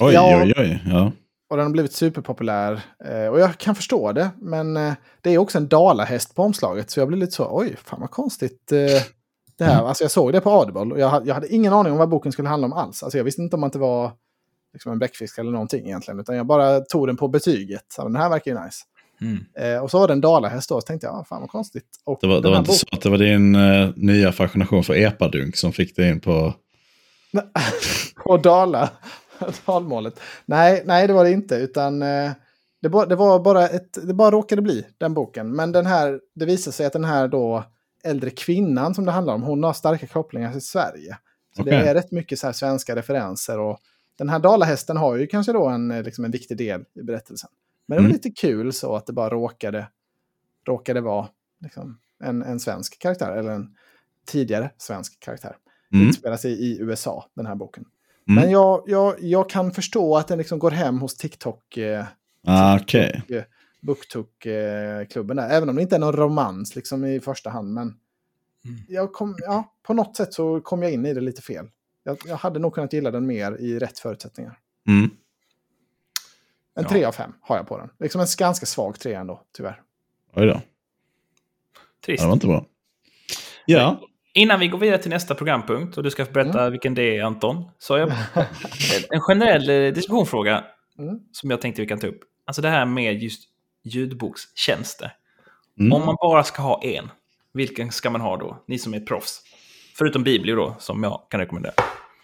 [0.00, 0.42] Oj, ja.
[0.42, 0.82] oj, oj.
[0.86, 1.12] Ja.
[1.50, 2.80] Och den har blivit superpopulär.
[3.04, 4.30] Eh, och jag kan förstå det.
[4.38, 6.90] Men eh, det är också en dalahäst på omslaget.
[6.90, 8.72] Så jag blir lite så, oj, fan vad konstigt.
[8.72, 8.78] Eh,
[9.58, 9.74] det här.
[9.74, 9.86] Mm.
[9.86, 10.80] Alltså jag såg det på Audible.
[10.80, 13.02] Och jag, jag hade ingen aning om vad boken skulle handla om alls.
[13.02, 14.12] Alltså jag visste inte om att det var
[14.72, 16.20] liksom en bläckfisk eller någonting egentligen.
[16.20, 17.84] Utan jag bara tog den på betyget.
[17.88, 18.84] Så den här verkar ju nice.
[19.20, 19.44] Mm.
[19.58, 21.84] Eh, och så var det en dalahäst då, så tänkte jag, ah, fan vad konstigt.
[22.04, 24.94] Och det var, det var inte så att det var din uh, nya fascination för
[24.94, 26.54] epadunk som fick dig in på...
[28.24, 28.90] på Dala,
[29.66, 30.20] dalmålet.
[30.46, 32.32] Nej, nej, det var det inte, utan uh,
[32.82, 35.56] det, ba, det, var bara ett, det bara råkade bli den boken.
[35.56, 37.64] Men den här, det visade sig att den här då
[38.04, 41.18] äldre kvinnan som det handlar om, hon har starka kopplingar till Sverige.
[41.56, 41.78] Så okay.
[41.78, 43.78] det är rätt mycket så svenska referenser och
[44.18, 47.50] den här dalahästen har ju kanske då en, liksom en viktig del i berättelsen.
[47.86, 48.12] Men det var mm.
[48.12, 49.88] lite kul så att det bara råkade,
[50.66, 51.28] råkade vara
[51.60, 53.76] liksom, en, en svensk karaktär, eller en
[54.26, 55.56] tidigare svensk karaktär.
[55.92, 56.08] Mm.
[56.08, 57.84] Utspelar sig i USA, den här boken.
[58.30, 58.42] Mm.
[58.42, 61.76] Men jag, jag, jag kan förstå att den liksom går hem hos TikTok.
[61.76, 62.04] Eh,
[62.46, 63.20] ah, okay.
[63.86, 65.50] TikTok eh, där.
[65.50, 67.74] Även om det inte är någon romans liksom, i första hand.
[67.74, 67.86] Men
[68.64, 68.80] mm.
[68.88, 71.66] jag kom, ja, på något sätt så kom jag in i det lite fel.
[72.04, 74.58] Jag, jag hade nog kunnat gilla den mer i rätt förutsättningar.
[74.88, 75.10] Mm.
[76.74, 76.88] En ja.
[76.88, 77.88] 3 av 5 har jag på den.
[77.98, 79.82] Liksom en ganska svag 3 ändå, tyvärr.
[80.36, 80.60] Oj då.
[82.06, 82.22] Trist.
[82.22, 82.66] det var inte bra.
[83.66, 84.00] Ja.
[84.34, 86.72] Innan vi går vidare till nästa programpunkt och du ska berätta mm.
[86.72, 87.64] vilken det är Anton.
[87.78, 88.12] Så jag
[89.10, 90.64] en generell eh, diskussionsfråga
[90.98, 91.18] mm.
[91.32, 92.20] som jag tänkte vi kan ta upp.
[92.46, 93.42] Alltså det här med just
[93.84, 95.12] ljudbokstjänster.
[95.80, 95.92] Mm.
[95.92, 97.10] Om man bara ska ha en,
[97.52, 98.64] vilken ska man ha då?
[98.66, 99.42] Ni som är proffs.
[99.98, 101.72] Förutom Biblio då, som jag kan rekommendera.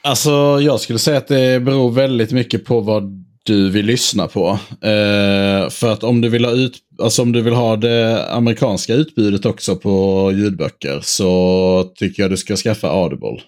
[0.03, 0.31] Alltså
[0.61, 4.59] jag skulle säga att det beror väldigt mycket på vad du vill lyssna på.
[4.71, 8.95] Eh, för att om du, vill ha ut, alltså om du vill ha det amerikanska
[8.95, 13.41] utbudet också på ljudböcker så tycker jag du ska skaffa Audible.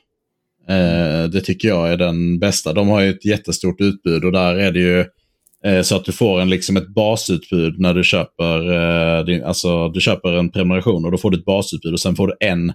[0.68, 2.72] Eh, det tycker jag är den bästa.
[2.72, 5.04] De har ju ett jättestort utbud och där är det ju
[5.64, 9.88] eh, så att du får en, liksom ett basutbud när du köper, eh, din, alltså,
[9.88, 12.72] du köper en prenumeration och då får du ett basutbud och sen får du en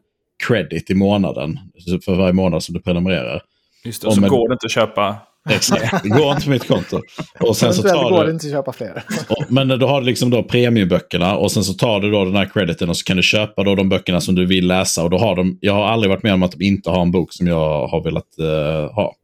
[0.47, 1.59] credit i månaden
[2.05, 3.41] för varje månad som du prenumererar.
[3.85, 5.17] Just det, och så med, går det inte att köpa
[5.49, 7.01] Exakt, det går inte på mitt konto.
[7.39, 9.03] Och sen så tar går det inte att köpa fler.
[9.49, 12.49] men då har du liksom då premiumböckerna och sen så tar du då den här
[12.53, 15.03] crediten och så kan du köpa då de böckerna som du vill läsa.
[15.03, 17.11] Och då har de, jag har aldrig varit med om att de inte har en
[17.11, 19.15] bok som jag har velat uh, ha.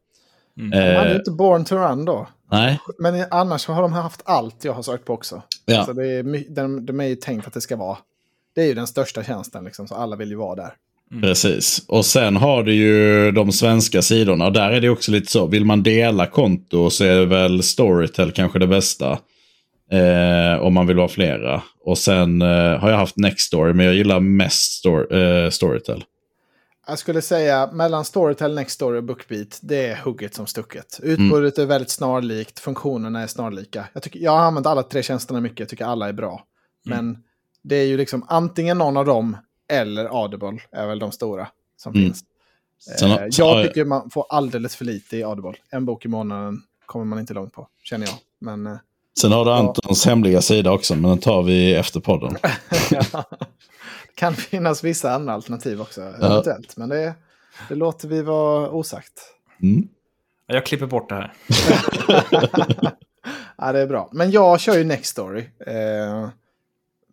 [0.58, 0.70] Mm.
[0.70, 2.28] De hade ju inte Born to Run då.
[2.50, 2.78] Nej.
[2.98, 5.42] Men annars har de haft allt jag har sökt på också.
[5.64, 5.78] Ja.
[5.78, 7.98] Alltså det är, de, de är ju tänkt att det ska vara.
[8.54, 10.72] Det är ju den största tjänsten, liksom, så alla vill ju vara där.
[11.12, 11.22] Mm.
[11.22, 11.84] Precis.
[11.88, 14.46] Och sen har du ju de svenska sidorna.
[14.46, 15.46] Och där är det också lite så.
[15.46, 19.18] Vill man dela konto så är väl Storytel kanske det bästa.
[19.92, 21.62] Eh, om man vill vara flera.
[21.84, 26.04] Och sen eh, har jag haft Nextory, men jag gillar mest story, eh, Storytel.
[26.86, 31.00] Jag skulle säga mellan Storytel, Nextory och Bookbeat, det är hugget som stucket.
[31.02, 31.66] Utbudet mm.
[31.66, 33.88] är väldigt snarlikt, funktionerna är snarlika.
[33.92, 36.44] Jag, tycker, jag har använt alla tre tjänsterna mycket, jag tycker alla är bra.
[36.86, 37.04] Mm.
[37.06, 37.18] Men
[37.62, 39.36] det är ju liksom antingen någon av dem
[39.70, 42.04] eller Audible är väl de stora som mm.
[42.04, 42.24] finns.
[42.98, 45.54] Sen, eh, jag tycker man får alldeles för lite i Audible.
[45.70, 48.16] En bok i månaden kommer man inte långt på, känner jag.
[48.38, 48.76] Men, eh,
[49.20, 50.10] Sen har du Antons ja.
[50.10, 52.36] hemliga sida också, men den tar vi efter podden.
[52.90, 53.24] ja.
[54.06, 56.26] Det kan finnas vissa andra alternativ också, ja.
[56.26, 56.76] eventuellt.
[56.76, 57.14] Men det,
[57.68, 59.12] det låter vi vara osagt.
[59.62, 59.88] Mm.
[60.46, 61.32] Jag klipper bort det här.
[63.56, 64.08] ja, det är bra.
[64.12, 65.44] Men jag kör ju Nextory.
[65.66, 66.28] Eh,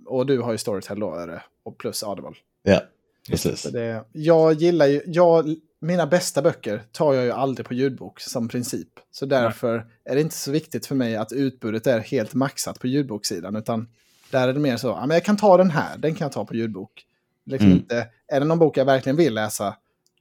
[0.07, 2.33] och du har ju Storytel då, och plus Audible.
[2.63, 2.81] Ja,
[3.29, 3.63] precis.
[3.63, 8.47] Det, jag gillar ju, jag, mina bästa böcker tar jag ju aldrig på ljudbok som
[8.47, 8.89] princip.
[9.11, 9.85] Så därför Nej.
[10.05, 13.55] är det inte så viktigt för mig att utbudet är helt maxat på ljudboksidan.
[13.55, 13.87] Utan
[14.31, 16.31] där är det mer så, ja, men jag kan ta den här, den kan jag
[16.31, 17.05] ta på ljudbok.
[17.45, 17.77] Liksom mm.
[17.77, 19.75] inte, är det någon bok jag verkligen vill läsa,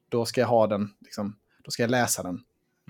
[0.08, 2.40] då ska jag ha den, liksom, då ska jag läsa den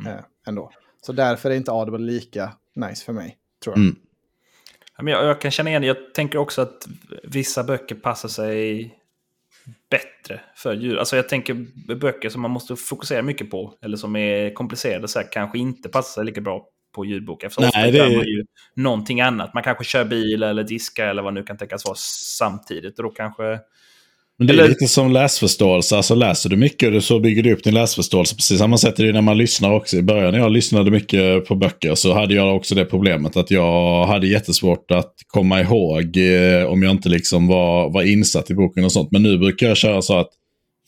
[0.01, 0.12] mm.
[0.12, 0.70] eh, ändå.
[1.07, 3.82] Så därför är inte Audible lika nice för mig, tror jag.
[3.82, 3.97] Mm.
[4.99, 5.88] Jag, jag kan känna igen det.
[5.88, 6.88] Jag tänker också att
[7.22, 8.94] vissa böcker passar sig
[9.90, 10.97] bättre för djur.
[10.97, 11.55] Alltså jag tänker
[11.94, 15.88] böcker som man måste fokusera mycket på, eller som är komplicerade, så här, kanske inte
[15.88, 17.42] passar sig lika bra på ljudbok.
[17.44, 18.11] Eftersom Nej, ofta det...
[18.11, 18.44] gör man ju
[18.74, 19.55] någonting annat.
[19.55, 21.97] Man kanske kör bil eller diskar eller vad nu kan tänkas vara
[22.38, 22.99] samtidigt.
[22.99, 23.59] Och då kanske
[24.39, 25.97] men det är lite som läsförståelse.
[25.97, 28.34] Alltså läser du mycket så bygger du upp din läsförståelse.
[28.34, 29.97] Precis samma sätt är det när man lyssnar också.
[29.97, 33.51] I början när jag lyssnade mycket på böcker så hade jag också det problemet att
[33.51, 38.55] jag hade jättesvårt att komma ihåg eh, om jag inte liksom var, var insatt i
[38.55, 39.11] boken och sånt.
[39.12, 40.30] Men nu brukar jag köra så att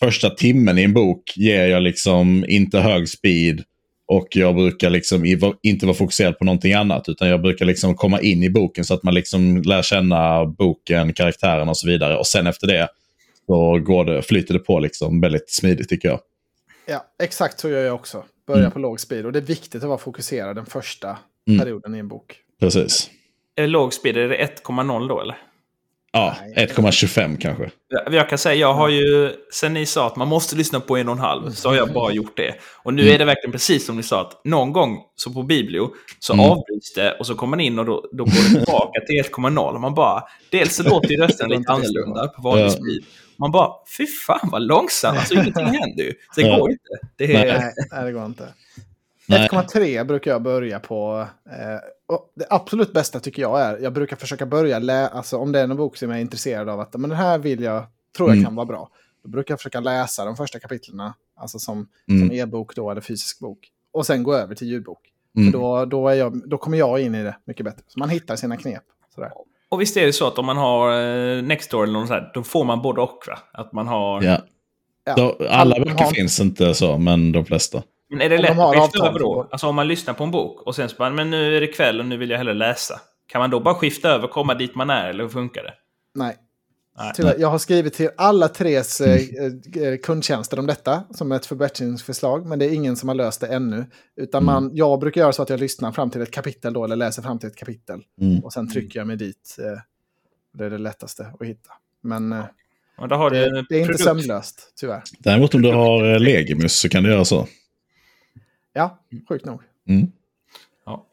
[0.01, 3.63] första timmen i en bok ger jag liksom inte hög speed.
[4.07, 5.25] Och jag brukar liksom
[5.63, 7.09] inte vara fokuserad på någonting annat.
[7.09, 11.13] Utan jag brukar liksom komma in i boken så att man liksom lär känna boken,
[11.13, 12.17] karaktären och så vidare.
[12.17, 12.89] Och sen efter det
[13.49, 16.21] så går det, flyter det på liksom väldigt smidigt tycker jag.
[16.87, 18.25] Ja, exakt så gör jag också.
[18.47, 18.73] Börja mm.
[18.73, 19.27] på låg speed.
[19.27, 21.19] Och det är viktigt att vara fokuserad den första
[21.49, 21.61] mm.
[21.61, 22.37] perioden i en bok.
[22.61, 23.11] Precis.
[23.57, 24.17] Är det låg speed?
[24.17, 25.39] Är det 1,0 då eller?
[26.13, 27.71] Ja, 1,25 kanske.
[28.11, 31.09] Jag kan säga, jag har ju, sen ni sa att man måste lyssna på en
[31.09, 32.55] och en halv, så har jag bara gjort det.
[32.83, 33.15] Och nu mm.
[33.15, 36.45] är det verkligen precis som ni sa, att någon gång så på Biblio så mm.
[36.45, 39.75] avbryts det och så kommer man in och då, då går det tillbaka till 1,0
[39.75, 42.71] och man bara, dels så låter ju rösten lite annorlunda på vanlig ja.
[42.71, 43.05] speed.
[43.39, 46.15] Man bara, fy fan vad långsam, alltså ingenting händer ju.
[46.37, 46.59] Det ja.
[46.59, 46.89] går inte.
[47.17, 47.73] Det är...
[47.93, 48.49] Nej, det går inte.
[49.29, 51.27] 1,3 brukar jag börja på.
[51.47, 55.61] Eh, det absolut bästa tycker jag är, jag brukar försöka börja läsa, alltså om det
[55.61, 57.87] är en bok som jag är intresserad av, att men den här vill jag,
[58.17, 58.45] tror jag mm.
[58.45, 58.91] kan vara bra.
[59.23, 62.29] Då brukar jag försöka läsa de första kapitlen, alltså som, mm.
[62.29, 63.59] som e-bok då, eller fysisk bok.
[63.93, 65.01] Och sen gå över till ljudbok.
[65.37, 65.53] Mm.
[65.53, 67.83] För då, då, är jag, då kommer jag in i det mycket bättre.
[67.89, 68.83] Så man hittar sina knep.
[69.15, 69.33] Sådär.
[69.71, 72.43] Och visst är det så att om man har eh, Nextdoor eller något sånt, då
[72.43, 73.39] får man både och va?
[73.53, 74.23] Att man har...
[74.23, 74.39] Ja.
[75.17, 75.37] ja.
[75.49, 76.11] Alla böcker har...
[76.11, 77.83] finns inte så, men de flesta.
[78.11, 79.49] Men är det lätt de att skifta över då?
[79.51, 81.67] Alltså om man lyssnar på en bok och sen så bara, men nu är det
[81.67, 83.01] kväll och nu vill jag hellre läsa.
[83.27, 85.75] Kan man då bara skifta över och komma dit man är eller hur funkar det?
[86.15, 86.37] Nej.
[86.99, 87.35] Nej.
[87.39, 89.21] Jag har skrivit till alla tres eh,
[89.83, 93.47] eh, kundtjänster om detta som ett förbättringsförslag, men det är ingen som har löst det
[93.47, 93.87] ännu.
[94.17, 94.77] Utan man, mm.
[94.77, 97.39] jag brukar göra så att jag lyssnar fram till ett kapitel då, eller läser fram
[97.39, 98.03] till ett kapitel.
[98.21, 98.45] Mm.
[98.45, 99.57] Och sen trycker jag mig dit.
[99.59, 99.81] Eh,
[100.59, 101.71] det är det lättaste att hitta.
[102.03, 102.45] Men eh,
[103.09, 105.03] det, det, är inte sömnlöst, tyvärr.
[105.19, 107.49] Däremot om du har Legimus så kan du göra så.
[108.73, 109.63] Ja, sjukt nog.
[109.89, 110.07] Mm.
[110.85, 111.07] Ja.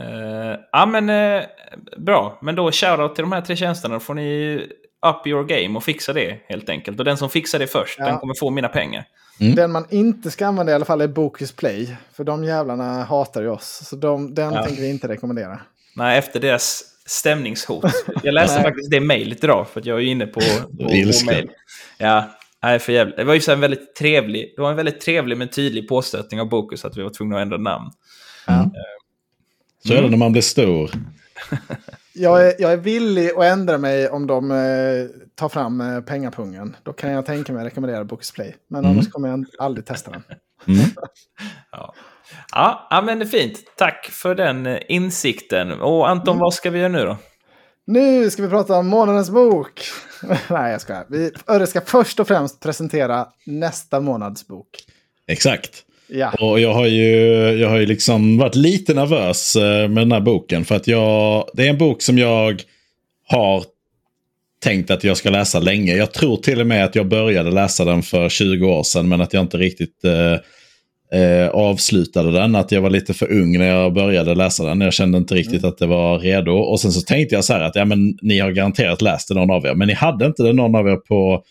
[0.00, 1.46] Uh, ja, men uh,
[1.98, 2.38] bra.
[2.42, 3.94] Men då shoutout till de här tre tjänsterna.
[3.94, 4.60] Då får ni
[5.06, 6.98] up your game och fixa det helt enkelt.
[6.98, 8.06] Och den som fixar det först, ja.
[8.06, 9.04] den kommer få mina pengar.
[9.40, 9.54] Mm.
[9.54, 11.96] Den man inte ska använda i alla fall är Bokus Play.
[12.12, 13.82] För de jävlarna hatar ju oss.
[13.84, 14.64] Så de, den ja.
[14.64, 15.60] tänker vi inte rekommendera.
[15.96, 17.84] Nej, efter deras stämningshot.
[18.22, 21.50] Jag läste faktiskt det mejlet idag, för att jag är inne på, på, på mejl.
[21.98, 22.30] Ja,
[22.62, 23.16] Nej, för jävligt.
[23.16, 26.40] Det var ju så en väldigt trevlig, det var en väldigt trevlig men tydlig påstötning
[26.40, 27.90] av Bokus att vi var tvungna att ändra namn.
[28.48, 28.70] Mm.
[29.86, 30.90] Så är det när man blir stor.
[32.14, 34.56] jag, är, jag är villig att ändra mig om de eh,
[35.34, 36.76] tar fram eh, pengapungen.
[36.82, 38.56] Då kan jag tänka mig att rekommendera Bokus Play.
[38.68, 38.90] Men mm.
[38.90, 40.22] annars kommer jag aldrig testa den.
[40.66, 40.80] Mm.
[41.72, 41.94] ja.
[42.90, 43.58] Ja, men det är fint.
[43.76, 45.72] Tack för den eh, insikten.
[45.80, 46.40] Och Anton, mm.
[46.40, 47.16] vad ska vi göra nu då?
[47.86, 49.80] Nu ska vi prata om månadens bok.
[50.50, 51.06] Nej, jag skojar.
[51.08, 54.68] Vi, ska först och främst presentera nästa månads bok.
[55.26, 55.84] Exakt.
[56.14, 56.32] Ja.
[56.40, 57.10] Och jag har ju,
[57.60, 60.64] jag har ju liksom varit lite nervös eh, med den här boken.
[60.64, 62.62] För att jag, det är en bok som jag
[63.28, 63.64] har
[64.62, 65.96] tänkt att jag ska läsa länge.
[65.96, 69.08] Jag tror till och med att jag började läsa den för 20 år sedan.
[69.08, 72.54] Men att jag inte riktigt eh, eh, avslutade den.
[72.54, 74.80] Att jag var lite för ung när jag började läsa den.
[74.80, 75.68] Jag kände inte riktigt mm.
[75.68, 76.52] att det var redo.
[76.52, 79.34] Och sen så tänkte jag så här att ja, men, ni har garanterat läst det
[79.34, 79.74] någon av er.
[79.74, 81.44] Men ni hade inte det någon av er på...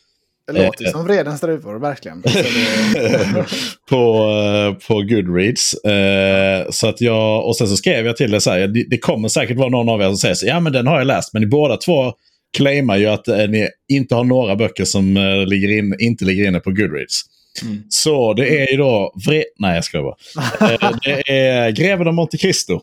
[0.48, 2.22] Det låter eh, som Vredens druvor, verkligen.
[3.90, 5.74] på, eh, på Goodreads.
[5.74, 8.98] Eh, så att jag, och sen så skrev jag till det så här, det, det,
[8.98, 11.34] kommer säkert vara någon av er som säger så ja men den har jag läst.
[11.34, 12.14] Men ni båda två
[12.58, 15.16] claimar ju att ni inte har några böcker som
[15.48, 17.22] ligger in, inte ligger inne på Goodreads.
[17.64, 17.84] Mm.
[17.90, 19.14] Så det är ju då...
[19.28, 20.98] Vre Nej, jag skojar bara.
[21.04, 22.82] Det är Greven av Monte Cristo.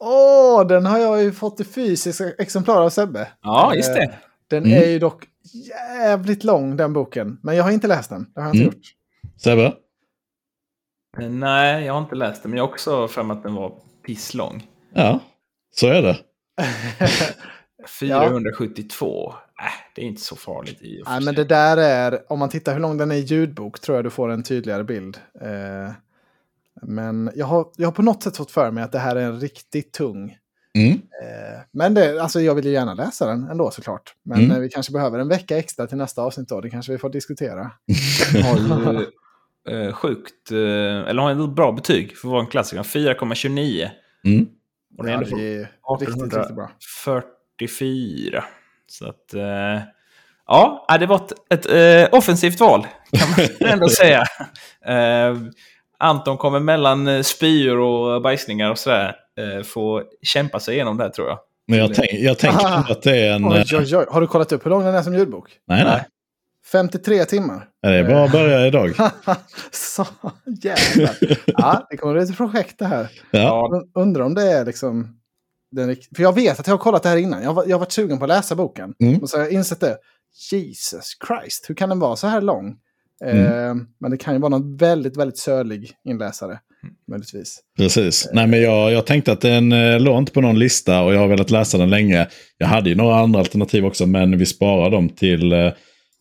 [0.00, 3.28] Åh, oh, den har jag ju fått i fysiska exemplar av Sebbe.
[3.42, 4.14] Ja, just det.
[4.50, 4.82] Den mm.
[4.82, 5.22] är ju dock
[5.54, 7.40] jävligt lång, den boken.
[7.42, 8.32] Men jag har inte läst den.
[8.34, 8.74] Det har jag inte mm.
[8.74, 8.86] gjort.
[9.36, 9.74] Sebbe?
[11.20, 12.50] Eh, nej, jag har inte läst den.
[12.50, 13.72] Men jag har också för att den var
[14.06, 14.66] pisslång.
[14.94, 15.20] Ja,
[15.74, 16.18] så är det.
[18.00, 19.34] 472.
[19.58, 22.48] Äh, det är inte så farligt i och Nej, men det där är, om man
[22.48, 25.18] tittar hur lång den är i ljudbok tror jag du får en tydligare bild.
[25.40, 25.92] Eh,
[26.82, 29.22] men jag har, jag har på något sätt fått för mig att det här är
[29.22, 30.36] en riktigt tung.
[30.76, 30.92] Mm.
[30.92, 34.14] Eh, men det, alltså jag vill ju gärna läsa den ändå såklart.
[34.22, 34.50] Men mm.
[34.50, 36.60] eh, vi kanske behöver en vecka extra till nästa avsnitt då.
[36.60, 37.60] Det kanske vi får diskutera.
[38.42, 39.06] har ju
[39.68, 40.58] eh, sjukt, eh,
[41.08, 42.82] eller har en bra betyg för att vara en klassiker.
[42.82, 43.88] 4,29.
[44.24, 44.46] Mm.
[44.98, 46.70] Och den ja, är, är riktigt, riktigt bra.
[47.58, 48.44] 44.
[48.86, 49.34] Så att...
[49.34, 49.80] Eh,
[50.46, 51.16] ja, det var
[51.50, 54.24] ett, ett offensivt val, kan man ändå säga.
[55.98, 59.25] Anton kommer mellan spyor och bajsningar och sådär
[59.64, 61.38] få kämpa sig igenom det här tror jag.
[61.68, 63.44] Men jag, tänk, jag tänker ah, att det är en...
[63.44, 64.06] Oj, oj, oj.
[64.08, 65.50] Har du kollat upp hur lång den är som ljudbok?
[65.66, 66.04] Nej, nej.
[66.72, 67.68] 53 timmar.
[67.80, 68.92] Ja, det är bara att börja idag.
[69.70, 70.06] Så
[70.62, 71.16] jävlar.
[71.46, 73.08] Ja, det kommer bli ett projekt det här.
[73.30, 73.82] Ja.
[73.94, 75.16] Undrar om det är liksom
[75.70, 77.42] den, för jag vet att jag har kollat det här innan.
[77.42, 78.94] Jag har, jag har varit sugen på att läsa boken.
[79.00, 79.18] Mm.
[79.18, 79.98] Och så har jag insett det.
[80.50, 82.76] Jesus Christ, hur kan den vara så här lång?
[83.24, 83.46] Mm.
[83.46, 86.58] Eh, men det kan ju vara någon väldigt, väldigt sörlig inläsare.
[87.08, 87.60] Möjligtvis.
[87.76, 88.26] Precis.
[88.26, 88.30] Eh.
[88.34, 91.20] Nej, men jag, jag tänkte att den eh, låg inte på någon lista och jag
[91.20, 92.28] har velat läsa den länge.
[92.58, 95.72] Jag hade ju några andra alternativ också, men vi sparar dem till eh,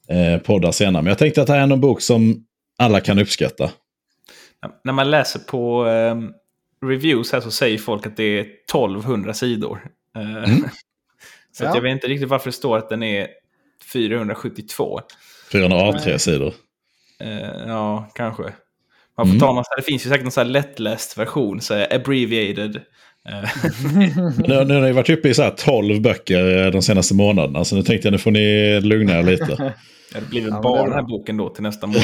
[0.09, 1.03] eh poddar senare.
[1.03, 2.45] Men jag tänkte att det här är en bok som
[2.77, 3.72] alla kan uppskatta.
[4.84, 6.34] när man läser på um,
[6.85, 9.80] reviews här så säger folk att det är 1200 sidor.
[10.17, 10.45] Uh, mm.
[11.51, 11.76] så ja.
[11.76, 13.27] jag vet inte riktigt varför det står att den är
[13.93, 15.01] 472.
[15.51, 16.53] 403 sidor.
[17.23, 18.43] Uh, ja, kanske.
[19.17, 19.39] Man får mm.
[19.39, 22.81] ta någon, det finns ju säkert någon så här lättläst version, så abbreviated.
[24.47, 27.75] nu, nu har ni varit uppe i så här 12 böcker de senaste månaderna, så
[27.75, 29.73] nu tänkte jag nu får ni lugna er lite.
[30.13, 32.03] Ja, det blir väl ja, bara den här boken då till nästa månad.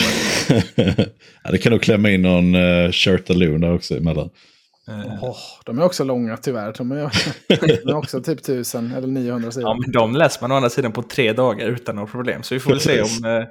[1.43, 4.29] ja, det kan nog klämma in någon uh, eh, Shirtaloon där också emellan.
[4.89, 5.23] Uh.
[5.23, 6.73] Oh, de är också långa tyvärr.
[6.77, 7.11] De är,
[7.85, 9.69] de är också typ 1000 eller 900 sidor.
[9.69, 12.43] Ja, men de läser man å andra sidan på tre dagar utan några problem.
[12.43, 13.43] Så vi får väl se om, uh,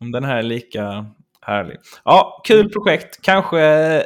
[0.00, 1.06] om den här är lika
[1.40, 1.76] härlig.
[2.04, 3.22] Ja, kul projekt.
[3.22, 4.04] Kanske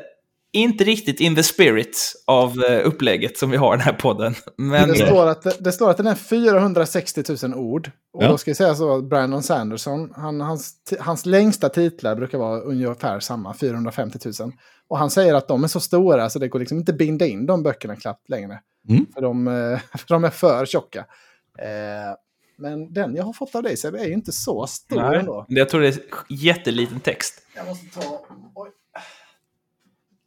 [0.52, 4.35] inte riktigt in the spirit av eh, upplägget som vi har i den här podden.
[4.56, 4.89] Men...
[4.89, 7.90] Det, står att, det står att den är 460 000 ord.
[8.12, 8.28] Och ja.
[8.28, 12.60] då ska jag säga så att Brandon Sanderson, han, hans, hans längsta titlar brukar vara
[12.60, 14.52] ungefär samma, 450 000.
[14.89, 17.47] Och han säger att de är så stora så det går liksom inte binda in
[17.47, 18.60] de böckerna knappt längre.
[18.89, 19.06] Mm.
[19.14, 19.52] För, de, eh,
[19.98, 20.98] för de är för tjocka.
[21.59, 22.14] Eh,
[22.62, 25.47] men den jag har fått av dig Sebbe är ju inte så stor Nej, ändå.
[25.48, 27.43] Jag tror det är jätteliten text.
[27.55, 28.26] Jag måste ta...
[28.55, 28.70] Oj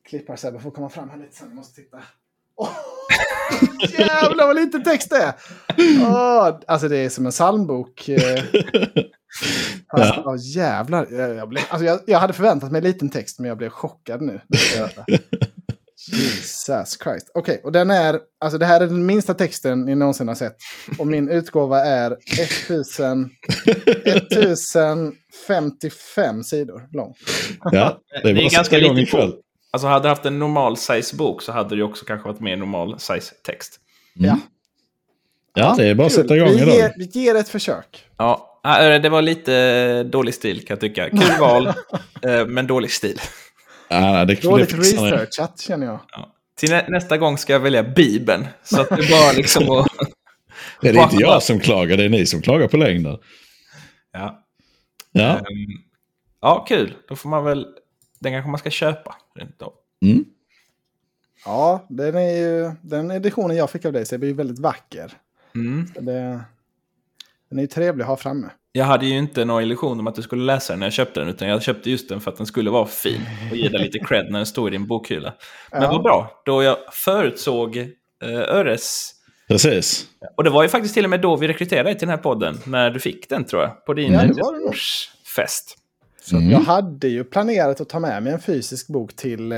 [0.06, 1.48] klippar Sebbe får komma fram här lite sen.
[1.48, 1.98] Jag måste titta.
[2.56, 2.70] Oh,
[3.99, 5.34] jävlar vad lite text det är!
[6.06, 8.10] Oh, alltså det är som en psalmbok.
[8.10, 8.44] Eh.
[9.88, 10.32] Alltså, ja.
[10.32, 11.07] oh, jävlar.
[11.12, 14.22] Jag, jag, blev, alltså jag, jag, hade förväntat mig liten text men jag blev chockad
[14.22, 14.41] nu.
[16.07, 17.32] Jesus Christ.
[17.34, 20.36] Okej, okay, och den är, alltså det här är den minsta texten ni någonsin har
[20.36, 20.56] sett.
[20.99, 22.18] Och min utgåva är
[22.68, 23.30] 1000,
[24.32, 27.14] 1055 sidor lång.
[27.64, 29.32] Ja, det är, det är ganska lite.
[29.72, 32.57] Alltså hade du haft en normal size bok så hade det också kanske varit mer
[32.57, 33.80] normal size text.
[34.19, 34.30] Mm.
[34.30, 34.40] Ja.
[35.57, 36.76] Ja, det är bara att sätta igång vi idag.
[36.76, 38.06] Ger, vi ger ett försök.
[38.18, 41.10] Ja, äh, det var lite dålig stil kan jag tycka.
[41.10, 41.73] Kul val, äh,
[42.48, 43.19] men dålig stil.
[43.88, 45.99] Ja, det Dåligt researchat känner jag.
[46.12, 46.36] Ja.
[46.56, 48.48] Till nä nästa gång ska jag välja Bibeln.
[48.64, 49.88] Så att det bara liksom att...
[50.82, 53.18] det är inte jag som klagar, det är ni som klagar på längden.
[54.12, 54.45] Ja.
[55.12, 55.36] Ja.
[55.36, 55.84] Um,
[56.41, 56.94] ja, kul.
[57.07, 57.68] Då får man väl
[58.20, 59.16] den kanske man ska köpa.
[60.02, 60.26] Mm.
[61.45, 65.14] Ja, den, är ju, den editionen jag fick av dig så är ju väldigt vacker.
[65.56, 65.88] Mm.
[65.95, 66.44] Det,
[67.49, 68.49] den är ju trevlig att ha framme.
[68.77, 71.19] Jag hade ju inte någon illusion om att du skulle läsa den när jag köpte
[71.19, 73.22] den, utan jag köpte just den för att den skulle vara fin
[73.52, 75.34] och ge dig lite cred när den står i din bokhylla.
[75.72, 75.91] Men ja.
[75.91, 79.11] vad bra, då jag förutsåg uh, Öres
[79.47, 80.06] Precis.
[80.38, 82.23] Och det var ju faktiskt till och med då vi rekryterade dig till den här
[82.23, 84.73] podden, när du fick den tror jag, på din ja,
[85.35, 85.77] fest.
[86.22, 86.49] Så mm.
[86.49, 89.57] jag hade ju planerat att ta med mig en fysisk bok till eh,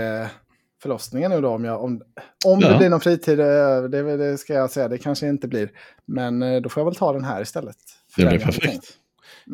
[0.81, 1.49] förlossningen nu då.
[1.49, 2.01] Om, jag, om,
[2.45, 2.69] om ja.
[2.69, 3.45] det blir någon fritid, eh,
[3.91, 5.69] det, det, ska jag säga, det kanske inte blir.
[6.05, 7.77] Men eh, då får jag väl ta den här istället.
[8.15, 8.97] Det blir perfekt.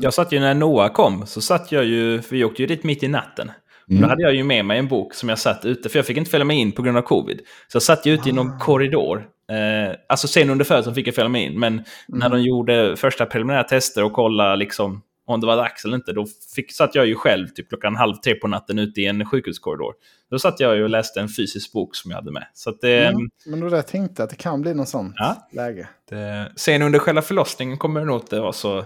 [0.01, 2.83] Jag satt ju när Noah kom, så satt jag ju, för vi åkte ju dit
[2.83, 3.51] mitt i natten.
[3.89, 4.01] Mm.
[4.01, 6.17] Då hade jag ju med mig en bok som jag satt ute, för jag fick
[6.17, 7.41] inte följa med in på grund av covid.
[7.67, 8.59] Så jag satt ju ute i någon ah.
[8.59, 9.27] korridor.
[9.51, 11.85] Eh, alltså sen under födelsen fick jag följa med in, men mm.
[12.07, 16.13] när de gjorde första preliminära tester och kolla liksom om det var dags eller inte,
[16.13, 16.25] då
[16.55, 19.93] fick, satt jag ju själv typ klockan halv tre på natten ute i en sjukhuskorridor.
[20.29, 22.47] Då satt jag ju och läste en fysisk bok som jag hade med.
[22.53, 25.87] Så det, mm, men då jag tänkte att det kan bli något sånt ja, läge.
[26.09, 28.85] Det, sen under själva förlossningen kommer det nog inte vara så Eh,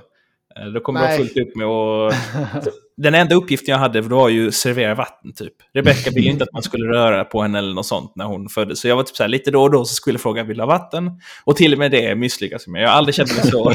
[0.74, 2.68] då kommer jag fullt upp med att...
[3.02, 5.54] Den enda uppgiften jag hade var ju servera vatten typ.
[5.74, 8.80] Rebecka ville inte att man skulle röra på henne eller något sånt när hon föddes.
[8.80, 10.58] Så jag var typ så här, lite då och då så skulle jag fråga vill
[10.58, 11.12] du ha vatten?
[11.44, 12.82] Och till och med det misslyckas jag med.
[12.82, 13.74] Jag har aldrig känt mig så,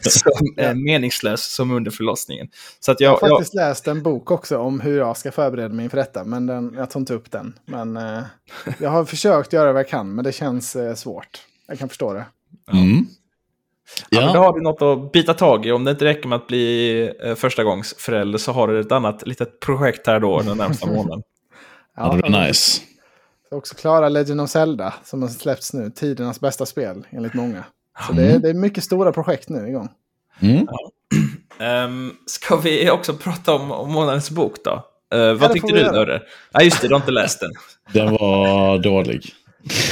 [0.10, 2.48] så eh, meningslös som under förlossningen.
[2.80, 3.68] Så att jag, jag har faktiskt jag...
[3.68, 6.24] läst en bok också om hur jag ska förbereda mig inför detta.
[6.24, 7.54] Men den, jag tar inte upp den.
[7.64, 8.22] Men eh,
[8.78, 11.40] jag har försökt göra vad jag kan, men det känns eh, svårt.
[11.68, 12.26] Jag kan förstå det.
[12.72, 13.06] Mm.
[14.08, 14.20] Ja.
[14.20, 14.32] ja.
[14.32, 15.72] då har du något att bita tag i.
[15.72, 19.60] Om det inte räcker med att bli eh, förstagångsförälder så har du ett annat litet
[19.60, 21.22] projekt här då den närmsta månaden.
[21.96, 22.82] ja, det var nice.
[23.50, 25.90] Jag också klara Legend of Zelda som har släppts nu.
[25.90, 27.64] Tidernas bästa spel enligt många.
[28.06, 28.24] Så mm.
[28.24, 29.88] det, är, det är mycket stora projekt nu igång.
[30.40, 30.68] Mm.
[30.70, 30.90] Ja.
[31.84, 34.84] Um, ska vi också prata om, om månadens bok då?
[35.14, 36.22] Uh, vad tyckte du Dörre?
[36.52, 37.50] Ja, just det, du har inte läst den.
[37.92, 39.34] Den var dålig.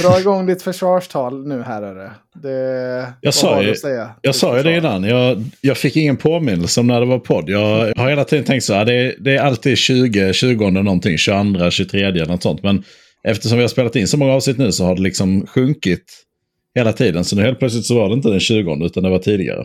[0.03, 2.11] Dra igång ditt försvarstal nu här är det.
[2.35, 3.75] det jag sa ju,
[4.23, 5.05] jag sa ju det innan.
[5.05, 7.49] Jag, jag fick ingen påminnelse om när det var podd.
[7.49, 8.85] Jag, jag har hela tiden tänkt så här.
[8.85, 12.63] Det, det, är alltid 20, 20 någonting, 22, 23 eller något sånt.
[12.63, 12.85] Men
[13.25, 16.25] eftersom vi har spelat in så många avsnitt nu så har det liksom sjunkit
[16.75, 17.25] hela tiden.
[17.25, 19.65] Så nu helt plötsligt så var det inte den 20 utan det var tidigare.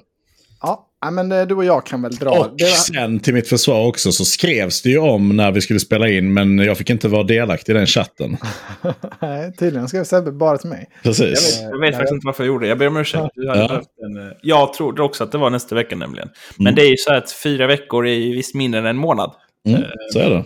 [0.63, 2.29] Ja, men eh, du och jag kan väl dra.
[2.29, 2.67] Och var...
[2.67, 6.33] sen till mitt försvar också så skrevs det ju om när vi skulle spela in
[6.33, 8.37] men jag fick inte vara delaktig i den chatten.
[9.19, 10.89] Nej, tydligen skrev Sebbe bara till mig.
[11.03, 11.59] Precis.
[11.61, 12.69] Jag vet, jag vet faktiskt inte varför jag gjorde det.
[12.69, 13.29] Jag ber om ursäkt.
[13.33, 13.81] Ja.
[14.05, 16.29] En, eh, jag trodde också att det var nästa vecka nämligen.
[16.57, 16.75] Men mm.
[16.75, 19.31] det är ju så att fyra veckor är ju visst mindre än en månad.
[19.67, 19.81] Mm,
[20.13, 20.43] så är det.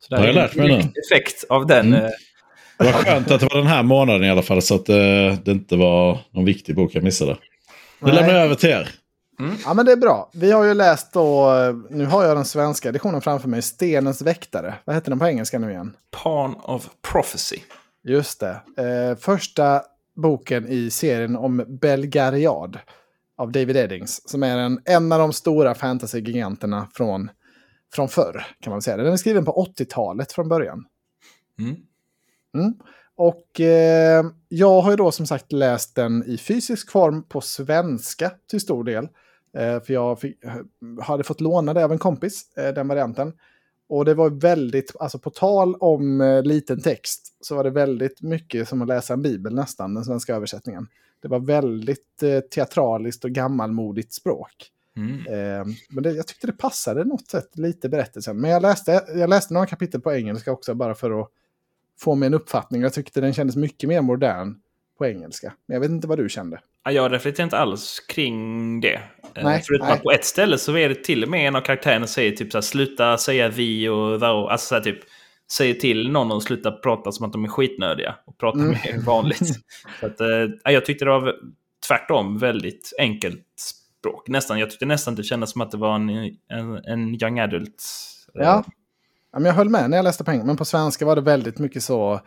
[0.00, 0.78] Så det har jag lärt mig nu.
[0.78, 1.86] effekt av den.
[1.86, 2.04] Mm.
[2.04, 2.10] Eh,
[2.78, 5.26] det var skönt att det var den här månaden i alla fall så att det,
[5.26, 7.36] eh, det inte var någon viktig bok jag missade.
[8.00, 8.88] Det lämnar jag över till er.
[9.40, 9.56] Mm.
[9.64, 10.30] Ja men det är bra.
[10.32, 11.52] Vi har ju läst då,
[11.90, 14.74] nu har jag den svenska editionen framför mig, Stenens väktare.
[14.84, 15.96] Vad heter den på engelska nu igen?
[16.10, 17.58] Pawn of Prophecy.
[18.02, 18.60] Just det.
[18.76, 19.82] Eh, första
[20.16, 22.78] boken i serien om Belgariad
[23.38, 24.30] av David Eddings.
[24.30, 27.30] Som är en, en av de stora fantasy-giganterna från,
[27.94, 28.46] från förr.
[28.60, 28.96] kan man säga.
[28.96, 30.84] Den är skriven på 80-talet från början.
[31.58, 31.76] Mm.
[32.54, 32.74] Mm.
[33.16, 38.32] Och eh, jag har ju då som sagt läst den i fysisk form på svenska
[38.50, 39.08] till stor del.
[39.56, 40.38] Eh, för jag fick,
[41.02, 43.32] hade fått låna det av en kompis, eh, den varianten.
[43.88, 48.22] Och det var väldigt, alltså på tal om eh, liten text, så var det väldigt
[48.22, 50.88] mycket som att läsa en bibel nästan, den svenska översättningen.
[51.22, 54.70] Det var väldigt eh, teatraliskt och gammalmodigt språk.
[54.96, 55.26] Mm.
[55.26, 58.40] Eh, men det, jag tyckte det passade något sätt lite berättelsen.
[58.40, 61.28] Men jag läste, jag läste några kapitel på engelska också bara för att
[61.98, 62.82] få mig en uppfattning.
[62.82, 64.54] Jag tyckte den kändes mycket mer modern
[65.00, 65.52] på engelska.
[65.66, 66.60] Men jag vet inte vad du kände.
[66.90, 68.94] Jag reflekterar inte alls kring det.
[69.34, 69.96] Eh, nej, Förutom nej.
[69.96, 72.52] att på ett ställe så är det till och med en av karaktärerna säger typ
[72.52, 74.50] så här, sluta säga vi och där.
[74.50, 74.98] Alltså så här, typ
[75.52, 78.70] säger till någon att sluta prata som att de är skitnödiga och prata mm.
[78.70, 79.46] mer vanligt.
[80.00, 81.34] så att, äh, jag tyckte det var
[81.88, 83.46] tvärtom väldigt enkelt
[83.98, 84.28] språk.
[84.28, 86.08] Nästan, jag tyckte nästan det kändes som att det var en,
[86.48, 87.84] en, en young adult.
[88.34, 88.64] Ja.
[89.32, 90.46] ja, men jag höll med när jag läste på engelska.
[90.46, 92.20] Men på svenska var det väldigt mycket så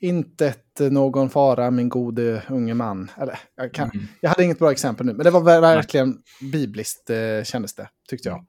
[0.00, 0.54] inte
[0.90, 3.10] någon fara, min gode unge man.
[3.16, 4.06] Eller, jag, kan, mm.
[4.20, 6.18] jag hade inget bra exempel nu, men det var verkligen
[6.52, 8.46] bibliskt eh, kändes det, tyckte jag.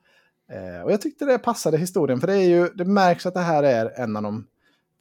[0.52, 3.40] Eh, och jag tyckte det passade historien, för det, är ju, det märks att det
[3.40, 4.48] här är en av de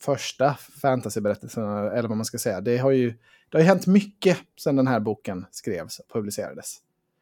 [0.02, 2.60] första fantasyberättelserna, eller vad man ska säga.
[2.60, 3.10] Det har ju,
[3.48, 6.76] det har ju hänt mycket sedan den här boken skrevs och publicerades.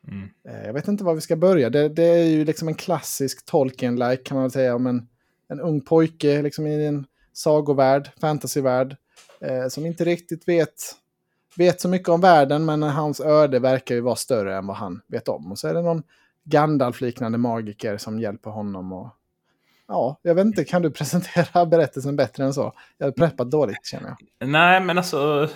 [0.08, 0.28] Mm.
[0.48, 1.70] Eh, jag vet inte var vi ska börja.
[1.70, 5.08] Det, det är ju liksom en klassisk Tolkien-like kan man säga om en,
[5.48, 8.96] en ung pojke liksom i en sagovärld, fantasyvärld
[9.40, 10.94] eh, som inte riktigt vet,
[11.56, 15.00] vet så mycket om världen, men hans öde verkar ju vara större än vad han
[15.06, 15.52] vet om.
[15.52, 16.02] Och så är det någon
[16.44, 18.92] Gandalf-liknande magiker som hjälper honom.
[18.92, 19.08] Och,
[19.88, 22.72] ja, jag vet inte, kan du presentera berättelsen bättre än så?
[22.98, 24.48] Jag har preppat dåligt känner jag.
[24.48, 25.48] Nej, men alltså...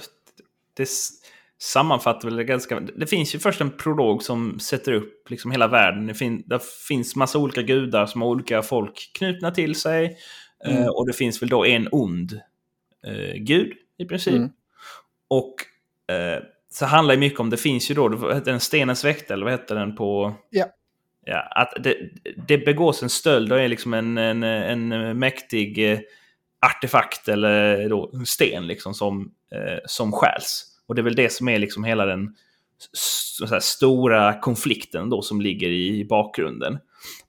[0.74, 0.88] Det
[1.58, 2.80] sammanfattar väl det ganska...
[2.80, 6.06] Det finns ju först en prolog som sätter upp liksom hela världen.
[6.06, 10.16] Det, fin, det finns massa olika gudar som har olika folk knutna till sig.
[10.64, 10.82] Mm.
[10.82, 12.40] Uh, och det finns väl då en ond
[13.08, 14.34] uh, gud i princip.
[14.34, 14.50] Mm.
[15.28, 15.54] Och
[16.12, 19.34] uh, så handlar det mycket om, det finns ju då, vad heter den, Stenens väktare,
[19.34, 20.34] eller vad heter den på...
[20.50, 20.66] Ja.
[21.24, 21.96] Ja, att det,
[22.48, 26.02] det begås en stöld, det är liksom en, en, en mäktig
[26.66, 30.66] artefakt eller då, en sten liksom som, eh, som stjäls.
[30.86, 32.34] Och det är väl det som är liksom hela den
[33.50, 36.78] här, stora konflikten då som ligger i bakgrunden.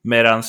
[0.01, 0.43] Medan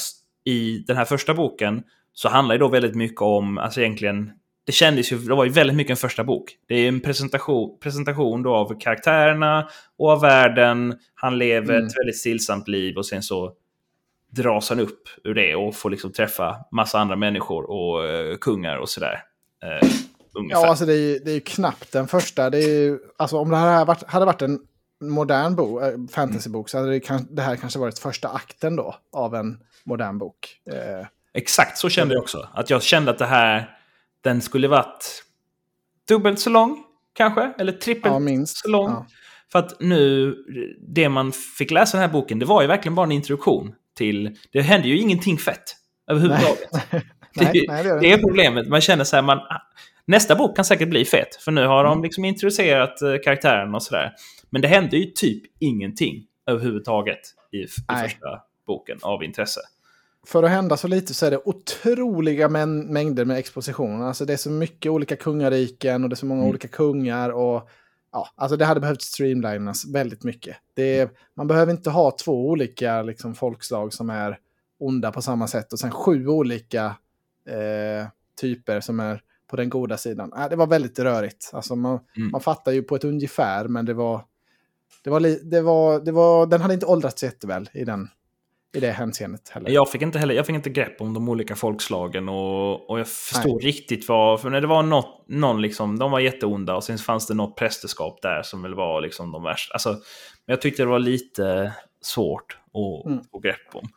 [0.45, 1.83] i den här första boken
[2.13, 4.33] så handlar det då väldigt mycket om, alltså egentligen,
[4.65, 6.57] det kändes ju, det var ju väldigt mycket en första bok.
[6.69, 9.69] Det är en presentation, presentation då av karaktärerna
[9.99, 10.99] och av världen.
[11.15, 11.87] Han lever mm.
[11.87, 13.53] ett väldigt stillsamt liv och sen så
[14.31, 18.77] dras han upp ur det och får liksom träffa massa andra människor och uh, kungar
[18.77, 19.23] och sådär.
[19.65, 19.91] Uh,
[20.51, 22.51] ja, alltså det är, ju, det är ju knappt den första.
[22.51, 24.59] Det är ju, alltså om det här varit, hade varit en
[25.01, 29.35] modern bok, äh, fantasybok så hade det, det här kanske varit första akten då av
[29.35, 30.61] en modern bok.
[30.71, 32.49] Eh, Exakt så kände jag också.
[32.53, 33.79] Att jag kände att det här,
[34.25, 35.23] den skulle varit
[36.09, 36.85] dubbelt så lång
[37.15, 38.91] kanske, eller trippelt ja, så lång.
[38.91, 39.07] Ja.
[39.53, 40.35] För att nu,
[40.89, 43.75] det man fick läsa i den här boken, det var ju verkligen bara en introduktion
[43.97, 44.37] till...
[44.53, 45.77] Det hände ju ingenting fett
[46.11, 46.69] överhuvudtaget.
[46.73, 47.03] Nej.
[47.53, 48.69] det, nej, det, det, är problemet.
[48.69, 49.39] Man känner så här, man,
[50.07, 51.37] nästa bok kan säkert bli fet.
[51.37, 51.91] För nu har mm.
[51.91, 54.13] de liksom introducerat uh, karaktären och sådär.
[54.51, 57.21] Men det hände ju typ ingenting överhuvudtaget
[57.53, 57.67] i, i
[58.03, 59.61] första boken av intresse.
[60.27, 64.03] För att hända så lite så är det otroliga mängder med exposition.
[64.03, 66.51] Alltså det är så mycket olika kungariken och det är så många mm.
[66.51, 67.31] olika kungar.
[67.31, 67.69] och
[68.13, 70.57] ja, alltså det hade behövt streamlinas väldigt mycket.
[70.75, 74.39] Det man behöver inte ha två olika liksom, folkslag som är
[74.79, 76.85] onda på samma sätt och sen sju olika
[77.49, 78.09] eh,
[78.41, 80.33] typer som är på den goda sidan.
[80.33, 81.51] Äh, det var väldigt rörigt.
[81.53, 82.31] Alltså man, mm.
[82.31, 84.25] man fattar ju på ett ungefär, men det var,
[85.05, 85.21] det var,
[85.51, 88.09] det var, det var, den hade inte åldrats jätteväl i den
[88.75, 89.71] i det hänseendet heller.
[89.71, 93.09] Jag fick inte, heller, jag fick inte grepp om de olika folkslagen och, och jag
[93.09, 93.73] förstod Nej.
[93.73, 94.41] riktigt vad...
[94.41, 97.57] För när det var något, någon liksom, de var jätteonda och sen fanns det något
[97.57, 99.73] prästerskap där som väl var liksom de värsta.
[99.73, 103.25] Alltså, men jag tyckte det var lite svårt att mm.
[103.31, 103.89] få grepp om.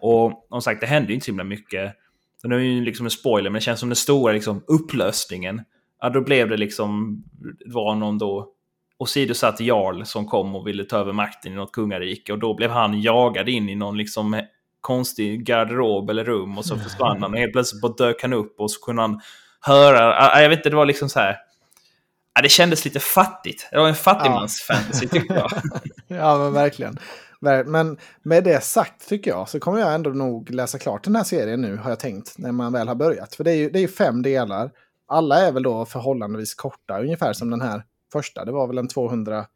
[0.00, 1.94] Och som sagt, det hände ju inte så himla mycket.
[2.42, 5.60] Det är ju liksom en spoiler, men det känns som den stora liksom, upplösningen.
[6.00, 7.22] Ja, då blev det liksom,
[7.64, 8.52] det var någon då
[8.98, 12.70] åsidosatt jarl som kom och ville ta över makten i något kungarike och då blev
[12.70, 14.42] han jagad in i någon liksom
[14.80, 18.60] konstig garderob eller rum och så försvann han och helt plötsligt bara dök han upp
[18.60, 19.20] och så kunde han
[19.60, 20.40] höra.
[20.42, 21.36] Jag vet inte, det var liksom så här.
[22.42, 23.68] Det kändes lite fattigt.
[23.70, 25.50] Det var en fattigmansfantasy tyckte jag.
[26.18, 26.98] ja, men verkligen.
[27.66, 31.24] Men med det sagt tycker jag så kommer jag ändå nog läsa klart den här
[31.24, 33.34] serien nu har jag tänkt när man väl har börjat.
[33.34, 34.70] För det är ju det är fem delar.
[35.08, 37.82] Alla är väl då förhållandevis korta, ungefär som den här
[38.12, 38.44] första.
[38.44, 39.48] Det var väl en 250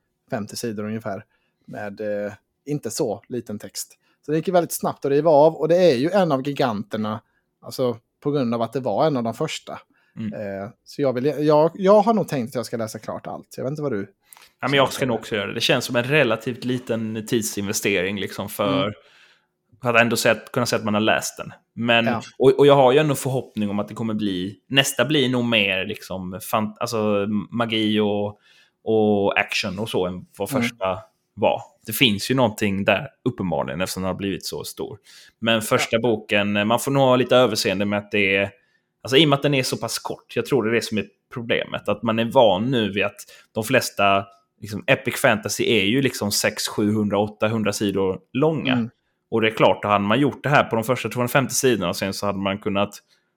[0.54, 1.24] sidor ungefär
[1.64, 2.32] med eh,
[2.64, 3.98] inte så liten text.
[4.26, 7.20] Så det gick väldigt snabbt att riva av och det är ju en av giganterna,
[7.60, 9.80] alltså på grund av att det var en av de första.
[10.16, 10.32] Mm.
[10.32, 13.54] Eh, så jag, vill, jag, jag har nog tänkt att jag ska läsa klart allt.
[13.56, 14.14] Jag vet inte vad du...
[14.60, 15.54] Ja, men jag ska nog också göra det.
[15.54, 18.92] Det känns som en relativt liten tidsinvestering liksom för, mm.
[19.82, 21.52] För att ändå sett, kunna säga att man har läst den.
[21.74, 22.22] Men, ja.
[22.38, 25.44] och, och, jag har ju ändå förhoppning om att det kommer bli, nästa blir nog
[25.44, 28.40] mer liksom, fan, alltså, magi och,
[28.84, 30.62] och action och så än vad mm.
[30.62, 31.02] första mm.
[31.34, 31.62] var.
[31.86, 34.98] Det finns ju någonting där uppenbarligen eftersom den har blivit så stor.
[35.38, 36.00] Men första ja.
[36.00, 38.50] boken, man får nog ha lite överseende med att det är
[39.04, 40.84] Alltså i och med att den är så pass kort, jag tror det är det
[40.84, 41.88] som är problemet.
[41.88, 43.16] Att man är van nu vid att
[43.52, 44.26] de flesta
[44.60, 48.72] liksom, Epic Fantasy är ju liksom 600, 700, 800 sidor långa.
[48.72, 48.90] Mm.
[49.32, 51.88] Och det är klart, då hade man gjort det här på de första 250 sidorna
[51.88, 52.90] och sen så hade man kunnat...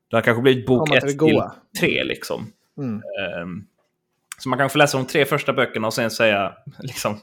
[0.09, 1.41] Det hade kanske blivit bok 1 till
[1.79, 2.51] 3 liksom.
[2.77, 3.01] Mm.
[3.41, 3.67] Um,
[4.37, 7.17] så man kan få läsa de tre första böckerna och sen säga liksom...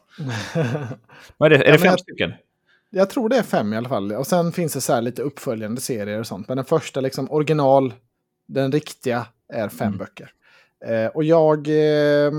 [1.37, 1.65] Vad är det?
[1.65, 2.33] Är det fem jag, stycken?
[2.91, 4.13] Jag tror det är fem i alla fall.
[4.13, 6.49] Och sen finns det så lite uppföljande serier och sånt.
[6.49, 7.95] Men den första liksom original
[8.47, 9.99] den riktiga är fem mm.
[9.99, 10.31] böcker.
[10.87, 12.33] Eh, och jag, eh,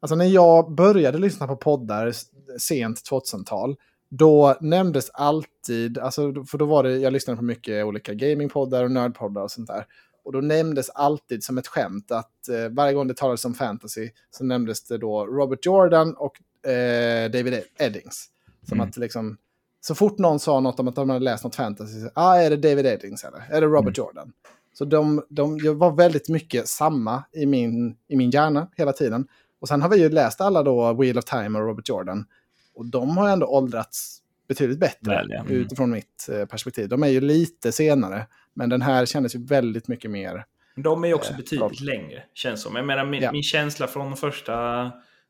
[0.00, 2.12] alltså när jag började lyssna på poddar
[2.58, 3.76] sent 2000-tal,
[4.10, 8.90] då nämndes alltid, alltså, för då var det, jag lyssnade på mycket olika gamingpoddar och
[8.90, 9.86] nördpoddar och sånt där.
[10.24, 14.10] Och då nämndes alltid som ett skämt att eh, varje gång det talades om fantasy
[14.30, 18.28] så nämndes det då Robert Jordan och eh, David Eddings.
[18.68, 18.88] Som mm.
[18.88, 19.36] att liksom,
[19.80, 22.50] så fort någon sa något om att de hade läst något fantasy, så, ah, är
[22.50, 23.44] det David Eddings eller?
[23.50, 24.06] Är det Robert mm.
[24.06, 24.32] Jordan?
[24.78, 29.28] Så de, de var väldigt mycket samma i min, i min hjärna hela tiden.
[29.60, 32.24] Och sen har vi ju läst alla då Wheel of Time och Robert Jordan.
[32.78, 35.40] Och de har ändå åldrats betydligt bättre Väl, ja.
[35.40, 35.52] mm.
[35.52, 36.88] utifrån mitt eh, perspektiv.
[36.88, 40.44] De är ju lite senare, men den här kändes ju väldigt mycket mer...
[40.76, 42.76] De är ju också eh, betydligt längre, känns som.
[42.76, 43.32] Jag menar, min, ja.
[43.32, 44.52] min känsla från den första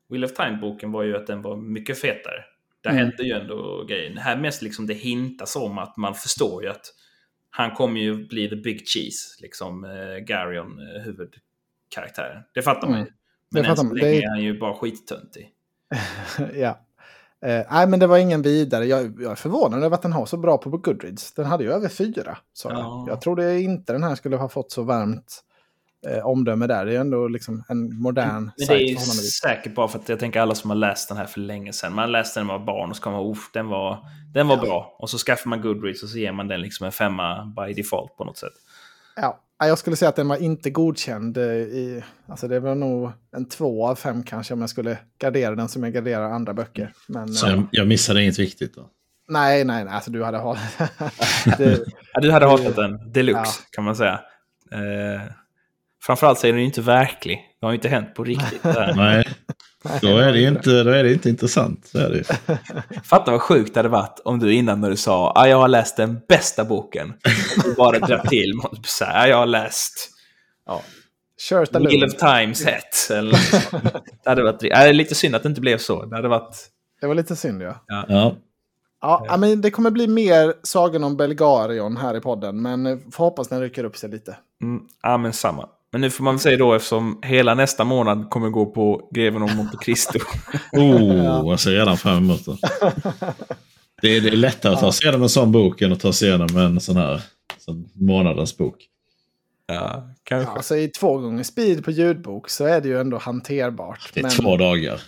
[0.09, 2.43] Wheel of Time-boken var ju att den var mycket fetare.
[2.81, 3.05] Där mm.
[3.05, 4.17] hände ju ändå grejen.
[4.17, 6.85] Här mest liksom det hintas om att man förstår ju att
[7.49, 12.43] han kommer ju bli the big cheese, liksom eh, Garion, eh, huvudkaraktären.
[12.53, 13.01] Det fattar man ju.
[13.01, 13.13] Mm.
[13.51, 14.23] Men än så länge det...
[14.23, 15.49] är han ju bara skittöntig.
[16.53, 16.85] ja.
[17.45, 18.85] Eh, nej, men det var ingen vidare.
[18.85, 21.33] Jag, jag är förvånad över att den har så bra på Goodreads.
[21.33, 22.37] Den hade ju över fyra.
[22.53, 23.05] Så ja.
[23.07, 25.43] Jag trodde inte den här skulle ha fått så varmt
[26.07, 26.85] eh, omdöme där.
[26.85, 28.97] Det är ändå liksom en modern Men det är
[29.41, 31.93] säkert bara för att jag tänker alla som har läst den här för länge sedan.
[31.93, 33.99] Man läste den när man var barn och så kan man den var,
[34.33, 34.61] den var ja.
[34.61, 34.95] bra.
[34.99, 38.17] Och så skaffar man Goodreads och så ger man den liksom en femma by default
[38.17, 38.53] på något sätt.
[39.15, 41.37] Ja, jag skulle säga att den var inte godkänd.
[41.37, 45.55] Eh, I, alltså det var nog en två av fem kanske om jag skulle gardera
[45.55, 46.93] den som jag garderar andra böcker.
[47.07, 48.89] Men, så jag, jag missade inget viktigt då?
[49.27, 49.93] Nej, nej, nej.
[49.93, 50.61] Alltså du hade hatat
[52.13, 53.67] ja, Du hade hatat den deluxe ja.
[53.71, 54.19] kan man säga.
[54.71, 55.21] Eh,
[56.01, 57.39] Framförallt så är den ju inte verklig.
[57.59, 58.63] Det har ju inte hänt på riktigt.
[58.95, 59.27] Nej,
[60.01, 61.89] då är det ju inte, då är det inte intressant.
[61.93, 62.23] Det är det.
[63.03, 65.57] Fatta vad sjukt det hade varit om du innan när du sa att ah, jag
[65.57, 67.13] har läst den bästa boken.
[67.63, 70.09] Du bara drar till och säger att ah, jag har läst
[70.65, 70.81] ja,
[71.71, 73.07] Wheel of Times het.
[73.11, 73.39] Eller,
[74.23, 76.05] det hade varit äh, lite synd att det inte blev så.
[76.05, 76.69] Det hade varit...
[77.01, 77.83] Det var lite synd ja.
[77.87, 78.05] ja.
[78.07, 78.35] ja.
[79.01, 83.47] Ja, men det kommer bli mer Sagan om Belgarion här i podden, men får hoppas
[83.47, 84.37] den rycker upp sig lite.
[84.61, 85.69] Mm, ja, men samma.
[85.91, 89.43] Men nu får man väl säga då eftersom hela nästa månad kommer gå på Greven
[89.43, 90.19] av Monte Cristo.
[90.71, 92.57] oh, jag ser redan fram emot det.
[94.01, 96.13] Det är, det är lättare att ta sig igenom en sån bok än att ta
[96.13, 97.21] sig igenom en sån här
[97.57, 98.75] sån månadens bok.
[99.67, 100.51] Ja, kanske.
[100.51, 104.11] Ja, alltså i två gånger speed på ljudbok så är det ju ändå hanterbart.
[104.13, 104.31] Det är men...
[104.31, 105.01] två dagar.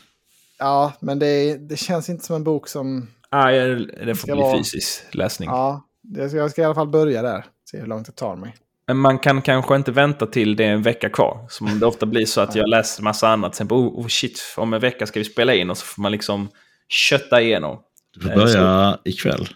[0.59, 3.07] Ja, men det, det känns inte som en bok som...
[3.31, 4.57] Nej, det får bli vara...
[4.57, 5.49] fysisk läsning.
[5.49, 5.87] Ja,
[6.33, 7.45] jag ska i alla fall börja där.
[7.71, 8.55] Se hur långt det tar mig.
[8.87, 11.45] Men man kan kanske inte vänta till det är en vecka kvar.
[11.49, 13.55] Som det ofta blir så att jag läser massa annat.
[13.55, 16.01] Sen på oh, oh shit, om en vecka ska vi spela in och så får
[16.01, 16.49] man liksom
[16.89, 17.79] kötta igenom.
[18.13, 19.47] Du får börja så, ikväll.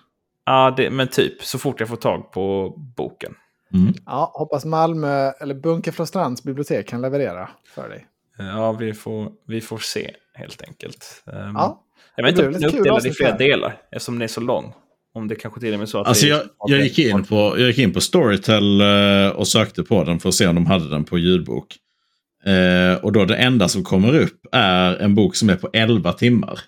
[0.45, 3.33] Ja, det, men typ så fort jag får tag på boken.
[3.73, 3.93] Mm.
[4.05, 8.05] Ja, hoppas Malmö eller Bunkeflostrands bibliotek kan leverera för dig.
[8.37, 11.23] Ja, vi får, vi får se helt enkelt.
[11.25, 11.83] Um, ja,
[12.15, 14.73] jag vet inte om den är uppdelad i flera delar eftersom den är så lång.
[15.15, 17.67] Om det kanske till och med så att alltså jag, jag, gick in på, jag
[17.67, 20.89] gick in på Storytel eh, och sökte på den för att se om de hade
[20.89, 21.75] den på ljudbok.
[22.45, 26.13] Eh, och då det enda som kommer upp är en bok som är på 11
[26.13, 26.59] timmar.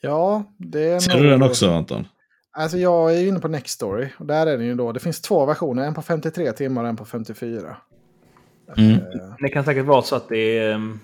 [0.00, 1.22] Ja, det är Ser nog...
[1.22, 2.06] du den också Anton?
[2.52, 4.08] Alltså jag är inne på Next Story.
[4.18, 4.92] Och där är det ju då.
[4.92, 5.86] Det finns två versioner.
[5.86, 7.76] En på 53 timmar och en på 54.
[8.76, 8.90] Mm.
[8.90, 9.00] Uh,
[9.38, 10.98] det kan säkert vara så att det är...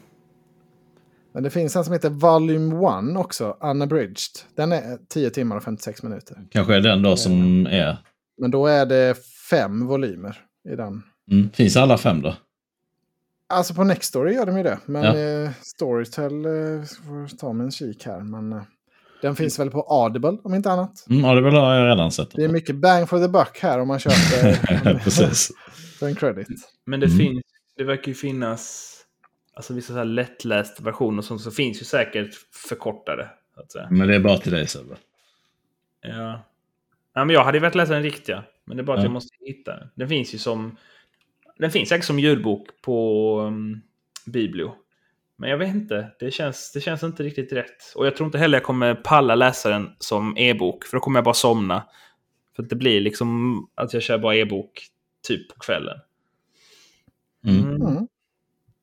[1.34, 2.74] Men det finns en som heter Volume
[3.12, 3.56] 1 också.
[3.60, 4.40] Unabridged.
[4.56, 6.36] Den är 10 timmar och 56 minuter.
[6.50, 7.98] Kanske är den då som är...
[8.40, 9.16] Men då är det
[9.50, 10.36] fem volymer
[10.72, 11.02] i den.
[11.30, 11.50] Mm.
[11.50, 12.34] Finns alla fem då?
[13.48, 14.78] Alltså på Nextory gör de ju det.
[14.86, 15.16] Men ja.
[15.16, 18.20] eh, Storytel eh, får ta med en kik här.
[18.20, 18.62] Men eh,
[19.22, 21.06] den finns väl på Audible om inte annat.
[21.10, 22.30] Mm, Audible har jag redan sett.
[22.30, 25.50] Det är mycket bang for the buck här om man köper Precis.
[26.02, 26.48] en credit.
[26.86, 27.18] Men det, mm.
[27.18, 27.42] finns,
[27.76, 28.92] det verkar ju finnas
[29.52, 32.34] alltså vissa så här lättlästa versioner som så finns ju säkert
[32.68, 33.30] förkortade.
[33.56, 33.88] Att säga.
[33.90, 34.96] Men det är bara till dig Sebbe.
[36.00, 36.44] Ja.
[37.14, 38.44] ja men jag hade velat läsa den riktiga.
[38.64, 39.88] Men det är bara att jag måste hitta den.
[39.94, 40.76] Den finns ju som...
[41.58, 43.82] Den finns säkert som ljudbok på um,
[44.26, 44.74] Biblio.
[45.36, 46.10] Men jag vet inte.
[46.18, 47.92] Det känns, det känns inte riktigt rätt.
[47.94, 50.84] Och jag tror inte heller jag kommer palla läsa den som e-bok.
[50.84, 51.82] För då kommer jag bara somna.
[52.56, 54.86] För det blir liksom att jag kör bara e-bok
[55.28, 55.98] typ på kvällen.
[57.46, 57.82] Mm.
[57.82, 58.08] Mm.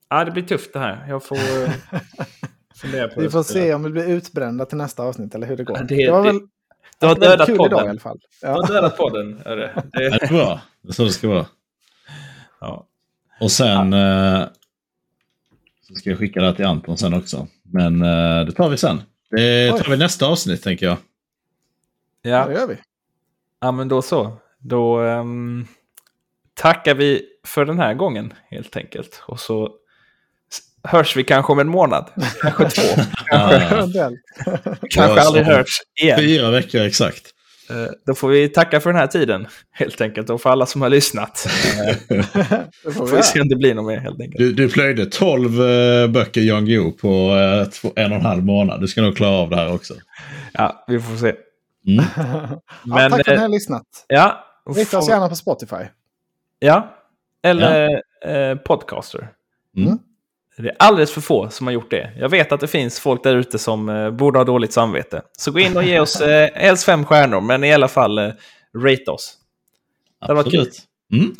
[0.09, 1.05] Ja, det blir tufft det här.
[1.09, 1.37] Jag får
[2.75, 3.25] fundera på det.
[3.25, 5.77] Vi får se om vi blir utbrända till nästa avsnitt eller hur det går.
[5.77, 6.39] det, det var väl
[6.99, 7.65] du har dödat podden.
[7.65, 8.19] Idag, i alla fall.
[8.41, 8.47] Ja.
[8.47, 9.41] Du har dödat podden.
[9.45, 9.83] Är det.
[9.93, 10.05] Det...
[10.05, 10.61] är bra.
[10.81, 11.45] Det är så det ska vara.
[12.61, 12.87] Ja.
[13.39, 14.41] Och sen ja.
[14.41, 14.47] eh,
[15.87, 17.47] så ska jag skicka det här till Anton sen också.
[17.63, 19.01] Men eh, det tar vi sen.
[19.29, 19.85] Det tar Oj.
[19.89, 20.97] vi nästa avsnitt tänker jag.
[22.21, 22.77] Ja, det gör vi.
[23.59, 24.37] Ja, men då så.
[24.57, 25.67] Då um,
[26.53, 29.23] tackar vi för den här gången helt enkelt.
[29.27, 29.75] Och så
[30.83, 32.09] hörs vi kanske om en månad.
[32.41, 33.01] Kanske två.
[33.31, 34.17] kanske
[34.89, 36.19] kanske aldrig hörs igen.
[36.19, 37.33] Fyra veckor exakt.
[37.71, 40.81] Uh, då får vi tacka för den här tiden helt enkelt och för alla som
[40.81, 41.47] har lyssnat.
[42.11, 44.37] Uh, får vi se om det blir något mer helt enkelt.
[44.37, 47.35] Du, du plöjde tolv uh, böcker Jan Guillou på
[47.73, 48.81] två, en och en halv månad.
[48.81, 49.93] Du ska nog klara av det här också.
[50.53, 51.33] Ja, vi får se.
[51.87, 52.05] Mm.
[52.83, 53.85] Men, ja, tack för att ni har lyssnat.
[54.07, 54.45] Ja.
[54.75, 55.83] Rikta oss gärna på Spotify.
[56.59, 56.95] Ja,
[57.43, 57.89] eller
[58.21, 58.55] ja.
[58.55, 59.29] Podcaster.
[59.77, 59.99] Mm.
[60.63, 62.11] Det är alldeles för få som har gjort det.
[62.17, 65.21] Jag vet att det finns folk där ute som eh, borde ha dåligt samvete.
[65.37, 68.31] Så gå in och ge oss eh, helst fem stjärnor, men i alla fall eh,
[68.77, 69.33] rate oss.
[70.27, 70.67] Det var kul.
[71.13, 71.35] Mm.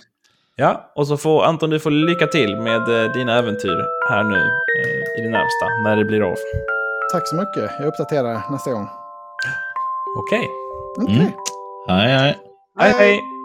[0.56, 4.38] Ja, och så får Anton, du får lycka till med eh, dina äventyr här nu
[4.38, 6.36] eh, i det närmsta, när det blir av.
[7.12, 7.72] Tack så mycket.
[7.80, 8.88] Jag uppdaterar nästa gång.
[10.18, 10.48] Okej.
[10.98, 11.06] Okay.
[11.06, 11.22] Okay.
[11.22, 11.32] Mm.
[11.88, 12.38] Hej, hej.
[12.80, 13.39] Hej, hej.